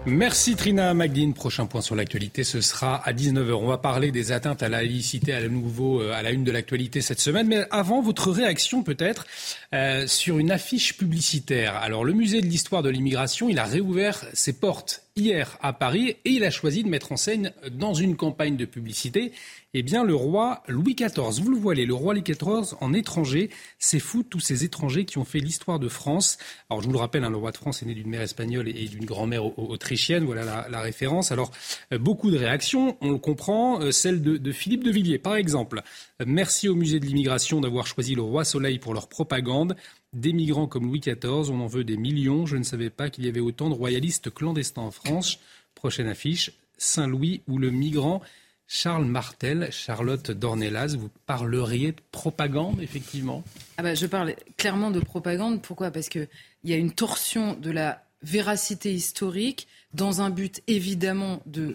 Merci 0.06 0.54
Trina 0.54 0.92
Magdine. 0.92 1.32
Prochain 1.32 1.64
point 1.64 1.80
sur 1.80 1.96
l'actualité, 1.96 2.44
ce 2.44 2.60
sera 2.60 2.96
à 2.96 3.14
19h. 3.14 3.52
On 3.54 3.66
va 3.66 3.78
parler 3.78 4.12
des 4.12 4.32
atteintes 4.32 4.62
à 4.62 4.68
la 4.68 4.82
laïcité 4.82 5.32
à 5.32 5.48
nouveau 5.48 6.02
euh, 6.02 6.12
à 6.12 6.22
la 6.22 6.30
une 6.30 6.44
de 6.44 6.52
l'actualité 6.52 7.00
cette 7.00 7.20
semaine. 7.20 7.46
Mais 7.46 7.66
avant, 7.70 8.02
votre 8.02 8.30
réaction 8.30 8.82
peut-être 8.82 9.26
euh, 9.72 10.06
sur 10.06 10.38
une 10.38 10.50
affiche 10.50 10.98
publicitaire. 10.98 11.76
Alors 11.76 12.04
le 12.04 12.12
musée 12.12 12.42
de 12.42 12.46
l'histoire 12.46 12.82
de 12.82 12.90
l'immigration, 12.90 13.48
il 13.48 13.58
a 13.58 13.64
réouvert 13.64 14.26
ses 14.34 14.52
portes 14.52 15.03
hier 15.16 15.56
à 15.60 15.72
Paris 15.72 16.16
et 16.24 16.30
il 16.30 16.44
a 16.44 16.50
choisi 16.50 16.82
de 16.82 16.88
mettre 16.88 17.12
en 17.12 17.16
scène 17.16 17.52
dans 17.70 17.94
une 17.94 18.16
campagne 18.16 18.56
de 18.56 18.64
publicité 18.64 19.32
eh 19.74 19.82
bien, 19.82 20.04
le 20.04 20.14
roi 20.14 20.62
Louis 20.68 20.94
XIV. 20.94 21.42
Vous 21.42 21.50
le 21.50 21.56
voyez, 21.56 21.84
le 21.84 21.94
roi 21.94 22.14
Louis 22.14 22.22
XIV 22.22 22.76
en 22.80 22.92
étranger, 22.92 23.50
c'est 23.80 23.98
fou 23.98 24.22
tous 24.22 24.38
ces 24.38 24.64
étrangers 24.64 25.04
qui 25.04 25.18
ont 25.18 25.24
fait 25.24 25.40
l'histoire 25.40 25.80
de 25.80 25.88
France. 25.88 26.38
Alors, 26.70 26.80
je 26.80 26.86
vous 26.86 26.92
le 26.92 26.98
rappelle, 26.98 27.24
hein, 27.24 27.30
le 27.30 27.36
roi 27.36 27.50
de 27.50 27.56
France 27.56 27.82
est 27.82 27.86
né 27.86 27.94
d'une 27.94 28.08
mère 28.08 28.22
espagnole 28.22 28.68
et 28.68 28.86
d'une 28.86 29.04
grand-mère 29.04 29.58
autrichienne. 29.58 30.24
Voilà 30.24 30.68
la, 30.70 30.80
référence. 30.80 31.32
Alors, 31.32 31.50
euh, 31.92 31.98
beaucoup 31.98 32.30
de 32.30 32.38
réactions, 32.38 32.96
on 33.00 33.10
le 33.10 33.18
comprend. 33.18 33.80
Euh, 33.80 33.90
celle 33.90 34.22
de, 34.22 34.36
de 34.36 34.52
Philippe 34.52 34.84
de 34.84 34.92
Villiers, 34.92 35.18
par 35.18 35.34
exemple. 35.34 35.82
Merci 36.24 36.68
au 36.68 36.76
musée 36.76 37.00
de 37.00 37.06
l'immigration 37.06 37.60
d'avoir 37.60 37.86
choisi 37.86 38.14
le 38.14 38.22
roi 38.22 38.44
Soleil 38.44 38.78
pour 38.78 38.94
leur 38.94 39.08
propagande. 39.08 39.74
Des 40.14 40.32
migrants 40.32 40.66
comme 40.66 40.84
Louis 40.84 41.00
XIV, 41.00 41.50
on 41.50 41.60
en 41.60 41.66
veut 41.66 41.84
des 41.84 41.96
millions. 41.96 42.46
Je 42.46 42.56
ne 42.56 42.62
savais 42.62 42.90
pas 42.90 43.10
qu'il 43.10 43.24
y 43.26 43.28
avait 43.28 43.40
autant 43.40 43.68
de 43.68 43.74
royalistes 43.74 44.32
clandestins 44.32 44.82
en 44.82 44.90
France. 44.90 45.38
Prochaine 45.74 46.06
affiche, 46.06 46.52
Saint-Louis 46.78 47.42
ou 47.48 47.58
le 47.58 47.70
migrant 47.70 48.22
Charles 48.66 49.04
Martel, 49.04 49.68
Charlotte 49.70 50.30
Dornelas, 50.30 50.96
vous 50.98 51.10
parleriez 51.26 51.92
de 51.92 52.00
propagande, 52.12 52.80
effectivement? 52.80 53.44
Ah 53.76 53.82
bah, 53.82 53.94
Je 53.94 54.06
parle 54.06 54.34
clairement 54.56 54.90
de 54.90 55.00
propagande. 55.00 55.60
Pourquoi? 55.60 55.90
Parce 55.90 56.08
qu'il 56.08 56.28
y 56.64 56.72
a 56.72 56.76
une 56.76 56.92
torsion 56.92 57.54
de 57.54 57.70
la 57.70 58.04
véracité 58.22 58.92
historique 58.92 59.68
dans 59.92 60.22
un 60.22 60.30
but 60.30 60.62
évidemment 60.66 61.40
de, 61.46 61.74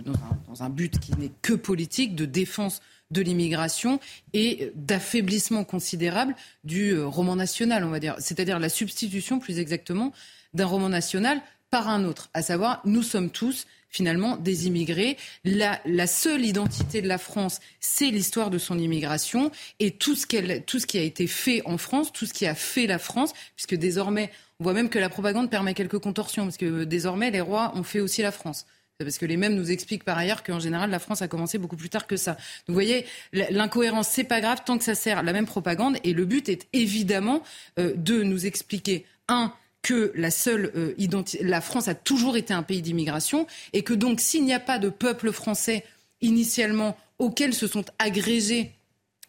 dans, 0.00 0.62
un, 0.62 0.70
but 0.70 0.98
qui 0.98 1.12
n'est 1.16 1.32
que 1.42 1.54
politique, 1.54 2.14
de 2.14 2.24
défense 2.24 2.80
de 3.10 3.22
l'immigration 3.22 4.00
et 4.32 4.72
d'affaiblissement 4.74 5.64
considérable 5.64 6.34
du 6.64 6.90
euh, 6.90 7.06
roman 7.06 7.36
national, 7.36 7.84
on 7.84 7.90
va 7.90 8.00
dire. 8.00 8.16
C'est-à-dire 8.18 8.58
la 8.58 8.68
substitution, 8.68 9.38
plus 9.38 9.58
exactement, 9.58 10.12
d'un 10.54 10.66
roman 10.66 10.88
national 10.88 11.40
par 11.70 11.88
un 11.88 12.04
autre, 12.04 12.30
à 12.32 12.42
savoir 12.42 12.80
nous 12.84 13.02
sommes 13.02 13.30
tous 13.30 13.66
finalement 13.88 14.36
des 14.36 14.66
immigrés. 14.66 15.16
La, 15.44 16.06
seule 16.06 16.44
identité 16.44 17.00
de 17.00 17.08
la 17.08 17.18
France, 17.18 17.60
c'est 17.80 18.10
l'histoire 18.10 18.50
de 18.50 18.58
son 18.58 18.78
immigration 18.78 19.50
et 19.80 19.90
tout 19.90 20.14
ce, 20.14 20.26
qu'elle, 20.26 20.64
tout 20.64 20.78
ce 20.78 20.86
qui 20.86 20.98
a 20.98 21.02
été 21.02 21.26
fait 21.26 21.62
en 21.64 21.78
France, 21.78 22.12
tout 22.12 22.26
ce 22.26 22.34
qui 22.34 22.46
a 22.46 22.54
fait 22.54 22.86
la 22.86 22.98
France, 22.98 23.32
puisque 23.54 23.74
désormais, 23.74 24.30
on 24.60 24.64
voit 24.64 24.74
même 24.74 24.90
que 24.90 24.98
la 24.98 25.08
propagande 25.08 25.50
permet 25.50 25.74
quelques 25.74 25.98
contorsions, 25.98 26.44
parce 26.44 26.58
que 26.58 26.84
désormais, 26.84 27.30
les 27.30 27.40
rois 27.40 27.72
ont 27.74 27.82
fait 27.82 28.00
aussi 28.00 28.22
la 28.22 28.32
France. 28.32 28.66
Parce 28.98 29.18
que 29.18 29.26
les 29.26 29.36
mêmes 29.36 29.54
nous 29.54 29.70
expliquent 29.70 30.04
par 30.04 30.16
ailleurs 30.16 30.42
qu'en 30.42 30.58
général, 30.58 30.88
la 30.90 30.98
France 30.98 31.20
a 31.20 31.28
commencé 31.28 31.58
beaucoup 31.58 31.76
plus 31.76 31.90
tard 31.90 32.06
que 32.06 32.16
ça. 32.16 32.38
Vous 32.66 32.72
voyez, 32.72 33.04
l'incohérence, 33.32 34.08
c'est 34.08 34.24
pas 34.24 34.40
grave 34.40 34.62
tant 34.64 34.78
que 34.78 34.84
ça 34.84 34.94
sert 34.94 35.22
la 35.22 35.34
même 35.34 35.44
propagande. 35.44 35.98
Et 36.02 36.14
le 36.14 36.24
but 36.24 36.48
est 36.48 36.66
évidemment 36.72 37.42
euh, 37.78 37.92
de 37.94 38.22
nous 38.22 38.46
expliquer, 38.46 39.04
un, 39.28 39.52
que 39.82 40.12
la 40.14 40.30
seule 40.30 40.72
euh, 40.76 40.94
la 41.42 41.60
France 41.60 41.88
a 41.88 41.94
toujours 41.94 42.36
été 42.36 42.54
un 42.54 42.62
pays 42.62 42.80
d'immigration 42.80 43.46
et 43.72 43.82
que 43.82 43.94
donc 43.94 44.20
s'il 44.20 44.44
n'y 44.44 44.54
a 44.54 44.60
pas 44.60 44.78
de 44.78 44.88
peuple 44.88 45.30
français 45.30 45.84
initialement 46.22 46.96
auquel 47.18 47.54
se 47.54 47.66
sont 47.66 47.84
agrégés 47.98 48.72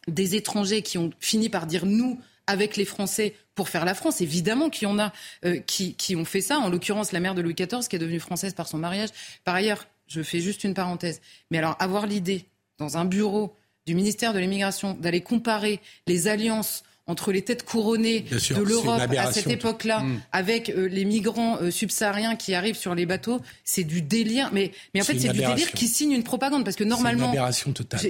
des 0.07 0.35
étrangers 0.35 0.81
qui 0.81 0.97
ont 0.97 1.11
fini 1.19 1.49
par 1.49 1.67
dire 1.67 1.85
nous 1.85 2.19
avec 2.47 2.77
les 2.77 2.85
Français 2.85 3.35
pour 3.55 3.69
faire 3.69 3.85
la 3.85 3.93
France. 3.93 4.21
Évidemment 4.21 4.69
qu'il 4.69 4.87
y 4.87 4.91
en 4.91 4.99
a 4.99 5.13
euh, 5.45 5.59
qui, 5.59 5.93
qui, 5.93 6.15
ont 6.15 6.25
fait 6.25 6.41
ça. 6.41 6.59
En 6.59 6.69
l'occurrence, 6.69 7.11
la 7.11 7.19
mère 7.19 7.35
de 7.35 7.41
Louis 7.41 7.53
XIV, 7.53 7.87
qui 7.87 7.95
est 7.95 7.99
devenue 7.99 8.19
française 8.19 8.53
par 8.53 8.67
son 8.67 8.77
mariage. 8.77 9.09
Par 9.43 9.55
ailleurs, 9.55 9.85
je 10.07 10.21
fais 10.23 10.39
juste 10.39 10.63
une 10.63 10.73
parenthèse. 10.73 11.21
Mais 11.51 11.57
alors, 11.57 11.75
avoir 11.79 12.07
l'idée, 12.07 12.45
dans 12.77 12.97
un 12.97 13.05
bureau 13.05 13.53
du 13.85 13.95
ministère 13.95 14.33
de 14.33 14.39
l'Immigration, 14.39 14.93
d'aller 14.99 15.21
comparer 15.21 15.79
les 16.07 16.27
alliances 16.27 16.83
entre 17.07 17.31
les 17.31 17.41
têtes 17.41 17.63
couronnées 17.63 18.21
de 18.21 18.61
l'Europe 18.61 19.01
à 19.17 19.31
cette 19.31 19.47
époque-là, 19.47 20.01
mm. 20.01 20.21
avec 20.33 20.69
euh, 20.69 20.89
les 20.89 21.05
migrants 21.05 21.57
euh, 21.61 21.71
subsahariens 21.71 22.35
qui 22.35 22.53
arrivent 22.53 22.75
sur 22.75 22.93
les 22.95 23.05
bateaux, 23.05 23.39
c'est 23.63 23.85
du 23.85 24.01
délire. 24.01 24.49
Mais, 24.51 24.71
mais 24.93 25.01
en 25.01 25.05
fait, 25.05 25.17
c'est 25.17 25.29
du 25.29 25.39
délire 25.39 25.71
qui 25.71 25.87
signe 25.87 26.11
une 26.11 26.23
propagande. 26.23 26.65
Parce 26.65 26.75
que 26.75 26.83
normalement, 26.83 27.33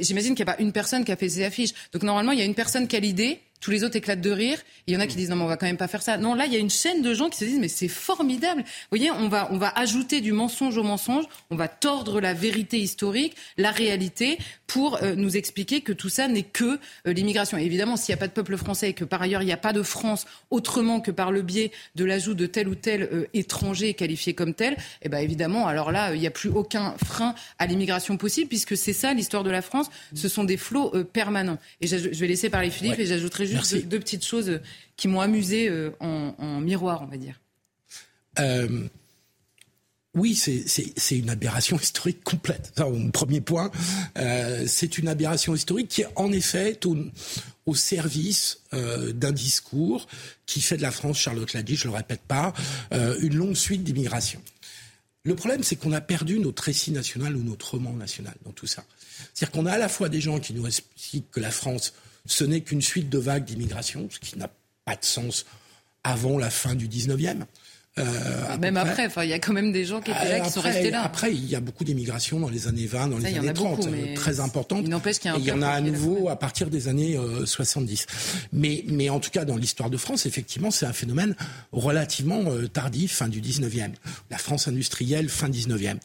j'imagine 0.02 0.34
qu'il 0.34 0.46
n'y 0.46 0.52
a 0.52 0.56
pas 0.56 0.62
une 0.62 0.72
personne 0.72 1.06
qui 1.06 1.12
a 1.12 1.16
fait 1.16 1.30
ces 1.30 1.44
affiches. 1.44 1.74
Donc 1.94 2.02
normalement, 2.02 2.32
il 2.32 2.40
y 2.40 2.42
a 2.42 2.46
une 2.46 2.56
personne 2.56 2.88
qui 2.88 2.96
a 2.96 3.00
l'idée, 3.00 3.40
tous 3.60 3.72
les 3.72 3.84
autres 3.84 3.96
éclatent 3.96 4.22
de 4.22 4.32
rire. 4.32 4.60
Il 4.86 4.94
y 4.94 4.98
en 4.98 5.00
a 5.00 5.08
qui 5.08 5.16
disent 5.16 5.30
non, 5.30 5.36
mais 5.36 5.44
on 5.44 5.48
va 5.48 5.58
quand 5.58 5.66
même 5.66 5.78
pas 5.78 5.88
faire 5.88 6.02
ça. 6.02 6.18
Non, 6.18 6.36
là, 6.36 6.46
il 6.46 6.54
y 6.54 6.56
a 6.56 6.60
une 6.60 6.70
chaîne 6.70 7.02
de 7.02 7.14
gens 7.14 7.30
qui 7.30 7.38
se 7.38 7.46
disent 7.46 7.60
mais 7.60 7.68
c'est 7.68 7.88
formidable. 7.88 8.62
Vous 8.62 8.98
voyez, 8.98 9.12
on 9.12 9.28
va, 9.30 9.50
on 9.52 9.58
va 9.58 9.70
ajouter 9.76 10.22
du 10.22 10.32
mensonge 10.32 10.78
au 10.78 10.84
mensonge, 10.84 11.26
on 11.50 11.56
va 11.56 11.68
tordre 11.68 12.22
la 12.22 12.34
vérité 12.34 12.80
historique, 12.80 13.36
la 13.58 13.72
réalité, 13.72 14.38
pour 14.68 15.02
euh, 15.02 15.16
nous 15.16 15.38
expliquer 15.38 15.82
que 15.82 15.94
tout 15.94 16.10
ça 16.10 16.28
n'est 16.28 16.44
que 16.44 16.80
euh, 17.08 17.14
l'immigration. 17.14 17.58
Évidemment, 17.58 17.98
s'il 17.98 18.14
n'y 18.14 18.18
a 18.18 18.20
pas 18.20 18.28
de 18.28 18.34
peuple 18.34 18.58
français 18.58 18.90
et 18.90 18.94
que 18.94 19.06
par 19.06 19.22
ailleurs 19.22 19.42
il 19.42 19.46
n'y 19.46 19.54
a 19.54 19.58
pas 19.58 19.74
de 19.74 19.82
France 19.82 20.28
autrement 20.52 21.00
que 21.00 21.12
par 21.12 21.32
le 21.32 21.42
biais 21.42 21.72
de 21.96 22.06
l'ajout 22.06 22.34
de 22.34 22.46
tel 22.46 22.68
ou 22.68 22.76
tel 22.76 23.04
euh, 23.04 23.26
étranger 23.34 23.94
qualifié 23.94 24.34
comme 24.34 24.54
tel, 24.54 24.78
eh 25.02 25.10
ben 25.10 25.20
évidemment, 25.20 25.68
alors 25.68 25.92
là, 25.92 26.14
il 26.14 26.20
n'y 26.20 26.28
a 26.28 26.32
plus 26.32 26.50
aucun 26.50 26.96
frein 27.04 27.34
à 27.60 27.66
l'immigration 27.66 28.18
possible 28.18 28.50
puisque 28.50 28.78
c'est 28.78 28.94
ça 28.94 29.14
l'histoire 29.14 29.44
de 29.44 29.52
la 29.52 29.62
France. 29.62 29.90
Ce 30.14 30.30
sont 30.30 30.44
des 30.44 30.58
flots 30.58 30.92
permanents. 31.14 31.58
Et 31.82 31.88
je 31.88 31.96
vais 31.96 32.28
laisser 32.28 32.50
parler 32.50 32.70
Philippe 32.70 33.00
et 33.00 33.06
j'ajouterai 33.06 33.47
juste 33.48 33.88
deux, 33.88 34.00
petites 34.00 34.26
choses 34.26 34.60
qui 34.96 35.08
m'ont 35.08 35.22
amusé 35.22 35.70
euh, 35.70 35.92
en, 36.00 36.60
miroir, 36.60 37.02
on 37.02 37.08
va 37.08 37.18
dire. 37.18 37.40
Euh, 38.40 38.88
oui, 40.14 40.36
c'est 40.36 41.18
une 41.18 41.30
aberration 41.30 41.78
historique 41.80 42.24
complète. 42.24 42.74
mon 42.80 43.12
premier 43.12 43.42
point, 43.42 43.72
euh, 44.18 44.66
c'est 44.68 44.98
une 44.98 45.08
aberration 45.08 45.54
historique 45.54 45.90
qui 45.90 46.02
est 46.02 46.08
en 46.16 46.32
effet 46.32 46.80
au, 47.66 47.76
service 47.76 48.62
d'un 48.72 49.32
discours 49.32 50.08
qui 50.46 50.62
fait 50.62 50.78
de 50.78 50.82
la 50.82 50.92
France, 50.92 51.20
Charlotte 51.20 51.54
l'a 51.54 51.64
dit, 51.64 51.76
je 51.76 51.88
ne 51.88 51.92
le 51.92 51.98
répète 51.98 52.22
pas, 52.22 52.54
une 52.92 53.36
longue 53.36 53.56
suite 53.56 53.84
d'immigration. 53.84 54.42
Le 55.28 55.36
problème, 55.36 55.62
c'est 55.62 55.76
qu'on 55.76 55.92
a 55.92 56.00
perdu 56.00 56.40
notre 56.40 56.64
récit 56.64 56.92
national 56.92 57.36
ou 57.36 57.44
notre 57.44 57.72
roman 57.72 57.92
national 57.92 58.34
dans 58.46 58.54
tout 58.54 58.66
ça. 58.66 58.86
C'est-à-dire 59.34 59.52
qu'on 59.52 59.66
a 59.66 59.74
à 59.74 59.78
la 59.78 59.90
fois 59.90 60.08
des 60.08 60.22
gens 60.22 60.40
qui 60.40 60.54
nous 60.54 60.66
expliquent 60.66 61.30
que 61.32 61.42
la 61.42 61.52
France 61.52 61.94
ce 62.28 62.44
n'est 62.44 62.62
qu'une 62.62 62.82
suite 62.82 63.10
de 63.10 63.18
vagues 63.18 63.46
d'immigration, 63.46 64.08
ce 64.12 64.20
qui 64.20 64.38
n'a 64.38 64.50
pas 64.86 64.96
de 64.96 65.06
sens 65.06 65.46
avant 66.04 66.38
la 66.38 66.50
fin 66.50 66.76
du 66.76 66.88
19e. 66.88 67.44
Euh, 68.00 68.58
même 68.60 68.78
après, 68.78 69.10
il 69.24 69.30
y 69.30 69.34
a 69.34 69.40
quand 69.40 69.54
même 69.54 69.72
des 69.72 69.84
gens 69.84 70.02
qui 70.02 70.12
étaient 70.12 70.30
là, 70.30 70.40
qui 70.42 70.52
sont 70.52 70.62
restés 70.62 70.92
là. 70.92 71.02
Après, 71.02 71.34
il 71.34 71.46
y 71.46 71.56
a 71.56 71.60
beaucoup 71.60 71.84
d'émigration 71.84 72.40
dans 72.40 72.50
les 72.50 72.68
années 72.68 72.86
20, 72.86 73.08
dans 73.08 73.18
les 73.18 73.36
années 73.36 73.54
30, 73.54 73.88
très 74.14 74.40
importante. 74.40 74.82
Il 74.84 74.90
n'empêche 74.90 75.18
qu'il 75.18 75.36
y, 75.36 75.46
y 75.46 75.52
en 75.52 75.64
a 75.64 75.70
à 75.70 75.82
nouveau 75.82 76.30
à 76.30 76.36
partir 76.36 76.70
des 76.70 76.88
années 76.88 77.20
70. 77.46 78.06
Mais, 78.54 78.84
mais 78.88 79.10
en 79.10 79.20
tout 79.20 79.32
cas, 79.32 79.46
dans 79.46 79.58
l'histoire 79.58 79.90
de 79.90 79.98
France, 79.98 80.28
effectivement, 80.28 80.70
c'est 80.70 80.86
un 80.86 80.94
phénomène 80.94 81.36
relativement 81.72 82.44
tardif, 82.72 83.16
fin 83.16 83.30
du 83.30 83.42
19e. 83.42 83.94
La 84.30 84.38
France 84.38 84.68
industrielle, 84.68 85.28
fin 85.28 85.50
19e. 85.50 85.98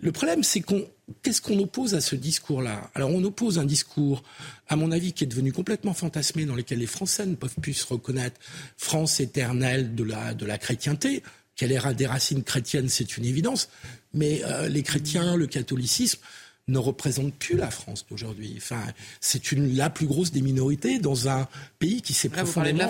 Le 0.00 0.12
problème, 0.12 0.42
c'est 0.44 0.60
qu'on 0.60 0.86
qu'est-ce 1.22 1.42
qu'on 1.42 1.58
oppose 1.58 1.94
à 1.94 2.00
ce 2.00 2.16
discours-là 2.16 2.90
Alors, 2.94 3.10
on 3.10 3.22
oppose 3.24 3.58
un 3.58 3.64
discours, 3.64 4.22
à 4.68 4.76
mon 4.76 4.90
avis, 4.90 5.12
qui 5.12 5.24
est 5.24 5.26
devenu 5.26 5.52
complètement 5.52 5.94
fantasmé, 5.94 6.46
dans 6.46 6.54
lequel 6.54 6.78
les 6.78 6.86
Français 6.86 7.26
ne 7.26 7.34
peuvent 7.34 7.56
plus 7.60 7.74
se 7.74 7.86
reconnaître 7.86 8.40
France 8.76 9.20
éternelle 9.20 9.94
de 9.94 10.04
la, 10.04 10.34
de 10.34 10.46
la 10.46 10.58
chrétienté. 10.58 11.22
Qu'elle 11.56 11.70
ait 11.70 11.94
des 11.94 12.06
racines 12.06 12.42
chrétiennes, 12.42 12.88
c'est 12.88 13.16
une 13.16 13.24
évidence. 13.24 13.68
Mais 14.12 14.42
euh, 14.44 14.68
les 14.68 14.82
chrétiens, 14.82 15.36
le 15.36 15.46
catholicisme, 15.46 16.18
ne 16.66 16.78
représente 16.78 17.34
plus 17.34 17.56
la 17.56 17.70
France 17.70 18.06
d'aujourd'hui. 18.08 18.54
Enfin, 18.56 18.80
c'est 19.20 19.52
une 19.52 19.76
la 19.76 19.90
plus 19.90 20.06
grosse 20.06 20.32
des 20.32 20.40
minorités 20.40 20.98
dans 20.98 21.28
un 21.28 21.46
pays 21.78 22.00
qui 22.00 22.14
s'est 22.14 22.30
profondément 22.30 22.88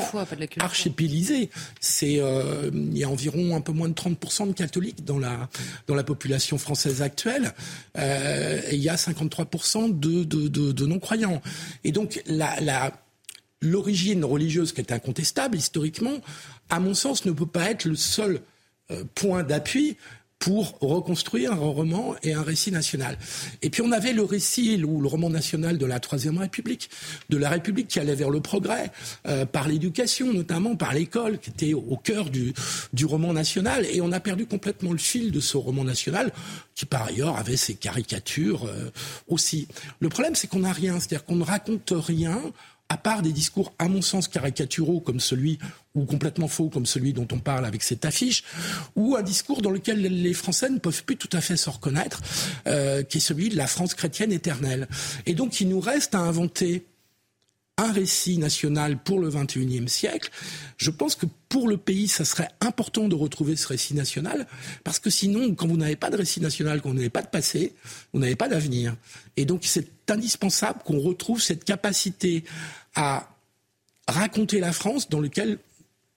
archipélisé. 0.58 1.50
C'est 1.80 2.20
euh, 2.20 2.70
il 2.72 2.96
y 2.96 3.04
a 3.04 3.08
environ 3.08 3.56
un 3.56 3.60
peu 3.60 3.72
moins 3.72 3.88
de 3.88 3.94
30% 3.94 4.48
de 4.48 4.52
catholiques 4.52 5.04
dans 5.04 5.18
la 5.18 5.48
dans 5.88 5.94
la 5.96 6.04
population 6.04 6.56
française 6.56 7.02
actuelle. 7.02 7.52
Euh, 7.98 8.60
et 8.70 8.76
il 8.76 8.82
y 8.82 8.88
a 8.88 8.94
53% 8.94 9.98
de, 9.98 10.24
de, 10.24 10.48
de, 10.48 10.72
de 10.72 10.86
non-croyants. 10.86 11.42
Et 11.82 11.90
donc 11.90 12.22
la, 12.26 12.60
la 12.60 12.92
l'origine 13.60 14.24
religieuse 14.24 14.72
qui 14.72 14.82
est 14.82 14.92
incontestable 14.92 15.56
historiquement, 15.56 16.20
à 16.68 16.80
mon 16.80 16.94
sens, 16.94 17.24
ne 17.24 17.32
peut 17.32 17.46
pas 17.46 17.70
être 17.70 17.86
le 17.86 17.96
seul 17.96 18.40
euh, 18.90 19.04
point 19.14 19.42
d'appui 19.42 19.96
pour 20.38 20.78
reconstruire 20.80 21.52
un 21.52 21.56
roman 21.56 22.14
et 22.22 22.34
un 22.34 22.42
récit 22.42 22.70
national. 22.70 23.16
Et 23.62 23.70
puis 23.70 23.82
on 23.82 23.92
avait 23.92 24.12
le 24.12 24.22
récit 24.22 24.82
ou 24.84 25.00
le 25.00 25.08
roman 25.08 25.30
national 25.30 25.78
de 25.78 25.86
la 25.86 26.00
Troisième 26.00 26.36
République, 26.36 26.90
de 27.30 27.38
la 27.38 27.48
République 27.48 27.88
qui 27.88 27.98
allait 27.98 28.14
vers 28.14 28.30
le 28.30 28.40
progrès, 28.40 28.90
euh, 29.26 29.46
par 29.46 29.68
l'éducation 29.68 30.32
notamment, 30.32 30.76
par 30.76 30.92
l'école, 30.92 31.38
qui 31.38 31.50
était 31.50 31.72
au 31.72 31.96
cœur 31.96 32.28
du, 32.28 32.52
du 32.92 33.06
roman 33.06 33.32
national. 33.32 33.86
Et 33.86 34.00
on 34.02 34.12
a 34.12 34.20
perdu 34.20 34.46
complètement 34.46 34.92
le 34.92 34.98
fil 34.98 35.30
de 35.30 35.40
ce 35.40 35.56
roman 35.56 35.84
national, 35.84 36.30
qui 36.74 36.84
par 36.84 37.04
ailleurs 37.04 37.38
avait 37.38 37.56
ses 37.56 37.74
caricatures 37.74 38.66
euh, 38.66 38.90
aussi. 39.28 39.66
Le 40.00 40.08
problème, 40.08 40.34
c'est 40.34 40.48
qu'on 40.48 40.60
n'a 40.60 40.72
rien, 40.72 41.00
c'est-à-dire 41.00 41.24
qu'on 41.24 41.36
ne 41.36 41.44
raconte 41.44 41.92
rien 41.94 42.40
à 42.88 42.96
part 42.96 43.22
des 43.22 43.32
discours, 43.32 43.72
à 43.78 43.88
mon 43.88 44.02
sens, 44.02 44.28
caricaturaux 44.28 45.00
comme 45.00 45.20
celui, 45.20 45.58
ou 45.94 46.04
complètement 46.04 46.48
faux 46.48 46.68
comme 46.68 46.86
celui 46.86 47.12
dont 47.12 47.26
on 47.32 47.38
parle 47.38 47.64
avec 47.64 47.82
cette 47.82 48.04
affiche, 48.04 48.44
ou 48.94 49.16
un 49.16 49.22
discours 49.22 49.62
dans 49.62 49.70
lequel 49.70 50.00
les 50.00 50.34
Français 50.34 50.68
ne 50.68 50.78
peuvent 50.78 51.04
plus 51.04 51.16
tout 51.16 51.30
à 51.32 51.40
fait 51.40 51.56
se 51.56 51.70
reconnaître, 51.70 52.20
euh, 52.66 53.02
qui 53.02 53.18
est 53.18 53.20
celui 53.20 53.48
de 53.48 53.56
la 53.56 53.66
France 53.66 53.94
chrétienne 53.94 54.32
éternelle. 54.32 54.88
Et 55.26 55.34
donc 55.34 55.60
il 55.60 55.68
nous 55.68 55.80
reste 55.80 56.14
à 56.14 56.18
inventer 56.18 56.84
un 57.76 57.92
récit 57.92 58.38
national 58.38 59.02
pour 59.02 59.18
le 59.18 59.30
XXIe 59.30 59.88
siècle, 59.88 60.30
je 60.76 60.90
pense 60.90 61.16
que 61.16 61.26
pour 61.48 61.68
le 61.68 61.76
pays, 61.76 62.06
ça 62.06 62.24
serait 62.24 62.48
important 62.60 63.08
de 63.08 63.14
retrouver 63.14 63.56
ce 63.56 63.66
récit 63.66 63.94
national, 63.94 64.46
parce 64.84 65.00
que 65.00 65.10
sinon, 65.10 65.54
quand 65.54 65.66
vous 65.66 65.76
n'avez 65.76 65.96
pas 65.96 66.10
de 66.10 66.16
récit 66.16 66.40
national, 66.40 66.80
quand 66.80 66.90
vous 66.90 66.94
n'avez 66.94 67.10
pas 67.10 67.22
de 67.22 67.28
passé, 67.28 67.74
vous 68.12 68.20
n'avez 68.20 68.36
pas 68.36 68.48
d'avenir. 68.48 68.96
Et 69.36 69.44
donc, 69.44 69.62
c'est 69.64 70.10
indispensable 70.10 70.80
qu'on 70.84 71.00
retrouve 71.00 71.42
cette 71.42 71.64
capacité 71.64 72.44
à 72.94 73.28
raconter 74.06 74.60
la 74.60 74.72
France 74.72 75.08
dans 75.08 75.20
laquelle 75.20 75.58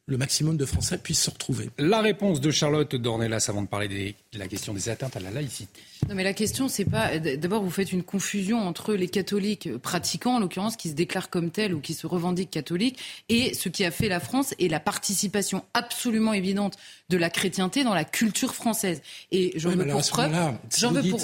le 0.08 0.18
maximum 0.18 0.56
de 0.56 0.66
Français 0.66 0.98
puissent 0.98 1.24
se 1.24 1.30
retrouver. 1.30 1.70
La 1.78 2.00
réponse 2.00 2.40
de 2.40 2.50
Charlotte 2.50 2.96
Dornelas 2.96 3.48
avant 3.50 3.62
de 3.62 3.68
parler 3.68 4.16
de 4.32 4.40
la 4.40 4.48
question 4.48 4.74
des 4.74 4.88
atteintes 4.88 5.18
à 5.18 5.20
la 5.20 5.32
laïcité. 5.32 5.82
Non, 6.08 6.16
mais 6.16 6.24
la 6.24 6.34
question, 6.34 6.70
c'est 6.70 6.86
pas. 6.86 7.20
D'abord, 7.20 7.62
vous 7.62 7.70
faites 7.70 7.92
une 7.92 8.04
confusion 8.04 8.66
entre 8.66 8.94
les 8.94 9.10
catholiques 9.10 9.78
pratiquants, 9.78 10.36
en 10.36 10.40
l'occurrence, 10.40 10.78
qui 10.78 10.90
se 10.90 10.94
déclarent 10.94 11.30
comme 11.30 11.52
tels 11.52 11.74
ou 11.74 11.82
qui 11.82 11.94
se 11.94 12.08
revendiquent 12.08 12.52
catholiques, 12.52 13.00
et 13.28 13.54
ce 13.54 13.68
qui 13.68 13.84
a 13.84 13.92
fait 13.92 14.08
la 14.08 14.22
France 14.22 14.56
et 14.60 14.70
la 14.70 14.80
participation 14.80 15.66
absolument 15.74 16.32
évidente 16.32 16.78
de 17.10 17.18
la 17.18 17.30
chrétienté 17.30 17.84
dans 17.84 17.94
la 17.94 18.06
culture 18.06 18.56
française. 18.56 19.02
Et 19.34 19.52
j'en 19.56 19.72
veux 19.72 19.86
pour 19.86 20.08
preuve. 20.08 20.32
J'en 20.78 20.92
veux 20.92 21.10
pour. 21.10 21.20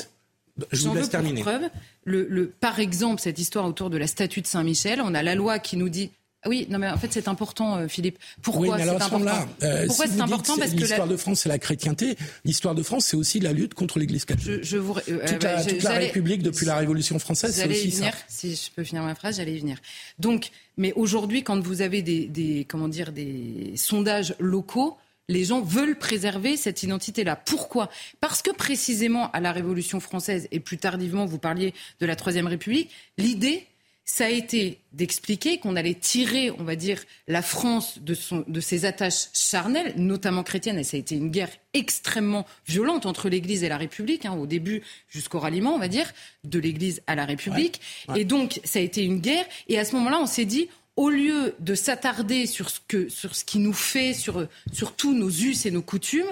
Je 0.72 0.88
vous 0.88 0.94
laisse 0.94 1.10
terminer. 1.10 1.42
preuve, 1.42 1.70
le, 2.04 2.28
le, 2.30 2.48
par 2.48 2.80
exemple, 2.80 3.22
cette 3.22 3.40
histoire 3.40 3.66
autour 3.66 3.90
de 3.90 3.98
la 3.98 4.08
statue 4.08 4.42
de 4.42 4.46
Saint-Michel, 4.46 5.02
on 5.02 5.16
a 5.16 5.24
la 5.24 5.34
loi 5.34 5.58
qui 5.58 5.78
nous 5.78 5.90
dit 5.90 6.12
oui, 6.46 6.68
non 6.70 6.80
mais 6.80 6.90
en 6.90 6.98
fait 6.98 7.12
c'est 7.12 7.28
important, 7.28 7.78
euh, 7.78 7.88
Philippe. 7.88 8.18
Pourquoi 8.42 8.78
c'est 8.78 8.90
important 8.90 9.48
euh, 9.64 9.88
Pourquoi 9.88 10.08
c'est 10.08 10.22
important 10.22 10.58
Parce 10.58 10.72
que 10.72 10.78
l'histoire 10.78 11.08
de 11.08 11.18
France 11.18 11.42
c'est 11.42 11.50
la 11.50 11.60
chrétienté. 11.60 12.18
L'histoire 12.46 12.76
de 12.76 12.84
France 12.84 13.06
c'est 13.06 13.18
aussi 13.18 13.40
la 13.40 13.54
lutte 13.54 13.74
contre 13.74 14.00
l'Église 14.00 14.26
catholique. 14.26 14.64
Je, 14.64 14.78
vous, 14.78 14.94
euh, 14.94 15.28
toute, 15.28 15.44
la, 15.44 15.64
toute 15.64 15.84
la, 15.84 15.92
République 15.92 16.44
depuis 16.44 16.66
la 16.66 16.78
Révolution 16.78 17.18
française, 17.20 17.56
c'est 17.56 17.68
aussi 17.68 17.90
venir, 17.90 18.14
ça. 18.14 18.20
Si 18.28 18.56
je 18.56 18.72
peux 18.72 18.84
finir 18.84 19.04
ma 19.04 19.16
phrase, 19.16 19.38
j'allais 19.38 19.56
y 19.56 19.60
venir. 19.60 19.78
Donc, 20.20 20.50
mais 20.78 20.94
aujourd'hui, 20.94 21.44
quand 21.44 21.60
vous 21.60 21.82
avez 21.82 22.02
des, 22.02 22.28
des, 22.28 22.66
comment 22.68 22.88
dire 22.88 23.12
des 23.12 23.74
sondages 23.76 24.36
locaux, 24.40 24.98
les 25.30 25.46
gens 25.46 25.62
veulent 25.62 25.98
préserver 25.98 26.58
cette 26.58 26.84
identité-là. 26.84 27.36
Pourquoi? 27.36 27.90
Parce 28.20 28.42
que 28.42 28.52
précisément 28.52 29.32
à 29.32 29.40
la 29.40 29.52
Révolution 29.52 30.00
française 30.00 30.48
et 30.52 30.60
plus 30.60 30.78
tardivement, 30.78 31.26
vous 31.26 31.38
parliez 31.38 31.74
de 32.00 32.06
la 32.06 32.16
Troisième 32.16 32.48
République, 32.48 32.92
l'idée 33.18 33.68
ça 34.06 34.26
a 34.26 34.30
été 34.30 34.80
d'expliquer 34.92 35.60
qu'on 35.60 35.76
allait 35.76 35.94
tirer, 35.94 36.52
on 36.52 36.64
va 36.64 36.76
dire, 36.76 37.02
la 37.28 37.42
France 37.42 38.00
de, 38.00 38.14
son, 38.14 38.44
de 38.48 38.60
ses 38.60 38.86
attaches 38.86 39.30
charnelles, 39.34 39.94
notamment 39.96 40.44
chrétiennes, 40.44 40.78
et 40.78 40.84
ça 40.84 40.98
a 40.98 41.00
été 41.00 41.16
une 41.16 41.30
guerre 41.30 41.50
extrêmement 41.74 42.46
violente 42.68 43.06
entre 43.06 43.30
l'Église 43.30 43.64
et 43.64 43.70
la 43.70 43.78
République, 43.78 44.26
hein, 44.26 44.34
au 44.34 44.46
début 44.46 44.82
jusqu'au 45.10 45.40
ralliement, 45.40 45.74
on 45.74 45.80
va 45.80 45.88
dire, 45.88 46.12
de 46.44 46.60
l'Église 46.60 47.02
à 47.08 47.16
la 47.16 47.26
République. 47.26 47.80
Et 48.16 48.26
donc, 48.26 48.60
ça 48.66 48.80
a 48.80 48.82
été 48.82 49.04
une 49.04 49.20
guerre, 49.20 49.46
et 49.70 49.80
à 49.80 49.86
ce 49.86 49.96
moment-là, 49.96 50.20
on 50.20 50.28
s'est 50.28 50.46
dit, 50.46 50.68
au 50.96 51.10
lieu 51.10 51.56
de 51.60 51.74
s'attarder 51.74 52.46
sur 52.46 52.70
ce, 52.70 52.80
que, 52.88 53.10
sur 53.10 53.36
ce 53.36 53.46
qui 53.46 53.60
nous 53.60 53.74
fait, 53.74 54.14
sur, 54.14 54.48
sur 54.72 54.96
tous 54.96 55.14
nos 55.14 55.30
us 55.30 55.66
et 55.66 55.72
nos 55.72 55.82
coutumes, 55.82 56.32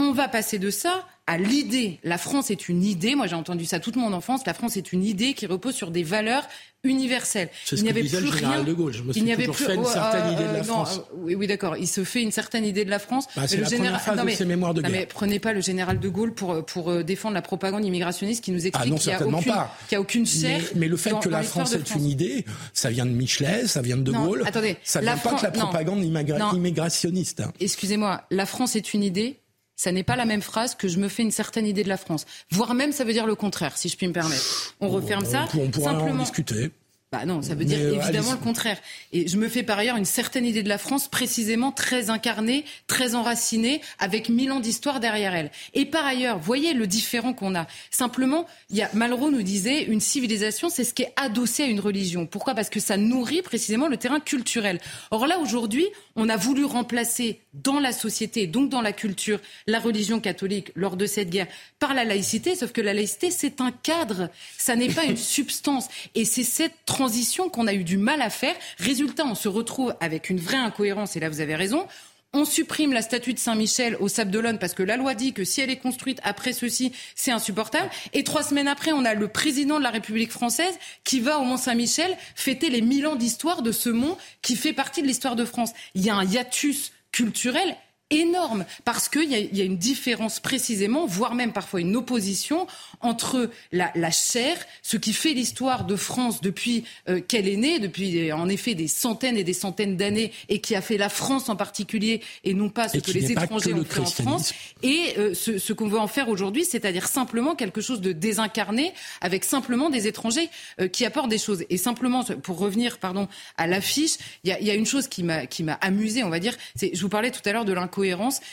on 0.00 0.12
va 0.12 0.28
passer 0.28 0.58
de 0.58 0.70
ça 0.70 1.06
à 1.26 1.38
l'idée. 1.38 2.00
La 2.02 2.18
France 2.18 2.50
est 2.50 2.68
une 2.68 2.82
idée. 2.82 3.14
Moi, 3.14 3.28
j'ai 3.28 3.36
entendu 3.36 3.64
ça 3.64 3.78
toute 3.78 3.96
mon 3.96 4.12
enfance. 4.12 4.40
La 4.46 4.54
France 4.54 4.76
est 4.76 4.92
une 4.92 5.04
idée 5.04 5.34
qui 5.34 5.46
repose 5.46 5.74
sur 5.74 5.92
des 5.92 6.02
valeurs 6.02 6.42
universelles. 6.82 7.50
Ce 7.64 7.76
il 7.76 7.84
n'y 7.84 7.90
avait 7.90 8.00
plus 8.00 8.20
le 8.20 8.32
général 8.32 8.64
de 8.64 8.72
Gaulle. 8.72 8.92
Je 8.92 9.02
me 9.02 9.12
suis 9.12 9.22
il 9.22 9.36
toujours 9.36 9.56
fait 9.56 9.74
une 9.74 9.84
certaine 9.84 10.24
euh, 10.24 10.32
idée 10.32 10.44
de 10.44 10.52
la 10.54 10.64
France. 10.64 10.98
Euh, 10.98 11.16
oui, 11.18 11.34
oui 11.36 11.46
d'accord. 11.46 11.76
Il 11.76 11.86
se 11.86 12.02
fait 12.02 12.22
une 12.22 12.32
certaine 12.32 12.64
idée 12.64 12.84
de 12.84 12.90
la 12.90 12.98
France. 12.98 13.26
Bah, 13.36 13.46
c'est 13.46 13.58
la 13.58 13.68
général... 13.68 14.00
première 14.00 14.16
phase 14.16 14.26
de 14.26 14.30
ses 14.30 14.44
mémoires 14.44 14.74
de 14.74 14.82
guerre. 14.82 14.90
mais 14.90 15.06
prenez 15.06 15.38
pas 15.38 15.52
le 15.52 15.60
général 15.60 16.00
de 16.00 16.08
Gaulle 16.08 16.34
pour, 16.34 16.64
pour 16.64 16.90
euh, 16.90 17.04
défendre 17.04 17.34
la 17.34 17.42
propagande 17.42 17.84
immigrationniste 17.84 18.42
qui 18.42 18.50
nous 18.50 18.66
explique 18.66 18.92
ah, 18.92 18.98
qu'il 18.98 19.12
n'y 19.12 19.14
a, 19.14 19.26
aucune, 19.26 19.52
qu 19.88 19.94
a 19.94 20.00
aucune 20.00 20.26
chair. 20.26 20.60
Mais, 20.74 20.80
mais 20.80 20.88
le 20.88 20.96
fait 20.96 21.12
que 21.20 21.28
la 21.28 21.42
France 21.42 21.74
est 21.74 21.94
une 21.94 22.06
idée, 22.06 22.44
ça 22.72 22.90
vient 22.90 23.06
de 23.06 23.10
Michelet, 23.10 23.66
ça 23.66 23.82
vient 23.82 23.98
de 23.98 24.02
De 24.02 24.12
Gaulle. 24.12 24.42
attendez, 24.46 24.78
ça 24.82 25.00
vient 25.00 25.16
pas 25.16 25.34
de 25.34 25.42
la 25.42 25.50
propagande 25.50 26.02
immigrationniste. 26.02 27.42
Excusez-moi, 27.60 28.22
la 28.30 28.46
France 28.46 28.74
est 28.74 28.94
une 28.94 29.04
idée 29.04 29.39
ça 29.80 29.92
n'est 29.92 30.02
pas 30.02 30.14
la 30.14 30.26
même 30.26 30.42
phrase 30.42 30.74
que 30.74 30.88
je 30.88 30.98
me 30.98 31.08
fais 31.08 31.22
une 31.22 31.30
certaine 31.30 31.66
idée 31.66 31.82
de 31.82 31.88
la 31.88 31.96
France. 31.96 32.26
Voire 32.50 32.74
même, 32.74 32.92
ça 32.92 33.02
veut 33.02 33.14
dire 33.14 33.26
le 33.26 33.34
contraire, 33.34 33.78
si 33.78 33.88
je 33.88 33.96
puis 33.96 34.06
me 34.06 34.12
permettre. 34.12 34.74
On 34.78 34.90
referme 34.90 35.24
ça. 35.24 35.46
On 35.54 35.70
pourra 35.70 35.94
en 35.94 36.14
discuter. 36.16 36.70
Bah 37.12 37.24
non, 37.24 37.42
ça 37.42 37.56
veut 37.56 37.64
dire 37.64 37.80
euh, 37.80 38.00
évidemment 38.00 38.32
le 38.32 38.38
contraire. 38.38 38.78
Et 39.12 39.26
je 39.26 39.36
me 39.36 39.48
fais 39.48 39.64
par 39.64 39.78
ailleurs 39.78 39.96
une 39.96 40.04
certaine 40.04 40.46
idée 40.46 40.62
de 40.62 40.68
la 40.68 40.78
France 40.78 41.08
précisément 41.08 41.72
très 41.72 42.08
incarnée, 42.08 42.64
très 42.86 43.16
enracinée, 43.16 43.80
avec 43.98 44.28
mille 44.28 44.52
ans 44.52 44.60
d'histoire 44.60 45.00
derrière 45.00 45.34
elle. 45.34 45.50
Et 45.74 45.86
par 45.86 46.06
ailleurs, 46.06 46.38
voyez 46.38 46.72
le 46.72 46.86
différent 46.86 47.32
qu'on 47.32 47.56
a. 47.56 47.66
Simplement, 47.90 48.46
il 48.68 48.76
y 48.76 48.82
a, 48.82 48.90
Malraux 48.92 49.32
nous 49.32 49.42
disait, 49.42 49.82
une 49.82 49.98
civilisation, 49.98 50.68
c'est 50.68 50.84
ce 50.84 50.94
qui 50.94 51.02
est 51.02 51.12
adossé 51.16 51.64
à 51.64 51.66
une 51.66 51.80
religion. 51.80 52.26
Pourquoi? 52.26 52.54
Parce 52.54 52.70
que 52.70 52.78
ça 52.78 52.96
nourrit 52.96 53.42
précisément 53.42 53.88
le 53.88 53.96
terrain 53.96 54.20
culturel. 54.20 54.78
Or 55.10 55.26
là, 55.26 55.40
aujourd'hui, 55.40 55.88
on 56.14 56.28
a 56.28 56.36
voulu 56.36 56.64
remplacer 56.64 57.40
dans 57.52 57.80
la 57.80 57.92
société, 57.92 58.46
donc 58.46 58.68
dans 58.68 58.80
la 58.80 58.92
culture, 58.92 59.40
la 59.66 59.80
religion 59.80 60.20
catholique 60.20 60.70
lors 60.74 60.96
de 60.96 61.06
cette 61.06 61.30
guerre 61.30 61.48
par 61.78 61.94
la 61.94 62.04
laïcité, 62.04 62.54
sauf 62.54 62.72
que 62.72 62.80
la 62.80 62.94
laïcité, 62.94 63.30
c'est 63.30 63.60
un 63.60 63.72
cadre, 63.72 64.30
ça 64.56 64.76
n'est 64.76 64.92
pas 64.92 65.04
une 65.04 65.16
substance. 65.16 65.88
Et 66.14 66.24
c'est 66.24 66.44
cette 66.44 66.84
transition 66.86 67.48
qu'on 67.48 67.66
a 67.66 67.74
eu 67.74 67.84
du 67.84 67.96
mal 67.96 68.22
à 68.22 68.30
faire. 68.30 68.54
Résultat, 68.78 69.24
on 69.26 69.34
se 69.34 69.48
retrouve 69.48 69.94
avec 70.00 70.30
une 70.30 70.38
vraie 70.38 70.56
incohérence, 70.56 71.16
et 71.16 71.20
là 71.20 71.28
vous 71.28 71.40
avez 71.40 71.56
raison. 71.56 71.86
On 72.32 72.44
supprime 72.44 72.92
la 72.92 73.02
statue 73.02 73.34
de 73.34 73.40
Saint-Michel 73.40 73.96
au 73.98 74.06
Sable 74.06 74.30
d'Olonne 74.30 74.60
parce 74.60 74.72
que 74.72 74.84
la 74.84 74.96
loi 74.96 75.14
dit 75.14 75.32
que 75.32 75.42
si 75.42 75.62
elle 75.62 75.70
est 75.70 75.78
construite 75.78 76.20
après 76.22 76.52
ceci, 76.52 76.92
c'est 77.16 77.32
insupportable. 77.32 77.90
Et 78.12 78.22
trois 78.22 78.44
semaines 78.44 78.68
après, 78.68 78.92
on 78.92 79.04
a 79.04 79.14
le 79.14 79.26
président 79.26 79.78
de 79.78 79.82
la 79.82 79.90
République 79.90 80.30
française 80.30 80.78
qui 81.02 81.18
va 81.18 81.40
au 81.40 81.44
Mont-Saint-Michel 81.44 82.16
fêter 82.36 82.70
les 82.70 82.82
mille 82.82 83.08
ans 83.08 83.16
d'histoire 83.16 83.62
de 83.62 83.72
ce 83.72 83.90
mont 83.90 84.16
qui 84.42 84.54
fait 84.54 84.72
partie 84.72 85.02
de 85.02 85.08
l'histoire 85.08 85.34
de 85.34 85.44
France. 85.44 85.72
Il 85.96 86.04
y 86.04 86.10
a 86.10 86.14
un 86.14 86.24
hiatus 86.24 86.92
culturel 87.12 87.76
énorme 88.10 88.64
parce 88.84 89.08
qu'il 89.08 89.30
y, 89.32 89.56
y, 89.56 89.60
a 89.60 89.64
une 89.64 89.76
différence 89.76 90.40
précisément, 90.40 91.06
voire 91.06 91.34
même 91.34 91.52
parfois 91.52 91.80
une 91.80 91.96
opposition 91.96 92.66
entre 93.00 93.50
la, 93.72 93.90
la 93.94 94.10
chair, 94.10 94.56
ce 94.82 94.96
qui 94.96 95.12
fait 95.12 95.32
l'histoire 95.32 95.84
de 95.84 95.96
France 95.96 96.40
depuis 96.40 96.84
euh, 97.08 97.20
qu'elle 97.20 97.48
est 97.48 97.56
née, 97.56 97.78
depuis 97.78 98.32
en 98.32 98.48
effet 98.48 98.74
des 98.74 98.88
centaines 98.88 99.36
et 99.36 99.44
des 99.44 99.52
centaines 99.52 99.96
d'années, 99.96 100.32
et 100.48 100.60
qui 100.60 100.74
a 100.74 100.82
fait 100.82 100.96
la 100.96 101.08
France 101.08 101.48
en 101.48 101.56
particulier, 101.56 102.20
et 102.44 102.54
non 102.54 102.68
pas 102.68 102.88
ce 102.88 102.98
que 102.98 103.12
les 103.12 103.32
étrangers 103.32 103.74
ont 103.74 103.84
fait 103.84 104.00
en 104.00 104.06
France, 104.06 104.52
et 104.82 105.14
euh, 105.18 105.34
ce, 105.34 105.58
ce 105.58 105.72
qu'on 105.72 105.88
veut 105.88 105.98
en 105.98 106.08
faire 106.08 106.28
aujourd'hui, 106.28 106.64
c'est-à-dire 106.64 107.06
simplement 107.06 107.54
quelque 107.54 107.80
chose 107.80 108.00
de 108.00 108.12
désincarné, 108.12 108.92
avec 109.20 109.44
simplement 109.44 109.88
des 109.88 110.06
étrangers 110.06 110.50
euh, 110.80 110.88
qui 110.88 111.04
apportent 111.04 111.30
des 111.30 111.38
choses. 111.38 111.64
Et 111.70 111.76
simplement, 111.76 112.24
pour 112.24 112.58
revenir, 112.58 112.98
pardon, 112.98 113.28
à 113.56 113.66
l'affiche, 113.66 114.16
il 114.44 114.56
y, 114.60 114.64
y 114.64 114.70
a, 114.70 114.74
une 114.74 114.86
chose 114.86 115.08
qui 115.08 115.22
m'a 115.22 115.46
qui 115.46 115.62
m'a 115.62 115.74
amusé, 115.74 116.24
on 116.24 116.30
va 116.30 116.38
dire. 116.38 116.56
Je 116.80 117.00
vous 117.00 117.08
parlais 117.08 117.30
tout 117.30 117.40
à 117.44 117.52
l'heure 117.52 117.64
de 117.64 117.72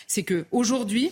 c'est 0.07 0.23
que 0.23 0.45
aujourd'hui, 0.51 1.12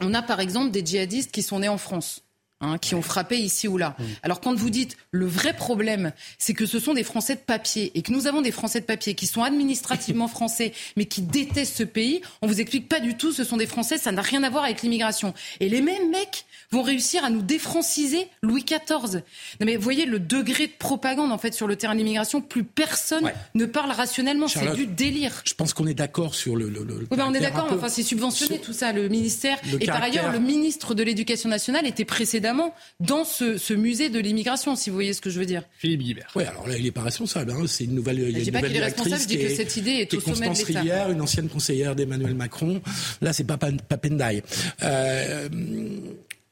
on 0.00 0.14
a 0.14 0.22
par 0.22 0.40
exemple 0.40 0.70
des 0.70 0.84
djihadistes 0.84 1.32
qui 1.32 1.42
sont 1.42 1.60
nés 1.60 1.68
en 1.68 1.78
France. 1.78 2.24
Hein, 2.60 2.78
qui 2.78 2.94
ont 2.94 3.02
frappé 3.02 3.36
ici 3.36 3.68
ou 3.68 3.76
là. 3.76 3.96
Alors 4.22 4.40
quand 4.40 4.54
vous 4.54 4.70
dites 4.70 4.96
le 5.10 5.26
vrai 5.26 5.54
problème, 5.54 6.12
c'est 6.38 6.54
que 6.54 6.66
ce 6.66 6.78
sont 6.78 6.94
des 6.94 7.02
Français 7.02 7.34
de 7.34 7.40
papier 7.40 7.90
et 7.94 8.00
que 8.00 8.12
nous 8.12 8.26
avons 8.26 8.40
des 8.40 8.52
Français 8.52 8.80
de 8.80 8.86
papier 8.86 9.14
qui 9.14 9.26
sont 9.26 9.42
administrativement 9.42 10.28
français 10.28 10.72
mais 10.96 11.04
qui 11.04 11.20
détestent 11.20 11.76
ce 11.76 11.82
pays, 11.82 12.22
on 12.42 12.46
vous 12.46 12.60
explique 12.60 12.88
pas 12.88 13.00
du 13.00 13.16
tout, 13.16 13.32
ce 13.32 13.44
sont 13.44 13.56
des 13.56 13.66
Français, 13.66 13.98
ça 13.98 14.12
n'a 14.12 14.22
rien 14.22 14.44
à 14.44 14.50
voir 14.50 14.64
avec 14.64 14.80
l'immigration. 14.82 15.34
Et 15.58 15.68
les 15.68 15.82
mêmes 15.82 16.10
mecs 16.10 16.46
vont 16.74 16.82
réussir 16.82 17.24
à 17.24 17.30
nous 17.30 17.42
défranciser 17.42 18.28
Louis 18.42 18.64
XIV. 18.64 19.22
Non 19.60 19.66
mais 19.66 19.76
vous 19.76 19.82
voyez 19.82 20.06
le 20.06 20.18
degré 20.18 20.66
de 20.66 20.72
propagande 20.78 21.32
en 21.32 21.38
fait 21.38 21.54
sur 21.54 21.66
le 21.66 21.76
terrain 21.76 21.94
de 21.94 21.98
l'immigration, 21.98 22.40
plus 22.40 22.64
personne 22.64 23.30
ne 23.54 23.64
parle 23.64 23.90
rationnellement, 23.90 24.48
c'est 24.48 24.74
du 24.74 24.86
délire. 24.86 25.42
Je 25.44 25.54
pense 25.54 25.72
qu'on 25.72 25.86
est 25.86 25.94
d'accord 25.94 26.34
sur 26.34 26.56
le. 26.56 26.68
le, 26.68 26.80
oui, 26.80 27.16
ben 27.16 27.26
on 27.28 27.34
est 27.34 27.40
d'accord, 27.40 27.68
enfin 27.70 27.88
c'est 27.88 28.02
subventionné 28.02 28.58
tout 28.58 28.72
ça, 28.72 28.92
le 28.92 29.08
ministère. 29.08 29.58
et 29.80 29.86
par 29.86 30.02
ailleurs, 30.02 30.32
le 30.32 30.38
ministre 30.38 30.94
de 30.94 31.02
l'Éducation 31.02 31.48
nationale 31.48 31.86
était 31.86 32.04
précédemment 32.04 32.74
dans 33.00 33.24
ce, 33.24 33.56
ce 33.56 33.74
musée 33.74 34.08
de 34.08 34.18
l'immigration, 34.18 34.76
si 34.76 34.90
vous 34.90 34.96
voyez 34.96 35.12
ce 35.12 35.20
que 35.20 35.30
je 35.30 35.38
veux 35.38 35.46
dire. 35.46 35.62
Philippe 35.78 36.02
Guibert. 36.02 36.30
Oui, 36.34 36.44
alors 36.44 36.66
là, 36.66 36.76
il 36.76 36.84
n'est 36.84 36.90
pas 36.90 37.02
responsable. 37.02 37.52
Hein. 37.52 37.64
C'est 37.66 37.84
une 37.84 37.94
nouvelle. 37.94 38.18
Il 38.18 38.30
y 38.30 38.36
a 38.36 38.38
une 38.40 38.52
nouvelle 38.52 38.72
qu 38.72 38.78
est 38.78 38.84
responsable, 38.84 39.22
je 39.22 39.26
dis 39.26 39.38
que 39.38 39.48
cette 39.48 39.76
idée 39.76 39.90
est, 39.90 40.12
est 40.12 40.14
au 40.14 40.20
sommet 40.20 40.48
Constance 40.48 40.68
de. 40.68 40.78
Rivière, 40.78 41.10
une 41.10 41.20
ancienne 41.20 41.48
conseillère 41.48 41.94
d'Emmanuel 41.94 42.34
Macron. 42.34 42.80
Là, 43.20 43.32
c'est 43.32 43.44
pas 43.44 43.56
Papendaï. 43.56 44.42
Euh, 44.82 45.48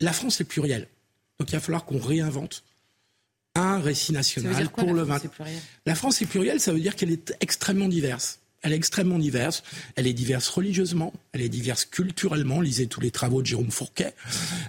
la 0.03 0.13
France 0.13 0.41
est 0.41 0.45
plurielle. 0.45 0.89
Donc 1.39 1.51
il 1.51 1.55
va 1.55 1.61
falloir 1.61 1.85
qu'on 1.85 1.99
réinvente 1.99 2.63
un 3.55 3.81
récit 3.81 4.13
national 4.13 4.71
quoi, 4.71 4.85
pour 4.85 4.95
la 4.95 5.03
le 5.03 5.07
France 5.07 5.21
20. 5.21 5.25
est 5.25 5.29
plurielle? 5.29 5.61
La 5.87 5.95
France 5.95 6.23
est 6.23 6.27
plurielle, 6.27 6.61
ça 6.61 6.73
veut 6.73 6.81
dire 6.81 6.97
qu'elle 6.97 7.11
est 7.11 7.35
extrêmement 7.41 7.89
diverse. 7.89 8.39
Elle 8.63 8.73
est 8.73 8.77
extrêmement 8.77 9.19
diverse. 9.19 9.65
Elle 9.97 10.07
est 10.07 10.13
diverse 10.13 10.49
religieusement, 10.49 11.13
elle 11.33 11.43
est 11.43 11.49
diverse 11.49 11.85
culturellement. 11.85 12.61
Lisez 12.61 12.87
tous 12.87 13.01
les 13.01 13.11
travaux 13.11 13.43
de 13.43 13.47
Jérôme 13.47 13.73
Fourquet 13.73 14.15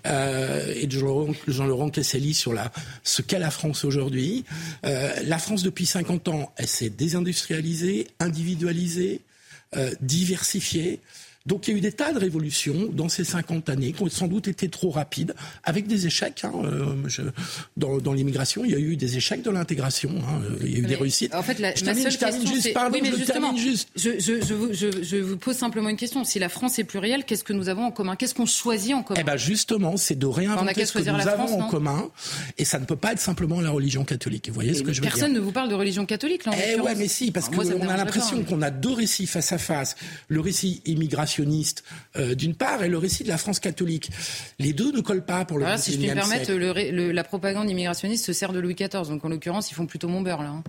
euh, 0.07 0.73
et 0.75 0.88
de 0.88 0.91
Jean-Laurent 0.91 1.34
Jean 1.47 1.89
Casselli 1.89 2.34
sur 2.34 2.53
la, 2.53 2.71
ce 3.03 3.21
qu'est 3.21 3.39
la 3.39 3.51
France 3.51 3.86
aujourd'hui. 3.86 4.45
Euh, 4.86 5.13
la 5.23 5.38
France, 5.38 5.61
depuis 5.61 5.86
50 5.86 6.27
ans, 6.29 6.53
elle 6.57 6.67
s'est 6.67 6.89
désindustrialisée, 6.89 8.07
individualisée, 8.19 9.21
euh, 9.75 9.93
diversifiée. 10.01 10.99
Donc 11.45 11.67
il 11.67 11.71
y 11.71 11.73
a 11.73 11.77
eu 11.77 11.81
des 11.81 11.91
tas 11.91 12.13
de 12.13 12.19
révolutions 12.19 12.89
dans 12.93 13.09
ces 13.09 13.25
50 13.25 13.67
années 13.69 13.91
qui 13.91 14.01
ont 14.01 14.09
sans 14.09 14.27
doute 14.27 14.47
été 14.47 14.69
trop 14.69 14.91
rapides, 14.91 15.35
avec 15.65 15.87
des 15.87 16.07
échecs. 16.07 16.43
Hein, 16.45 16.53
euh, 16.63 16.95
je, 17.07 17.21
dans, 17.75 17.97
dans 17.97 18.13
l'immigration, 18.13 18.63
il 18.63 18.71
y 18.71 18.75
a 18.75 18.79
eu 18.79 18.95
des 18.95 19.17
échecs 19.17 19.41
dans 19.41 19.51
l'intégration, 19.51 20.11
hein, 20.19 20.41
il 20.61 20.71
y 20.71 20.75
a 20.75 20.77
eu 20.77 20.81
Mais, 20.83 20.87
des 20.87 20.95
réussites. 20.95 21.35
En 21.35 21.43
fait, 21.43 21.59
la, 21.59 21.75
je 21.75 21.83
termine, 21.83 22.03
seule 22.03 22.11
je 22.13 22.17
termine 22.17 22.39
question, 22.41 22.55
juste, 22.55 22.73
pardon, 22.73 22.95
oui, 22.95 23.01
mais 23.03 23.11
je 23.11 23.17
justement, 23.17 23.55
juste. 23.57 23.89
Je, 23.95 24.53
vous, 24.53 24.73
je, 24.73 25.03
je 25.03 25.17
vous 25.17 25.37
pose 25.37 25.55
simplement 25.57 25.89
une 25.89 25.97
question. 25.97 26.23
Si 26.23 26.39
la 26.39 26.47
France 26.47 26.79
est 26.79 26.85
plurielle, 26.85 27.25
qu'est-ce 27.25 27.43
que 27.43 27.51
nous 27.53 27.67
avons 27.67 27.83
en 27.83 27.91
commun? 27.91 28.15
Qu'est-ce 28.15 28.35
qu'on 28.35 28.45
choisit 28.45 28.93
en 28.93 29.03
commun? 29.03 29.19
Eh 29.19 29.25
ben 29.25 29.35
justement, 29.35 29.97
c'est 29.97 30.17
de 30.17 30.25
réinventer 30.25 30.73
qu'à 30.73 30.85
ce 30.85 30.93
que 30.93 30.99
nous 30.99 31.27
avons 31.27 31.47
France, 31.47 31.61
en 31.61 31.67
commun, 31.67 32.09
et 32.57 32.63
ça 32.63 32.79
ne 32.79 32.85
peut 32.85 32.95
pas 32.95 33.11
être 33.11 33.19
simplement 33.19 33.59
la 33.59 33.71
religion 33.71 34.05
catholique. 34.05 34.47
Vous 34.47 34.53
voyez 34.53 34.73
ce 34.73 34.81
que 34.83 34.93
je 34.93 35.01
veux 35.01 35.07
Personne 35.07 35.33
dire? 35.33 35.41
ne 35.41 35.45
vous 35.45 35.51
parle 35.51 35.69
de 35.69 35.75
religion 35.75 36.05
catholique, 36.05 36.45
là, 36.45 36.53
en 36.53 36.55
Eh 36.55 36.79
ouais, 36.79 36.95
mais 36.95 37.09
si, 37.09 37.31
parce 37.31 37.49
qu'on 37.49 37.89
a 37.89 37.97
l'impression 37.97 38.43
qu'on 38.43 38.61
a 38.61 38.71
deux 38.71 38.93
récits 38.93 39.27
face 39.27 39.51
à 39.51 39.57
face. 39.57 39.97
Le 40.29 40.39
récit 40.39 40.81
euh, 41.39 42.36
d'une 42.36 42.55
part 42.55 42.84
et 42.84 42.89
le 42.89 42.97
récit 42.97 43.23
de 43.23 43.29
la 43.29 43.38
France 43.38 43.59
catholique. 43.59 44.09
Les 44.59 44.73
deux 44.73 44.91
ne 44.91 45.01
collent 45.01 45.25
pas 45.25 45.45
pour 45.45 45.57
le 45.57 45.63
Voilà, 45.65 45.77
si 45.77 45.91
je 45.93 45.97
puis 45.97 46.07
me 46.07 46.11
21e 46.13 46.15
permettre, 46.15 46.51
le 46.53 46.91
le- 46.91 47.11
la 47.11 47.23
propagande 47.23 47.69
immigrationniste 47.69 48.25
se 48.25 48.34
sert 48.34 48.53
de 48.53 48.59
Louis 48.59 48.75
XIV. 48.75 49.07
Donc, 49.09 49.23
en 49.25 49.29
l'occurrence, 49.29 49.71
ils 49.71 49.75
font 49.75 49.86
plutôt 49.86 50.07
mon 50.07 50.21
beurre, 50.21 50.43
là. 50.43 50.49
hein. 50.49 50.63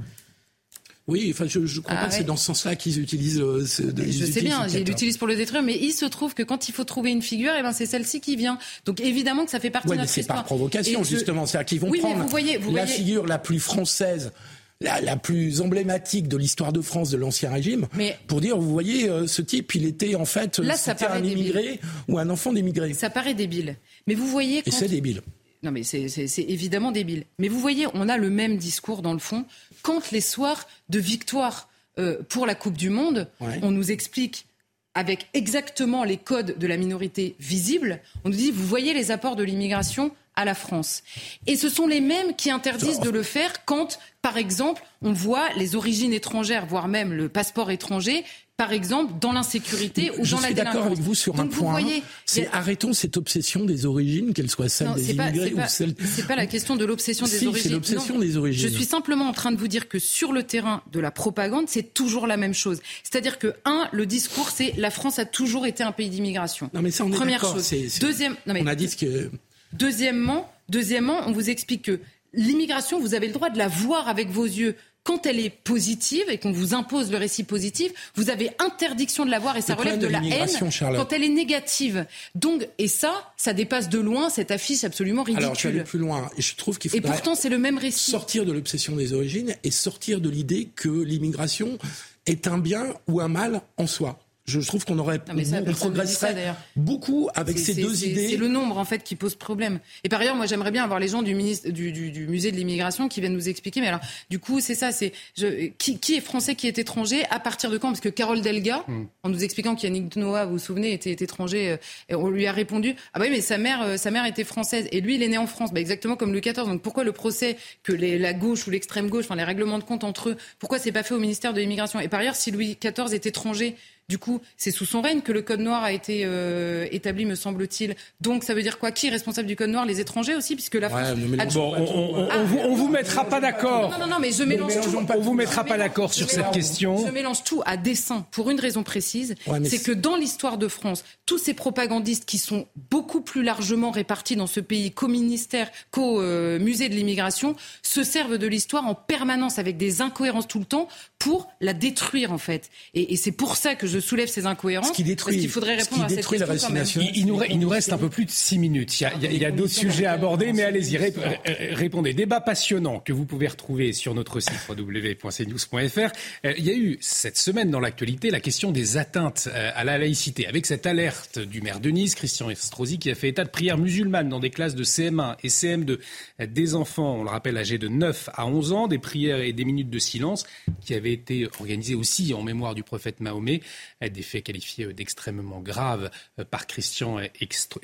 Oui, 1.06 1.28
enfin, 1.34 1.44
je, 1.46 1.66
je 1.66 1.80
crois 1.80 1.96
Ah 1.98 2.00
pas 2.00 2.06
que 2.06 2.12
ouais. 2.12 2.18
c'est 2.18 2.24
dans 2.24 2.36
ce 2.36 2.46
sens-là 2.46 2.76
qu'ils 2.76 2.98
utilisent. 2.98 3.38
euh, 3.38 3.66
ce- 3.66 3.82
de- 3.82 4.02
ils 4.02 4.10
Je 4.12 4.24
sais 4.24 4.40
bien, 4.40 4.60
le 4.62 4.68
il 4.68 4.72
14. 4.72 4.84
l'utilise 4.88 5.18
pour 5.18 5.26
le 5.26 5.36
détruire, 5.36 5.62
mais 5.62 5.76
il 5.78 5.92
se 5.92 6.06
trouve 6.06 6.32
que 6.32 6.42
quand 6.42 6.66
il 6.70 6.72
faut 6.72 6.84
trouver 6.84 7.10
une 7.10 7.20
figure, 7.20 7.52
eh 7.58 7.62
ben 7.62 7.72
c'est 7.72 7.84
celle-ci 7.84 8.22
qui 8.22 8.36
vient. 8.36 8.58
Donc 8.86 9.00
évidemment 9.02 9.44
que 9.44 9.50
ça 9.50 9.60
fait 9.60 9.68
partie 9.68 9.88
Ouais, 9.88 9.96
de 9.96 9.98
mais 9.98 10.02
notre 10.04 10.14
c'est 10.14 10.22
histoire. 10.22 10.38
par 10.38 10.44
provocation, 10.46 11.02
Et 11.02 11.04
je- 11.04 11.10
justement. 11.10 11.44
C'est-à-dire 11.44 11.66
qu'ils 11.66 11.80
vont 11.80 11.90
Oui, 11.90 11.98
mais 12.02 12.08
prendre 12.08 12.22
vous 12.22 12.28
voyez- 12.30 12.56
vous 12.56 12.74
la 12.74 12.84
voyez- 12.86 12.96
figure 12.96 13.26
la 13.26 13.38
plus 13.38 13.60
française, 13.60 14.32
la, 14.80 15.00
la 15.00 15.16
plus 15.16 15.60
emblématique 15.60 16.28
de 16.28 16.36
l'histoire 16.36 16.72
de 16.72 16.80
France 16.80 17.10
de 17.10 17.16
l'Ancien 17.16 17.50
Régime, 17.50 17.86
Mais- 17.94 18.16
pour 18.26 18.40
dire, 18.40 18.58
vous 18.58 18.70
voyez, 18.70 19.08
euh, 19.08 19.26
ce 19.26 19.40
type, 19.42 19.74
il 19.74 19.86
était 19.86 20.14
en 20.14 20.24
fait, 20.24 20.58
Là, 20.58 20.74
euh, 20.74 20.76
ça 20.76 20.94
paraît 20.94 21.18
un 21.18 21.20
débile. 21.20 21.38
immigré 21.38 21.80
ou 22.08 22.18
un 22.18 22.28
enfant 22.30 22.52
d'immigré. 22.52 22.92
Ça 22.94 23.10
paraît 23.10 23.34
débile. 23.34 23.76
Mais 24.06 24.14
vous 24.14 24.26
voyez 24.26 24.62
Et 24.66 24.70
c'est 24.70 24.88
débile. 24.88 25.22
Non, 25.62 25.70
mais 25.70 25.82
c'est 25.82 26.02
évidemment 26.42 26.92
débile. 26.92 27.24
Mais 27.38 27.48
vous 27.48 27.58
voyez, 27.60 27.86
on 27.94 28.08
a 28.10 28.18
le 28.18 28.28
même 28.28 28.58
discours 28.58 29.00
dans 29.00 29.14
le 29.14 29.18
fond 29.18 29.46
quand 29.82 30.10
les 30.10 30.20
soirs 30.20 30.66
de 30.90 30.98
victoire 30.98 31.70
euh, 31.98 32.18
pour 32.28 32.44
la 32.44 32.54
Coupe 32.54 32.76
du 32.76 32.90
Monde, 32.90 33.28
Ouais. 33.40 33.60
on 33.62 33.70
nous 33.70 33.90
explique 33.92 34.46
avec 34.94 35.28
exactement 35.32 36.04
les 36.04 36.18
codes 36.18 36.58
de 36.58 36.66
la 36.66 36.76
minorité 36.76 37.34
visible, 37.40 38.00
on 38.24 38.28
nous 38.28 38.36
dit, 38.36 38.50
vous 38.50 38.66
voyez 38.66 38.92
les 38.94 39.10
apports 39.10 39.36
de 39.36 39.42
l'immigration 39.42 40.10
à 40.36 40.44
la 40.44 40.54
France. 40.54 41.02
Et 41.46 41.56
ce 41.56 41.68
sont 41.68 41.86
les 41.86 42.00
mêmes 42.00 42.34
qui 42.36 42.50
interdisent 42.50 43.00
de 43.00 43.10
le 43.10 43.22
faire 43.22 43.64
quand, 43.64 43.98
par 44.22 44.36
exemple, 44.36 44.82
on 45.02 45.12
voit 45.12 45.48
les 45.56 45.76
origines 45.76 46.12
étrangères, 46.12 46.66
voire 46.66 46.88
même 46.88 47.12
le 47.12 47.28
passeport 47.28 47.70
étranger, 47.70 48.24
par 48.56 48.72
exemple, 48.72 49.14
dans 49.20 49.32
l'insécurité 49.32 50.12
ou 50.16 50.24
Je 50.24 50.30
dans 50.36 50.40
la 50.40 50.46
suis 50.46 50.54
d'accord 50.54 50.72
délinquance. 50.74 50.92
avec 50.92 51.04
vous 51.04 51.14
sur 51.16 51.34
un 51.40 51.44
Donc, 51.44 51.54
point. 51.54 51.72
voyez, 51.72 52.04
c'est 52.24 52.46
a- 52.46 52.58
arrêtons 52.58 52.92
cette 52.92 53.16
obsession 53.16 53.64
des 53.64 53.84
origines, 53.84 54.32
qu'elles 54.32 54.48
soient 54.50 54.68
celles 54.68 54.88
non, 54.88 54.94
des 54.94 55.14
pas, 55.14 55.28
immigrés 55.28 55.48
c'est 55.48 55.52
ou 55.54 55.56
pas- 55.56 55.66
celles. 55.68 55.94
c'est 56.04 56.26
pas 56.28 56.36
la 56.36 56.46
question 56.46 56.76
de 56.76 56.84
l'obsession 56.84 57.26
des 57.26 57.32
Si, 57.32 57.38
c'est 57.40 57.46
origines. 57.48 57.72
l'obsession 57.72 58.16
des 58.18 58.36
origines. 58.36 58.68
Je 58.68 58.72
suis 58.72 58.84
simplement 58.84 59.24
en 59.28 59.32
train 59.32 59.50
de 59.50 59.56
vous 59.56 59.66
dire 59.66 59.88
que 59.88 59.98
sur 59.98 60.32
le 60.32 60.44
terrain 60.44 60.82
de 60.92 61.00
la 61.00 61.10
propagande, 61.10 61.64
c'est 61.68 61.94
toujours 61.94 62.28
la 62.28 62.36
même 62.36 62.54
chose. 62.54 62.80
C'est-à-dire 63.02 63.40
que, 63.40 63.54
un, 63.64 63.88
le 63.92 64.06
discours, 64.06 64.48
c'est 64.50 64.72
la 64.76 64.90
France 64.90 65.18
a 65.18 65.24
toujours 65.24 65.66
été 65.66 65.82
un 65.82 65.90
pays 65.92 66.08
d'immigration. 66.08 66.70
Non, 66.74 66.80
mais 66.82 66.92
ça, 66.92 67.04
on 67.04 67.08
est 67.12 67.16
Première 67.16 67.40
chose. 67.40 67.60
c'est- 67.62 67.88
c'est- 67.88 68.00
Deuxième, 68.00 68.36
non, 68.46 68.54
mais 68.54 68.62
On 68.62 68.66
a 68.68 68.76
dit 68.76 68.88
ce 68.88 68.96
que. 68.96 69.30
Deuxièmement, 69.78 70.50
deuxièmement, 70.68 71.20
on 71.26 71.32
vous 71.32 71.50
explique 71.50 71.82
que 71.82 72.00
l'immigration, 72.32 73.00
vous 73.00 73.14
avez 73.14 73.26
le 73.28 73.32
droit 73.32 73.50
de 73.50 73.58
la 73.58 73.68
voir 73.68 74.08
avec 74.08 74.30
vos 74.30 74.44
yeux. 74.44 74.76
Quand 75.02 75.26
elle 75.26 75.38
est 75.38 75.50
positive 75.50 76.24
et 76.30 76.38
qu'on 76.38 76.50
vous 76.50 76.72
impose 76.72 77.10
le 77.10 77.18
récit 77.18 77.44
positif, 77.44 77.92
vous 78.14 78.30
avez 78.30 78.50
interdiction 78.58 79.26
de 79.26 79.30
la 79.30 79.38
voir 79.38 79.54
et 79.58 79.60
ça 79.60 79.74
Le 79.74 79.80
relève 79.80 79.98
de 79.98 80.06
de 80.06 80.10
la 80.12 80.22
haine 80.24 80.70
Charlotte. 80.70 80.98
quand 80.98 81.12
elle 81.12 81.22
est 81.24 81.28
négative. 81.28 82.06
Donc, 82.34 82.66
et 82.78 82.88
ça, 82.88 83.12
ça 83.36 83.52
dépasse 83.52 83.90
de 83.90 83.98
loin 83.98 84.30
cette 84.30 84.50
affiche 84.50 84.82
absolument 84.82 85.22
ridicule. 85.22 85.44
Alors, 85.44 85.56
je 85.56 85.68
vais 85.68 85.74
aller 85.74 85.84
plus 85.84 85.98
loin. 85.98 86.30
Et 86.38 86.42
je 86.42 86.56
trouve 86.56 86.78
qu'il 86.78 86.90
et 86.94 87.02
faudrait 87.02 87.12
pourtant, 87.12 87.34
c'est 87.34 87.50
le 87.50 87.58
même 87.58 87.76
récit. 87.76 88.10
sortir 88.12 88.46
de 88.46 88.52
l'obsession 88.52 88.96
des 88.96 89.12
origines 89.12 89.54
et 89.62 89.70
sortir 89.70 90.22
de 90.22 90.30
l'idée 90.30 90.70
que 90.74 90.88
l'immigration 90.88 91.76
est 92.24 92.46
un 92.46 92.56
bien 92.56 92.94
ou 93.06 93.20
un 93.20 93.28
mal 93.28 93.60
en 93.76 93.86
soi. 93.86 94.18
Je 94.46 94.60
trouve 94.60 94.84
qu'on 94.84 94.98
aurait, 94.98 95.18
Non, 95.28 95.34
mais 95.34 95.44
ça, 95.44 95.56
on 95.62 95.66
ça, 95.66 95.72
progresserait 95.72 96.54
beaucoup 96.76 97.28
avec 97.34 97.58
ces 97.58 97.74
deux 97.74 98.04
idées. 98.04 98.28
C'est 98.28 98.36
le 98.36 98.48
nombre 98.48 98.76
en 98.76 98.84
fait 98.84 99.02
qui 99.02 99.16
pose 99.16 99.34
problème. 99.36 99.80
Et 100.04 100.10
par 100.10 100.20
ailleurs, 100.20 100.36
moi 100.36 100.44
j'aimerais 100.44 100.70
bien 100.70 100.84
avoir 100.84 101.00
les 101.00 101.08
gens 101.08 101.22
du, 101.22 101.34
ministre, 101.34 101.70
du, 101.70 101.92
du, 101.92 102.10
du 102.10 102.26
musée 102.26 102.52
de 102.52 102.56
l'immigration 102.56 103.08
qui 103.08 103.20
viennent 103.20 103.32
nous 103.32 103.48
expliquer. 103.48 103.80
Mais 103.80 103.86
alors, 103.88 104.00
du 104.28 104.38
coup, 104.38 104.60
c'est 104.60 104.74
ça, 104.74 104.92
c'est 104.92 105.12
je- 105.36 105.68
qui, 105.78 105.98
qui 105.98 106.14
est 106.16 106.20
français, 106.20 106.54
qui 106.56 106.66
est 106.66 106.78
étranger, 106.78 107.24
à 107.30 107.40
partir 107.40 107.70
de 107.70 107.78
quand? 107.78 107.88
Parce 107.88 108.00
que 108.00 108.08
Carole 108.10 108.42
Delga, 108.42 108.84
Hmm. 108.86 109.04
en 109.22 109.30
nous 109.30 109.42
expliquant 109.44 109.74
qu'Yannick 109.76 110.16
Noah, 110.16 110.44
vous 110.44 110.52
vous 110.52 110.58
souvenez, 110.58 110.92
était, 110.92 111.10
était 111.10 111.24
étranger, 111.24 111.70
euh, 111.70 111.76
et 112.10 112.14
on 112.14 112.28
lui 112.28 112.46
a 112.46 112.52
répondu 112.52 112.94
ah 113.14 113.18
bah 113.18 113.24
oui, 113.26 113.30
mais 113.30 113.40
sa 113.40 113.56
mère, 113.56 113.80
euh, 113.82 113.96
sa 113.96 114.10
mère 114.10 114.26
était 114.26 114.44
française 114.44 114.86
et 114.92 115.00
lui, 115.00 115.14
il 115.14 115.22
est 115.22 115.28
né 115.28 115.38
en 115.38 115.46
France, 115.46 115.72
bah, 115.72 115.80
exactement 115.80 116.16
comme 116.16 116.32
Louis 116.32 116.42
XIV. 116.42 116.66
Donc 116.66 116.82
pourquoi 116.82 117.02
le 117.04 117.12
procès 117.12 117.56
que 117.82 117.92
les, 117.92 118.18
la 118.18 118.34
gauche 118.34 118.66
ou 118.66 118.70
l'extrême 118.70 119.08
gauche, 119.08 119.24
enfin 119.24 119.36
les 119.36 119.44
règlements 119.44 119.78
de 119.78 119.84
compte 119.84 120.04
entre 120.04 120.30
eux, 120.30 120.36
pourquoi 120.58 120.78
c'est 120.78 120.92
pas 120.92 121.02
fait 121.02 121.14
au 121.14 121.18
ministère 121.18 121.54
de 121.54 121.60
l'immigration? 121.60 121.98
Et 122.00 122.08
par 122.08 122.20
ailleurs, 122.20 122.36
si 122.36 122.50
Louis 122.50 122.76
XIV 122.78 123.14
est 123.14 123.24
étranger. 123.26 123.74
Du 124.08 124.18
coup, 124.18 124.40
c'est 124.58 124.70
sous 124.70 124.84
son 124.84 125.00
règne 125.00 125.22
que 125.22 125.32
le 125.32 125.40
code 125.40 125.60
noir 125.60 125.82
a 125.82 125.90
été 125.92 126.22
euh, 126.24 126.86
établi, 126.90 127.24
me 127.24 127.34
semble-t-il. 127.34 127.96
Donc, 128.20 128.44
ça 128.44 128.52
veut 128.54 128.62
dire 128.62 128.78
quoi? 128.78 128.90
Qui 128.90 129.06
est 129.06 129.10
responsable 129.10 129.48
du 129.48 129.56
code 129.56 129.70
noir? 129.70 129.86
Les 129.86 129.98
étrangers 129.98 130.34
aussi, 130.34 130.54
puisque 130.56 130.74
la 130.74 130.90
France. 130.90 131.08
Ouais, 131.16 131.46
Bon, 131.54 131.74
on, 131.74 132.28
on, 132.28 132.70
on 132.70 132.74
vous, 132.74 132.88
mettra 132.88 133.24
pas 133.24 133.40
d'accord. 133.40 133.90
Non, 133.92 134.00
non, 134.00 134.06
non, 134.12 134.18
mais 134.20 134.30
je 134.30 134.42
mélange 134.42 134.78
tout. 134.82 134.94
On 134.96 135.20
vous 135.20 135.32
mettra 135.34 135.64
pas 135.64 135.78
d'accord 135.78 136.12
sur 136.12 136.28
cette 136.28 136.50
question. 136.50 137.04
Je 137.06 137.10
mélange 137.12 137.44
tout 137.44 137.62
à 137.64 137.76
dessein 137.78 138.26
pour 138.30 138.50
une 138.50 138.60
raison 138.60 138.82
précise. 138.82 139.36
Ouais, 139.46 139.64
c'est- 139.64 139.82
que 139.82 139.92
dans 139.92 140.16
l'histoire 140.16 140.58
de 140.58 140.68
France, 140.68 141.04
tous 141.26 141.38
ces 141.38 141.54
propagandistes 141.54 142.26
qui 142.26 142.38
sont 142.38 142.66
beaucoup 142.90 143.20
plus 143.22 143.42
largement 143.42 143.90
répartis 143.90 144.36
dans 144.36 144.46
ce 144.46 144.60
pays 144.60 144.92
qu'au 144.92 145.08
ministère, 145.08 145.70
qu'au 145.90 146.20
euh, 146.20 146.58
musée 146.58 146.88
de 146.90 146.94
l'immigration, 146.94 147.56
se 147.82 148.02
servent 148.02 148.36
de 148.38 148.46
l'histoire 148.46 148.86
en 148.86 148.94
permanence 148.94 149.58
avec 149.58 149.76
des 149.78 150.02
incohérences 150.02 150.46
tout 150.48 150.58
le 150.58 150.64
temps 150.66 150.88
pour 151.18 151.48
la 151.60 151.72
détruire 151.72 152.32
en 152.32 152.38
fait. 152.38 152.70
Et, 152.94 153.12
et 153.12 153.16
c'est 153.16 153.32
pour 153.32 153.56
ça 153.56 153.74
que 153.74 153.86
je 153.86 153.93
je, 153.94 154.00
soulève 154.00 154.28
ces 154.28 154.46
incohérences. 154.46 154.88
Ce 154.88 154.92
qui 154.92 155.04
détruit, 155.04 155.34
parce 155.34 155.42
qu'il 155.42 155.50
faudrait 155.50 155.76
répondre 155.76 156.04
à 156.04 156.08
cette 156.08 156.26
question. 156.26 157.00
Il, 157.14 157.26
nous, 157.26 157.42
il, 157.48 157.58
nous, 157.58 157.68
reste 157.68 157.92
un 157.92 157.98
peu 157.98 158.08
plus 158.08 158.24
de 158.24 158.30
six 158.30 158.58
minutes. 158.58 159.00
Il 159.00 159.04
y 159.04 159.26
a, 159.26 159.32
y 159.32 159.44
a 159.44 159.50
d'autres 159.50 159.72
sujets 159.72 160.06
à 160.06 160.12
aborder, 160.12 160.52
mais 160.52 160.62
allez-y, 160.62 160.96
répondez. 160.96 162.14
Débat 162.14 162.40
passionnant 162.40 163.00
que 163.00 163.12
vous 163.12 163.24
pouvez 163.24 163.48
retrouver 163.48 163.92
sur 163.92 164.14
notre 164.14 164.40
site 164.40 164.60
www.cnews.fr. 164.68 166.12
Il 166.56 166.64
y 166.64 166.70
a 166.70 166.74
eu 166.74 166.98
cette 167.00 167.38
semaine 167.38 167.70
dans 167.70 167.80
l'actualité 167.80 168.30
la 168.30 168.40
question 168.40 168.72
des 168.72 168.96
atteintes 168.96 169.48
à 169.52 169.84
la 169.84 169.98
laïcité, 169.98 170.46
avec 170.46 170.66
cette 170.66 170.86
alerte 170.86 171.38
du 171.38 171.60
maire 171.60 171.80
de 171.80 171.90
Nice, 171.90 172.14
Christian 172.14 172.50
Estrosi, 172.50 172.98
qui 172.98 173.10
a 173.10 173.14
fait 173.14 173.28
état 173.28 173.44
de 173.44 173.50
prières 173.50 173.78
musulmanes 173.78 174.28
dans 174.28 174.40
des 174.40 174.50
classes 174.50 174.74
de 174.74 174.84
CM1 174.84 175.36
et 175.42 175.48
CM2 175.48 175.98
des 176.46 176.74
enfants, 176.74 177.16
on 177.20 177.24
le 177.24 177.30
rappelle, 177.30 177.56
âgés 177.56 177.78
de 177.78 177.88
9 177.88 178.30
à 178.34 178.46
11 178.46 178.72
ans, 178.72 178.88
des 178.88 178.98
prières 178.98 179.40
et 179.40 179.52
des 179.52 179.64
minutes 179.64 179.90
de 179.90 179.98
silence 179.98 180.44
qui 180.80 180.94
avaient 180.94 181.12
été 181.12 181.46
organisées 181.46 181.94
aussi 181.94 182.34
en 182.34 182.42
mémoire 182.42 182.74
du 182.74 182.82
prophète 182.82 183.20
Mahomet, 183.20 183.60
des 184.00 184.22
faits 184.22 184.44
qualifiés 184.44 184.92
d'extrêmement 184.92 185.60
graves 185.60 186.10
euh, 186.38 186.44
par 186.44 186.66
Christian 186.66 187.18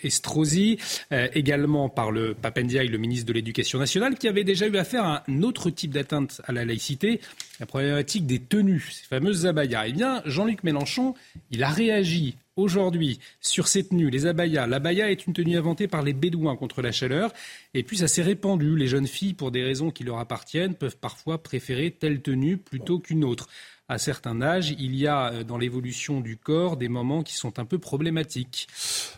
Estrosi, 0.03 0.79
euh, 1.13 1.29
également 1.35 1.89
par 1.89 2.11
le 2.11 2.35
Papendiaï, 2.35 2.89
le 2.89 2.99
ministre 2.99 3.27
de 3.27 3.33
l'Éducation 3.33 3.79
nationale, 3.79 4.17
qui 4.17 4.29
avait 4.29 4.45
déjà 4.45 4.67
eu 4.67 4.77
affaire 4.77 5.05
à 5.05 5.25
un 5.29 5.43
autre 5.43 5.71
type 5.71 5.93
d'atteinte 5.93 6.41
à 6.45 6.53
la 6.53 6.65
laïcité, 6.65 7.21
la 7.59 7.67
problématique 7.67 8.27
des 8.27 8.39
tenues, 8.39 8.89
ces 8.91 9.07
fameuses 9.07 9.47
abayas. 9.47 9.87
Eh 9.87 9.93
bien, 9.93 10.23
Jean-Luc 10.25 10.65
Mélenchon, 10.65 11.15
il 11.51 11.63
a 11.63 11.71
réagi 11.71 12.37
aujourd'hui 12.61 13.19
sur 13.41 13.69
ces 13.69 13.87
tenues, 13.87 14.11
les 14.11 14.27
abayas. 14.27 14.67
L'abaya 14.67 15.11
est 15.11 15.27
une 15.27 15.33
tenue 15.33 15.57
inventée 15.57 15.89
par 15.89 16.03
les 16.03 16.13
Bédouins 16.13 16.57
contre 16.57 16.83
la 16.83 16.93
chaleur. 16.93 17.33
Et 17.75 17.83
puis 17.83 17.97
ça 17.97 18.09
s'est 18.09 18.23
répandu. 18.23 18.77
Les 18.77 18.87
jeunes 18.87 19.07
filles, 19.07 19.35
pour 19.35 19.51
des 19.51 19.63
raisons 19.63 19.91
qui 19.91 20.05
leur 20.05 20.19
appartiennent, 20.19 20.75
peuvent 20.75 20.99
parfois 20.99 21.43
préférer 21.43 21.91
telle 21.91 22.21
tenue 22.21 22.57
plutôt 22.57 22.99
qu'une 22.99 23.25
autre. 23.25 23.49
À 23.91 23.99
certains 23.99 24.41
âges, 24.41 24.70
il 24.78 24.95
y 24.95 25.09
a 25.09 25.32
euh, 25.32 25.43
dans 25.43 25.59
l'évolution 25.59 26.20
du 26.20 26.36
corps 26.36 26.76
des 26.76 26.88
moments 26.88 27.24
qui 27.24 27.34
sont 27.34 27.59
un 27.59 27.64
peu 27.64 27.80
problématiques. 27.80 28.68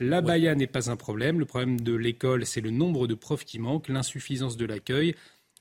L'abaya 0.00 0.54
n'est 0.54 0.66
pas 0.66 0.90
un 0.90 0.96
problème. 0.96 1.38
Le 1.38 1.44
problème 1.44 1.78
de 1.78 1.92
l'école, 1.92 2.46
c'est 2.46 2.62
le 2.62 2.70
nombre 2.70 3.06
de 3.06 3.14
profs 3.14 3.44
qui 3.44 3.58
manquent, 3.58 3.88
l'insuffisance 3.88 4.56
de 4.56 4.64
l'accueil, 4.64 5.14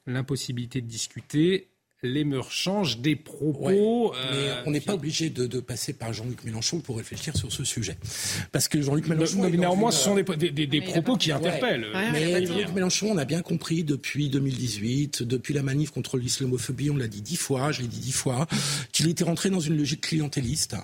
l'impossibilité 0.07 0.80
de 0.80 0.88
discuter 0.88 1.71
les 2.04 2.24
mœurs 2.24 2.52
changent, 2.52 2.97
des 2.97 3.16
propos. 3.16 4.14
mais 4.32 4.49
euh, 4.49 4.64
on 4.66 4.72
n'est 4.72 4.82
pas 4.82 4.95
obligé 4.95 5.30
de, 5.30 5.60
passer 5.60 5.93
par 5.93 6.12
Jean-Luc 6.14 6.43
Mélenchon 6.43 6.80
pour 6.80 6.97
réfléchir 6.97 7.38
sur 7.38 7.52
ce 7.52 7.64
sujet. 7.64 7.97
Parce 8.52 8.68
que 8.68 8.82
Jean-Luc 8.82 9.08
Mélenchon. 9.08 9.47
néanmoins, 9.49 9.91
ce 9.91 10.04
sont 10.04 10.16
des, 10.16 10.24
propos 10.24 11.16
qui 11.16 11.32
interpellent. 11.32 11.86
mais 12.12 12.45
Jean-Luc 12.45 12.74
Mélenchon, 12.74 13.12
on 13.12 13.18
a 13.18 13.26
bien 13.26 13.41
compris 13.41 13.84
depuis 13.84 14.30
2018, 14.30 15.24
depuis 15.24 15.54
la 15.54 15.62
manif 15.62 15.91
contre 15.91 16.18
l'islamophobie, 16.18 16.89
on 16.89 16.97
l'a 16.97 17.08
dit 17.08 17.22
dix 17.22 17.36
fois, 17.36 17.72
je 17.72 17.82
l'ai 17.82 17.88
dit 17.88 17.99
dix 17.99 18.12
fois, 18.12 18.47
qu'il 18.91 19.08
était 19.08 19.24
rentré 19.24 19.52
dans 19.52 19.60
une 19.60 19.78
logique 19.78 20.02
clientéliste 20.02 20.76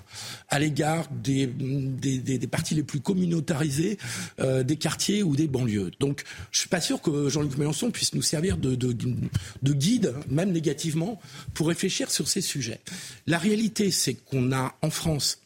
à 0.48 0.58
l'égard 0.60 1.06
des, 1.10 1.46
des, 1.46 2.38
partis 2.46 2.74
les 2.74 2.84
plus 2.84 3.00
communautarisés 3.00 3.98
euh, 4.38 4.62
des 4.62 4.76
quartiers 4.76 5.24
ou 5.24 5.34
des 5.34 5.48
banlieues. 5.48 5.90
Donc, 5.98 6.22
je 6.52 6.60
suis 6.60 6.68
pas 6.68 6.80
sûr 6.80 7.02
que 7.02 7.28
Jean-Luc 7.28 7.58
Mélenchon 7.58 7.90
puisse 7.90 8.14
nous 8.14 8.22
servir 8.22 8.56
de, 8.56 8.76
de 8.76 9.72
guide, 9.72 10.14
même 10.30 10.52
négativement 10.52 11.07
pour 11.54 11.68
réfléchir 11.68 12.10
sur 12.10 12.28
ces 12.28 12.40
sujets. 12.40 12.80
La 13.26 13.38
réalité, 13.38 13.90
c'est 13.90 14.14
qu'on 14.14 14.52
a 14.52 14.74
en 14.82 14.90
France, 14.90 15.40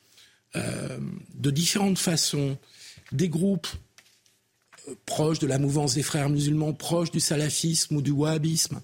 euh, 0.56 0.98
de 1.34 1.50
différentes 1.50 1.98
façons, 1.98 2.58
des 3.12 3.28
groupes 3.28 3.68
euh, 4.88 4.94
proches 5.06 5.38
de 5.38 5.46
la 5.46 5.58
mouvance 5.58 5.94
des 5.94 6.02
frères 6.02 6.28
musulmans, 6.28 6.72
proches 6.72 7.10
du 7.10 7.20
salafisme 7.20 7.96
ou 7.96 8.02
du 8.02 8.10
wahhabisme, 8.10 8.80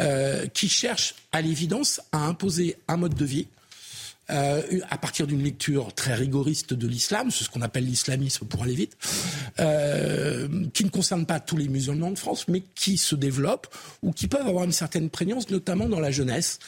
euh, 0.00 0.46
qui 0.48 0.68
cherchent 0.68 1.14
à 1.32 1.40
l'évidence 1.40 2.00
à 2.12 2.18
imposer 2.18 2.76
un 2.88 2.96
mode 2.96 3.14
de 3.14 3.24
vie 3.24 3.46
euh, 4.30 4.62
à 4.90 4.98
partir 4.98 5.26
d'une 5.26 5.42
lecture 5.42 5.94
très 5.94 6.14
rigoriste 6.14 6.74
de 6.74 6.88
l'islam, 6.88 7.30
c'est 7.30 7.44
ce 7.44 7.50
qu'on 7.50 7.62
appelle 7.62 7.84
l'islamisme 7.84 8.46
pour 8.46 8.62
aller 8.62 8.74
vite, 8.74 8.96
euh, 9.60 10.48
qui 10.72 10.84
ne 10.84 10.90
concerne 10.90 11.26
pas 11.26 11.40
tous 11.40 11.56
les 11.56 11.68
musulmans 11.68 12.10
de 12.10 12.18
France, 12.18 12.48
mais 12.48 12.62
qui 12.74 12.96
se 12.96 13.14
développent 13.14 13.68
ou 14.02 14.12
qui 14.12 14.26
peuvent 14.26 14.46
avoir 14.46 14.64
une 14.64 14.72
certaine 14.72 15.10
prégnance, 15.10 15.50
notamment 15.50 15.88
dans 15.88 16.00
la 16.00 16.10
jeunesse, 16.10 16.58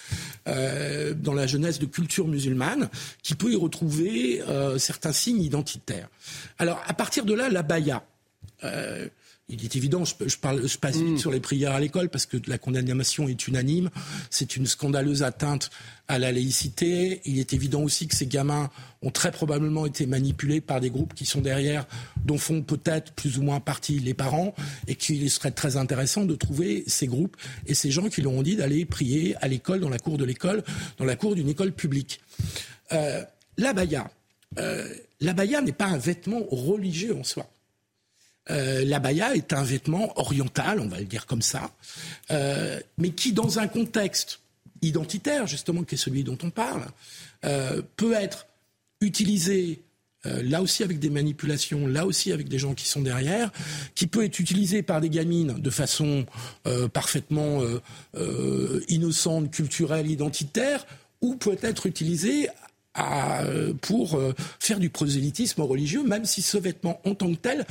euh, 0.47 1.15
dans 1.15 1.35
la 1.35 1.47
jeunesse 1.47 1.79
de 1.79 1.87
culture 1.87 2.29
musulmane, 2.29 2.89
qui 3.23 3.35
peut 3.35 3.53
y 3.53 3.57
retrouver 3.57 4.41
euh, 4.43 4.79
certains 4.79 5.13
signes 5.13 5.43
identitaires. 5.43 6.09
Alors, 6.59 6.81
à 6.87 6.95
partir 6.95 7.25
de 7.25 7.35
là, 7.35 7.49
la 7.49 7.63
baya. 7.63 8.05
Il 9.51 9.65
est 9.65 9.77
évident, 9.77 10.05
je, 10.05 10.37
parle, 10.37 10.69
je 10.69 10.77
passe 10.77 10.97
vite 10.97 11.15
mm. 11.15 11.19
sur 11.19 11.31
les 11.31 11.41
prières 11.41 11.73
à 11.73 11.81
l'école 11.81 12.11
parce 12.11 12.27
que 12.27 12.37
la 12.47 12.59
condamnation 12.59 13.29
est 13.29 13.49
unanime. 13.49 13.89
C'est 14.29 14.57
une 14.57 14.67
scandaleuse 14.67 15.23
atteinte 15.23 15.71
à 16.07 16.19
la 16.19 16.33
laïcité. 16.33 17.23
Il 17.25 17.39
est 17.39 17.55
évident 17.55 17.83
aussi 17.83 18.09
que 18.09 18.15
ces 18.15 18.27
gamins 18.27 18.69
ont 19.01 19.11
très 19.11 19.31
probablement 19.31 19.87
été 19.87 20.05
manipulés 20.07 20.61
par 20.61 20.81
des 20.81 20.91
groupes 20.91 21.15
qui 21.15 21.25
sont 21.25 21.41
derrière, 21.41 21.87
dont 22.25 22.37
font 22.37 22.61
peut-être 22.61 23.13
plus 23.13 23.39
ou 23.39 23.43
moins 23.43 23.61
partie 23.61 23.99
les 24.01 24.15
parents, 24.15 24.55
et 24.87 24.97
qu'il 24.97 25.31
serait 25.31 25.51
très 25.51 25.77
intéressant 25.77 26.25
de 26.25 26.35
trouver 26.35 26.85
ces 26.87 27.07
groupes 27.07 27.37
et 27.67 27.75
ces 27.75 27.91
gens 27.91 28.09
qui 28.09 28.21
leur 28.21 28.33
ont 28.33 28.43
dit 28.43 28.57
d'aller 28.57 28.85
prier 28.85 29.35
à 29.41 29.49
l'école, 29.49 29.81
dans 29.81 29.89
la 29.89 29.99
cour 29.99 30.19
de 30.19 30.25
l'école, 30.25 30.63
dans 30.99 31.05
la 31.07 31.17
cour 31.17 31.35
d'une 31.35 31.49
école 31.49 31.73
publique. 31.73 32.21
Euh, 32.93 33.23
l'abaya. 33.57 34.11
Euh, 34.59 34.93
l'abaya 35.21 35.61
n'est 35.63 35.73
pas 35.73 35.87
un 35.87 35.99
vêtement 35.99 36.43
religieux 36.51 37.17
en 37.17 37.25
soi. 37.25 37.49
Euh, 38.51 38.85
l'abaya 38.85 39.35
est 39.35 39.53
un 39.53 39.63
vêtement 39.63 40.19
oriental, 40.19 40.81
on 40.81 40.89
va 40.89 40.99
le 40.99 41.05
dire 41.05 41.27
comme 41.27 41.43
ça, 41.43 41.71
euh, 42.31 42.81
mais 42.97 43.11
qui, 43.11 43.33
dans 43.33 43.59
un 43.59 43.69
contexte 43.69 44.41
identitaire, 44.81 45.47
justement, 45.47 45.83
qui 45.83 45.97
est 45.97 45.99
celui 45.99 46.25
dont 46.25 46.39
on 46.43 46.51
parle, 46.51 46.87
euh, 47.45 47.83
peut 47.97 48.15
être 48.15 48.47
utilisé 49.01 49.83
là 50.25 50.61
aussi 50.61 50.83
avec 50.83 50.99
des 50.99 51.09
manipulations, 51.11 51.87
là 51.87 52.05
aussi 52.05 52.33
avec 52.33 52.49
des 52.49 52.59
gens 52.59 52.75
qui 52.75 52.87
sont 52.87 53.01
derrière, 53.01 53.51
qui 53.95 54.09
peut 54.09 54.25
être 54.25 54.41
utilisé 54.41 54.83
par 54.83 55.01
des 55.01 55.09
gamines 55.09 55.55
de 55.55 55.71
façon 55.71 56.27
parfaitement 56.93 57.63
innocente, 58.89 59.51
culturelle, 59.53 60.11
identitaire, 60.11 60.85
ou 61.23 61.37
peut 61.37 61.57
être 61.63 61.87
utilisé 61.87 62.49
pour 63.81 64.21
faire 64.59 64.81
du 64.81 64.91
prosélytisme 64.91 65.63
religieux, 65.63 66.03
même 66.03 66.25
si 66.25 66.43
ce 66.43 66.59
vêtement 66.59 67.01
en 67.05 67.15
tant 67.15 67.31
que 67.31 67.39
tel 67.39 67.65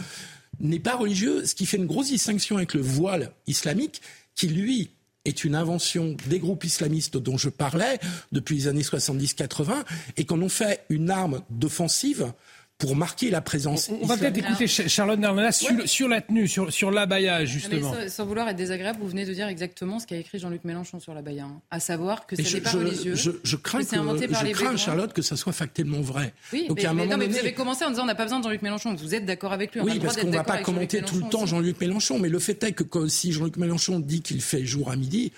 n'est 0.59 0.79
pas 0.79 0.95
religieux, 0.95 1.45
ce 1.45 1.55
qui 1.55 1.65
fait 1.65 1.77
une 1.77 1.85
grosse 1.85 2.09
distinction 2.09 2.57
avec 2.57 2.73
le 2.73 2.81
voile 2.81 3.31
islamique, 3.47 4.01
qui 4.35 4.47
lui 4.47 4.91
est 5.25 5.43
une 5.43 5.55
invention 5.55 6.15
des 6.27 6.39
groupes 6.39 6.63
islamistes 6.63 7.17
dont 7.17 7.37
je 7.37 7.49
parlais 7.49 7.99
depuis 8.31 8.55
les 8.55 8.67
années 8.67 8.81
70-80 8.81 9.83
et 10.15 10.25
qu'on 10.25 10.41
en 10.41 10.49
fait 10.49 10.85
une 10.89 11.09
arme 11.09 11.41
d'offensive 11.49 12.31
pour 12.78 12.95
marquer 12.95 13.32
la 13.32 13.41
présence. 13.41 13.89
On, 13.89 14.05
va 14.05 14.17
peut-être 14.17 14.38
écouter 14.38 14.67
Charlotte 14.67 15.19
Nerlana 15.19 15.51
sur, 15.51 16.07
la 16.07 16.21
tenue, 16.21 16.47
sur, 16.47 16.71
sur 16.71 16.91
l'abaya, 16.91 17.43
justement. 17.43 17.93
sans, 18.07 18.25
vouloir 18.25 18.47
être 18.49 18.55
désagréable, 18.55 18.99
vous 19.01 19.07
venez 19.07 19.25
de 19.25 19.34
dire 19.34 19.47
exactement 19.47 19.99
ce 19.99 20.05
qu'a 20.05 20.17
écrit 20.17 20.38
Jean-Luc 20.38 20.63
Mélenchon 20.63 20.99
sur 20.99 21.13
l'abaya, 21.15 21.45
hein. 21.45 21.61
à 21.71 21.80
savoir 21.80 22.28
que 22.28 22.36
ce 22.36 22.55
n'est 22.55 22.61
pas 22.61 22.71
religieux. 22.71 23.15
Je, 23.15 23.55
crains, 23.55 23.80
que, 23.80 23.86
je 23.86 24.51
crains 24.51 24.78
Charlotte, 24.78 25.11
que 25.11 25.23
ça 25.23 25.36
soit 25.36 25.53
factuellement 25.53 26.01
vrai. 26.01 26.34
Oui, 26.53 26.67
mais, 26.69 27.07
non, 27.07 27.17
mais 27.17 27.28
vous 27.28 27.38
avez 27.38 27.53
commencé 27.53 27.84
en 27.84 27.89
disant 27.89 28.03
on 28.03 28.07
n'a 28.07 28.15
pas 28.15 28.23
besoin 28.23 28.39
de 28.39 28.43
Jean-Luc 28.43 28.61
Mélenchon. 28.61 28.93
Vous 28.93 29.15
êtes 29.15 29.25
d'accord 29.25 29.53
avec 29.53 29.73
lui. 29.73 29.82
oui, 29.82 29.99
parce 29.99 30.17
qu'on 30.17 30.28
ne 30.28 30.36
va 30.36 30.43
pas 30.43 30.59
commenter 30.59 31.01
tout 31.01 31.15
le 31.15 31.30
temps 31.30 31.45
Jean-Luc 31.45 31.80
Mélenchon, 31.82 32.19
mais 32.19 32.30
le 32.30 32.39
fait 32.39 32.61
est 32.63 32.73
que 32.73 33.07
si 33.07 33.32
Jean-Luc 33.32 33.57
Mélenchon 33.57 33.99
dit 33.99 34.21
qu'il 34.21 34.41
fait 34.41 34.65
jour 34.65 34.91
à 34.91 34.95
midi, 34.95 35.32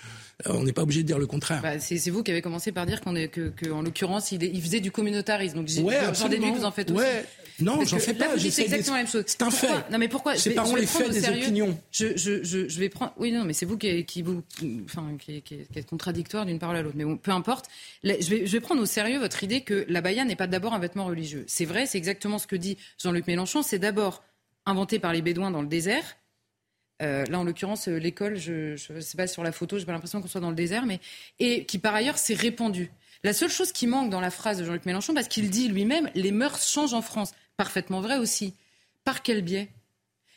on 0.46 0.64
n'est 0.64 0.72
pas 0.72 0.82
obligé 0.82 1.02
de 1.02 1.06
dire 1.06 1.18
le 1.18 1.26
contraire. 1.26 1.62
Bah, 1.62 1.78
c'est 1.78 2.10
vous 2.10 2.22
qui 2.22 2.30
avez 2.30 2.42
commencé 2.42 2.72
par 2.72 2.86
dire 2.86 3.00
qu'en 3.00 3.14
que, 3.14 3.52
l'occurrence, 3.66 4.32
il, 4.32 4.62
faisait 4.62 4.80
du 4.80 4.90
communautarisme. 4.90 5.56
Donc 5.56 5.68
j'en 5.68 6.28
déduis 6.28 6.52
que 6.52 6.58
vous 6.58 6.64
en 6.64 6.70
faites 6.70 6.90
aussi. 6.90 7.04
Non, 7.60 7.84
j'en 7.84 7.98
fais 7.98 8.14
pas. 8.14 8.38
C'est 8.38 8.62
exactement 8.62 8.96
la 8.96 9.02
même 9.02 9.10
chose. 9.10 9.24
C'est 9.26 9.42
un 9.42 9.50
fait. 9.50 9.68
Non, 9.90 9.98
mais 9.98 10.08
pourquoi 10.08 10.36
C'est 10.36 10.50
pas 10.50 10.64
les 10.76 10.86
faits 10.86 11.10
des 11.10 11.28
opinions. 11.28 11.78
Je, 11.92 12.16
je, 12.16 12.42
je, 12.42 12.68
je, 12.68 12.80
vais 12.80 12.88
prendre. 12.88 13.12
Oui, 13.18 13.32
non, 13.32 13.44
mais 13.44 13.52
c'est 13.52 13.66
vous 13.66 13.76
qui, 13.76 14.04
qui 14.04 14.22
vous, 14.22 14.42
enfin, 14.84 15.06
qui, 15.18 15.42
qui, 15.42 15.58
qui 15.70 15.78
est 15.78 15.88
contradictoire 15.88 16.46
d'une 16.46 16.58
parole 16.58 16.76
à 16.76 16.82
l'autre. 16.82 16.96
Mais 16.96 17.04
bon, 17.04 17.16
peu 17.16 17.30
importe. 17.32 17.66
je 18.02 18.10
vais, 18.10 18.46
je 18.46 18.52
vais 18.52 18.60
prendre 18.60 18.80
au 18.80 18.86
sérieux 18.86 19.18
votre 19.18 19.42
idée 19.44 19.60
que 19.62 19.84
la 19.88 20.00
baya 20.00 20.24
n'est 20.24 20.36
pas 20.36 20.46
d'abord 20.46 20.74
un 20.74 20.78
vêtement 20.78 21.04
religieux. 21.04 21.44
C'est 21.46 21.64
vrai, 21.64 21.86
c'est 21.86 21.98
exactement 21.98 22.38
ce 22.38 22.46
que 22.46 22.56
dit 22.56 22.76
Jean-Luc 22.98 23.26
Mélenchon. 23.26 23.62
C'est 23.62 23.78
d'abord 23.78 24.22
inventé 24.66 24.98
par 24.98 25.12
les 25.12 25.22
Bédouins 25.22 25.50
dans 25.50 25.62
le 25.62 25.68
désert. 25.68 26.16
Euh, 27.00 27.24
là, 27.26 27.38
en 27.38 27.44
l'occurrence, 27.44 27.88
euh, 27.88 27.96
l'école, 27.96 28.36
je 28.36 28.72
ne 28.92 29.00
sais 29.00 29.16
pas 29.16 29.26
sur 29.26 29.42
la 29.42 29.52
photo, 29.52 29.78
j'ai 29.78 29.86
pas 29.86 29.92
l'impression 29.92 30.20
qu'on 30.20 30.28
soit 30.28 30.40
dans 30.40 30.50
le 30.50 30.56
désert, 30.56 30.86
mais 30.86 31.00
et 31.38 31.64
qui 31.64 31.78
par 31.78 31.94
ailleurs 31.94 32.18
s'est 32.18 32.34
répandu. 32.34 32.90
La 33.22 33.32
seule 33.32 33.50
chose 33.50 33.72
qui 33.72 33.86
manque 33.86 34.10
dans 34.10 34.20
la 34.20 34.30
phrase 34.30 34.58
de 34.58 34.64
Jean-Luc 34.64 34.86
Mélenchon, 34.86 35.14
parce 35.14 35.28
qu'il 35.28 35.50
dit 35.50 35.68
lui-même, 35.68 36.10
les 36.14 36.32
mœurs 36.32 36.62
changent 36.66 36.94
en 36.94 37.02
France. 37.02 37.32
Parfaitement 37.56 38.00
vrai 38.00 38.16
aussi. 38.16 38.54
Par 39.04 39.22
quel 39.22 39.42
biais? 39.42 39.68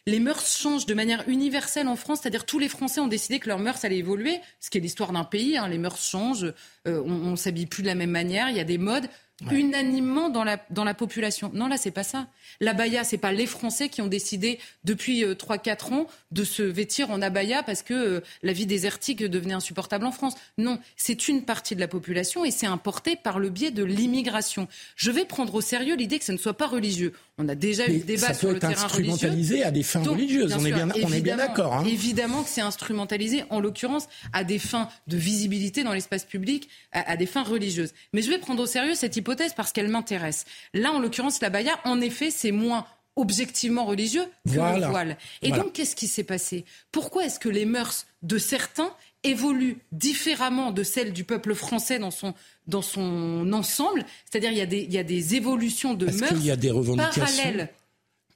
Les 0.05 0.19
mœurs 0.19 0.45
changent 0.45 0.85
de 0.85 0.93
manière 0.93 1.23
universelle 1.29 1.87
en 1.87 1.95
France, 1.95 2.19
c'est-à-dire 2.21 2.45
tous 2.45 2.59
les 2.59 2.67
Français 2.67 2.99
ont 2.99 3.07
décidé 3.07 3.39
que 3.39 3.47
leurs 3.47 3.59
mœurs 3.59 3.85
allaient 3.85 3.99
évoluer, 3.99 4.41
ce 4.59 4.69
qui 4.69 4.77
est 4.77 4.81
l'histoire 4.81 5.13
d'un 5.13 5.23
pays. 5.23 5.57
Hein. 5.57 5.69
les 5.69 5.77
mœurs 5.77 5.97
changent, 5.97 6.53
euh, 6.87 7.01
on, 7.05 7.11
on 7.11 7.35
s'habille 7.37 7.67
plus 7.67 7.83
de 7.83 7.87
la 7.87 7.95
même 7.95 8.11
manière, 8.11 8.49
il 8.49 8.57
y 8.57 8.59
a 8.59 8.65
des 8.65 8.77
modes. 8.77 9.07
Unanimement 9.51 10.29
dans 10.29 10.43
la, 10.43 10.93
population. 10.93 11.51
Non, 11.53 11.67
là, 11.67 11.77
c'est 11.77 11.91
pas 11.91 12.03
ça. 12.03 12.27
L'abaya, 12.59 13.03
c'est 13.03 13.17
pas 13.17 13.31
les 13.31 13.47
Français 13.47 13.89
qui 13.89 14.01
ont 14.01 14.07
décidé 14.07 14.59
depuis 14.83 15.23
3-4 15.23 15.91
euh, 15.91 15.95
ans 15.95 16.07
de 16.31 16.43
se 16.43 16.61
vêtir 16.61 17.09
en 17.11 17.21
abaya 17.21 17.63
parce 17.63 17.81
que 17.81 17.93
euh, 17.93 18.21
la 18.43 18.53
vie 18.53 18.65
désertique 18.65 19.23
devenait 19.23 19.53
insupportable 19.53 20.05
en 20.05 20.11
France. 20.11 20.35
Non, 20.57 20.79
c'est 20.95 21.27
une 21.27 21.43
partie 21.43 21.75
de 21.75 21.79
la 21.79 21.87
population 21.87 22.45
et 22.45 22.51
c'est 22.51 22.67
importé 22.67 23.15
par 23.15 23.39
le 23.39 23.49
biais 23.49 23.71
de 23.71 23.83
l'immigration. 23.83 24.67
Je 24.95 25.11
vais 25.11 25.25
prendre 25.25 25.55
au 25.55 25.61
sérieux 25.61 25.95
l'idée 25.95 26.19
que 26.19 26.25
ce 26.25 26.31
ne 26.31 26.37
soit 26.37 26.57
pas 26.57 26.67
religieux. 26.67 27.13
On 27.39 27.49
a 27.49 27.55
déjà 27.55 27.87
eu 27.87 27.99
sur 27.99 28.03
le 28.03 28.05
terrain 28.05 28.07
religieux. 28.07 28.35
Ça 28.35 28.47
peut 28.47 28.55
être 28.57 28.83
instrumentalisé 28.85 29.63
à 29.63 29.71
des 29.71 29.81
fins 29.81 30.03
religieuses. 30.03 30.53
On, 30.53 30.65
est 30.65 30.71
bien, 30.71 30.87
on 31.03 31.11
est 31.11 31.21
bien 31.21 31.37
d'accord. 31.37 31.73
Hein. 31.73 31.85
Évidemment 31.85 32.43
que 32.43 32.49
c'est 32.49 32.61
instrumentalisé, 32.61 33.43
en 33.49 33.59
l'occurrence, 33.59 34.07
à 34.33 34.43
des 34.43 34.59
fins 34.59 34.87
de 35.07 35.17
visibilité 35.17 35.83
dans 35.83 35.93
l'espace 35.93 36.25
public, 36.25 36.69
à, 36.91 37.09
à, 37.11 37.17
des 37.17 37.25
fins 37.25 37.43
religieuses. 37.43 37.93
Mais 38.13 38.21
je 38.21 38.29
vais 38.29 38.37
prendre 38.37 38.61
au 38.61 38.67
sérieux 38.67 38.93
cette 38.93 39.15
hypothèse 39.15 39.53
parce 39.55 39.71
qu'elle 39.71 39.87
m'intéresse. 39.87 40.45
Là, 40.75 40.91
en 40.91 40.99
l'occurrence, 40.99 41.41
la 41.41 41.49
baya, 41.49 41.71
en 41.85 42.01
effet, 42.01 42.29
c'est 42.29 42.51
moins 42.51 42.85
objectivement 43.15 43.85
religieux 43.85 44.25
que 44.45 44.53
le 44.53 44.85
voile. 44.87 45.17
Et 45.41 45.51
donc, 45.51 45.73
qu'est-ce 45.73 45.95
qui 45.95 46.07
s'est 46.07 46.23
passé? 46.23 46.65
Pourquoi 46.91 47.25
est-ce 47.25 47.39
que 47.39 47.49
les 47.49 47.65
mœurs 47.65 48.05
de 48.21 48.37
certains 48.37 48.91
évoluent 49.23 49.77
différemment 49.91 50.71
de 50.71 50.83
celles 50.83 51.13
du 51.13 51.23
peuple 51.23 51.55
français 51.55 51.99
dans 51.99 52.11
son, 52.11 52.33
dans 52.67 52.81
son 52.81 53.51
ensemble. 53.53 54.05
C'est-à-dire, 54.29 54.51
il, 54.51 54.73
il, 54.73 54.93
y 54.93 54.97
a 54.97 55.03
des 55.03 55.35
évolutions 55.35 55.93
de 55.93 56.05
mœurs 56.05 56.43
y 56.43 56.51
a 56.51 56.55
des 56.55 56.71
parallèles. 56.71 57.69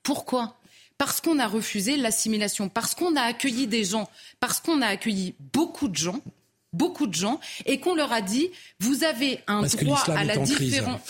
Pourquoi? 0.03 0.57
Parce 0.97 1.21
qu'on 1.21 1.37
a 1.37 1.47
refusé 1.47 1.95
l'assimilation, 1.95 2.69
parce 2.69 2.95
qu'on 2.95 3.15
a 3.15 3.21
accueilli 3.21 3.67
des 3.67 3.83
gens, 3.83 4.09
parce 4.39 4.59
qu'on 4.59 4.81
a 4.81 4.87
accueilli 4.87 5.35
beaucoup 5.53 5.89
de 5.89 5.95
gens, 5.95 6.21
beaucoup 6.73 7.07
de 7.07 7.13
gens 7.13 7.39
et 7.65 7.79
qu'on 7.79 7.95
leur 7.95 8.11
a 8.11 8.21
dit 8.21 8.49
vous 8.79 9.03
avez 9.03 9.39
un 9.47 9.63
droit 9.63 10.03
à 10.07 10.23
la 10.23 10.37
différence 10.37 11.01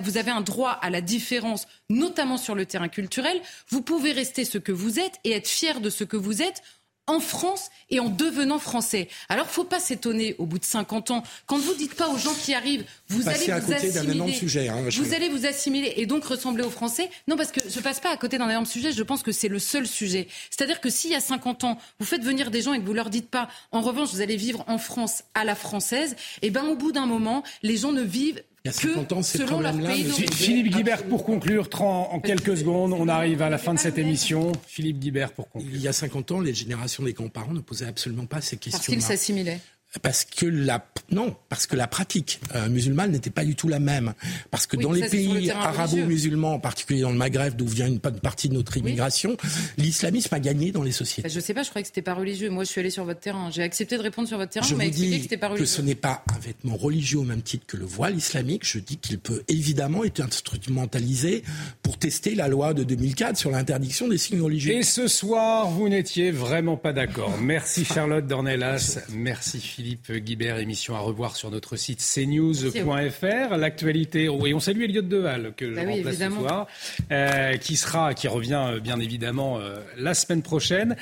vous 0.00 0.16
avez 0.16 0.30
un 0.30 0.40
droit 0.40 0.70
à 0.70 0.90
la 0.90 1.00
différence 1.00 1.66
notamment 1.88 2.36
sur 2.36 2.54
le 2.54 2.66
terrain 2.66 2.88
culturel. 2.88 3.40
Vous 3.68 3.82
pouvez 3.82 4.12
rester 4.12 4.44
ce 4.44 4.58
que 4.58 4.72
vous 4.72 4.98
êtes 4.98 5.14
et 5.24 5.32
être 5.32 5.48
fier 5.48 5.80
de 5.80 5.90
ce 5.90 6.04
que 6.04 6.16
vous 6.16 6.42
êtes 6.42 6.62
en 7.06 7.20
France 7.20 7.70
et 7.90 8.00
en 8.00 8.08
devenant 8.08 8.58
français. 8.58 9.08
Alors, 9.28 9.46
faut 9.46 9.64
pas 9.64 9.80
s'étonner 9.80 10.34
au 10.38 10.46
bout 10.46 10.58
de 10.58 10.64
50 10.64 11.10
ans 11.10 11.22
quand 11.46 11.58
vous 11.58 11.74
dites 11.74 11.94
pas 11.94 12.08
aux 12.08 12.18
gens 12.18 12.34
qui 12.34 12.54
arrivent, 12.54 12.84
vous 13.08 13.28
allez 13.28 13.46
vous 13.60 13.72
assimiler, 13.72 14.32
sujet, 14.32 14.68
hein, 14.68 14.84
vous 14.90 15.14
allez 15.14 15.28
vous 15.28 15.46
assimiler 15.46 15.94
et 15.96 16.06
donc 16.06 16.24
ressembler 16.24 16.64
aux 16.64 16.70
Français. 16.70 17.10
Non, 17.28 17.36
parce 17.36 17.52
que 17.52 17.60
je 17.68 17.80
passe 17.80 18.00
pas 18.00 18.10
à 18.10 18.16
côté 18.16 18.38
d'un 18.38 18.48
énorme 18.48 18.66
sujet. 18.66 18.92
Je 18.92 19.02
pense 19.02 19.22
que 19.22 19.32
c'est 19.32 19.48
le 19.48 19.58
seul 19.58 19.86
sujet. 19.86 20.28
C'est-à-dire 20.50 20.80
que 20.80 20.90
s'il 20.90 21.10
y 21.10 21.14
a 21.14 21.20
50 21.20 21.64
ans, 21.64 21.78
vous 22.00 22.06
faites 22.06 22.22
venir 22.22 22.50
des 22.50 22.62
gens 22.62 22.72
et 22.72 22.80
que 22.80 22.86
vous 22.86 22.94
leur 22.94 23.10
dites 23.10 23.28
pas, 23.28 23.48
en 23.72 23.80
revanche, 23.80 24.10
vous 24.10 24.20
allez 24.20 24.36
vivre 24.36 24.64
en 24.66 24.78
France 24.78 25.24
à 25.34 25.44
la 25.44 25.54
française, 25.54 26.16
et 26.42 26.46
eh 26.46 26.50
ben 26.50 26.64
au 26.64 26.76
bout 26.76 26.92
d'un 26.92 27.06
moment, 27.06 27.42
les 27.62 27.76
gens 27.76 27.92
ne 27.92 28.02
vivent 28.02 28.42
il 28.64 28.68
y 28.68 28.70
a 28.70 28.72
50 28.72 29.12
ans, 29.12 29.22
ces 29.22 29.44
problèmes-là. 29.44 29.90
Philippe 29.90 30.74
Guibert, 30.74 31.04
pour 31.04 31.24
conclure, 31.24 31.68
en 31.80 32.18
quelques 32.20 32.56
secondes, 32.56 32.94
on 32.94 33.08
arrive 33.08 33.42
à 33.42 33.50
la 33.50 33.58
fin 33.58 33.74
de 33.74 33.78
cette 33.78 33.98
émission. 33.98 34.52
Philippe 34.66 35.00
Guibert, 35.00 35.32
pour 35.32 35.50
conclure. 35.50 35.70
Il 35.74 35.82
y 35.82 35.88
a 35.88 35.92
50 35.92 36.32
ans, 36.32 36.40
les 36.40 36.54
générations 36.54 37.02
des 37.02 37.12
grands-parents 37.12 37.52
ne 37.52 37.60
posaient 37.60 37.86
absolument 37.86 38.24
pas 38.24 38.40
ces 38.40 38.56
questions. 38.56 38.78
Parce 38.78 38.86
qu'ils 38.86 39.02
s'assimilaient. 39.02 39.60
Parce 40.02 40.24
que 40.24 40.46
la 40.46 40.84
non, 41.10 41.36
parce 41.48 41.66
que 41.66 41.76
la 41.76 41.86
pratique 41.86 42.40
euh, 42.54 42.68
musulmane 42.68 43.12
n'était 43.12 43.30
pas 43.30 43.44
du 43.44 43.54
tout 43.54 43.68
la 43.68 43.78
même. 43.78 44.14
Parce 44.50 44.66
que 44.66 44.76
dans 44.76 44.90
les 44.90 45.06
pays 45.06 45.50
arabo-musulmans, 45.50 46.54
en 46.54 46.58
particulier 46.58 47.02
dans 47.02 47.10
le 47.10 47.16
Maghreb, 47.16 47.54
d'où 47.54 47.66
vient 47.66 47.86
une 47.86 47.98
bonne 47.98 48.20
partie 48.20 48.48
de 48.48 48.54
notre 48.54 48.76
immigration, 48.76 49.36
l'islamisme 49.76 50.34
a 50.34 50.40
gagné 50.40 50.72
dans 50.72 50.82
les 50.82 50.92
sociétés. 50.92 51.28
Je 51.28 51.34
bah, 51.34 51.40
je 51.40 51.44
sais 51.44 51.54
pas, 51.54 51.62
je 51.62 51.68
croyais 51.68 51.82
que 51.82 51.88
c'était 51.88 52.02
pas 52.02 52.14
religieux. 52.14 52.50
Moi, 52.50 52.64
je 52.64 52.70
suis 52.70 52.80
allé 52.80 52.90
sur 52.90 53.04
votre 53.04 53.20
terrain. 53.20 53.50
J'ai 53.50 53.62
accepté 53.62 53.96
de 53.96 54.02
répondre 54.02 54.26
sur 54.26 54.38
votre 54.38 54.50
terrain. 54.50 54.66
Je 54.66 54.74
vous 54.74 54.80
expliqué 54.80 55.16
que 55.18 55.22
c'était 55.22 55.36
pas 55.36 55.48
religieux. 55.48 55.64
Que 55.64 55.70
ce 55.70 55.82
n'est 55.82 55.94
pas 55.94 56.24
un 56.34 56.38
vêtement 56.38 56.76
religieux 56.76 57.18
au 57.18 57.24
même 57.24 57.42
titre 57.42 57.66
que 57.66 57.76
le 57.76 57.84
voile 57.84 58.16
islamique. 58.16 58.66
Je 58.66 58.78
dis 58.78 58.96
qu'il 58.96 59.18
peut 59.18 59.42
évidemment 59.48 60.04
être 60.04 60.20
instrumentalisé 60.20 61.44
pour 61.82 61.98
tester 61.98 62.34
la 62.34 62.48
loi 62.48 62.74
de 62.74 62.82
2004 62.82 63.36
sur 63.36 63.50
l'interdiction 63.50 64.08
des 64.08 64.18
signes 64.18 64.40
religieux. 64.40 64.72
Et 64.72 64.82
ce 64.82 65.06
soir, 65.06 65.68
vous 65.68 65.88
n'étiez 65.88 66.30
vraiment 66.30 66.76
pas 66.76 66.92
d'accord. 66.92 67.38
Merci 67.40 67.84
Charlotte 67.84 68.26
Dornelas. 68.26 68.98
Merci 69.10 69.60
Philippe 69.60 69.83
Guibert. 70.10 70.58
Émission 70.58 70.94
à 70.94 70.98
revoir 70.98 71.36
sur 71.36 71.50
notre 71.50 71.76
site 71.76 72.00
cnews.fr. 72.00 73.56
L'actualité, 73.56 74.24
et 74.24 74.54
on 74.54 74.60
salue 74.60 74.82
Elliot 74.82 75.02
Deval, 75.02 75.54
que 75.56 75.70
je 75.70 75.74
bah 75.74 75.82
remplace 75.84 76.18
ce 76.18 76.30
soir, 76.30 76.66
euh, 77.10 77.56
qui 77.56 77.76
sera, 77.76 78.14
qui 78.14 78.28
revient 78.28 78.64
euh, 78.66 78.80
bien 78.80 78.98
évidemment 79.00 79.58
euh, 79.58 79.76
la 79.96 80.14
semaine 80.14 80.42
prochaine. 80.42 80.96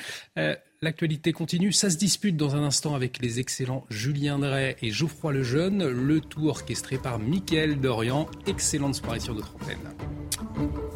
L'actualité 0.81 1.31
continue, 1.31 1.71
ça 1.71 1.89
se 1.89 1.95
dispute 1.95 2.35
dans 2.35 2.57
un 2.57 2.63
instant 2.63 2.93
avec 2.93 3.21
les 3.21 3.39
excellents 3.39 3.85
Julien 3.89 4.37
Drey 4.37 4.75
et 4.81 4.91
Geoffroy 4.91 5.31
Lejeune, 5.31 5.87
le 5.87 6.19
tout 6.19 6.49
orchestré 6.49 6.97
par 6.97 7.19
Mickaël 7.19 7.79
Dorian. 7.79 8.27
Excellente 8.47 8.95
soirée 8.95 9.21
sur 9.21 9.33
notre 9.33 9.55
antenne. 9.55 10.92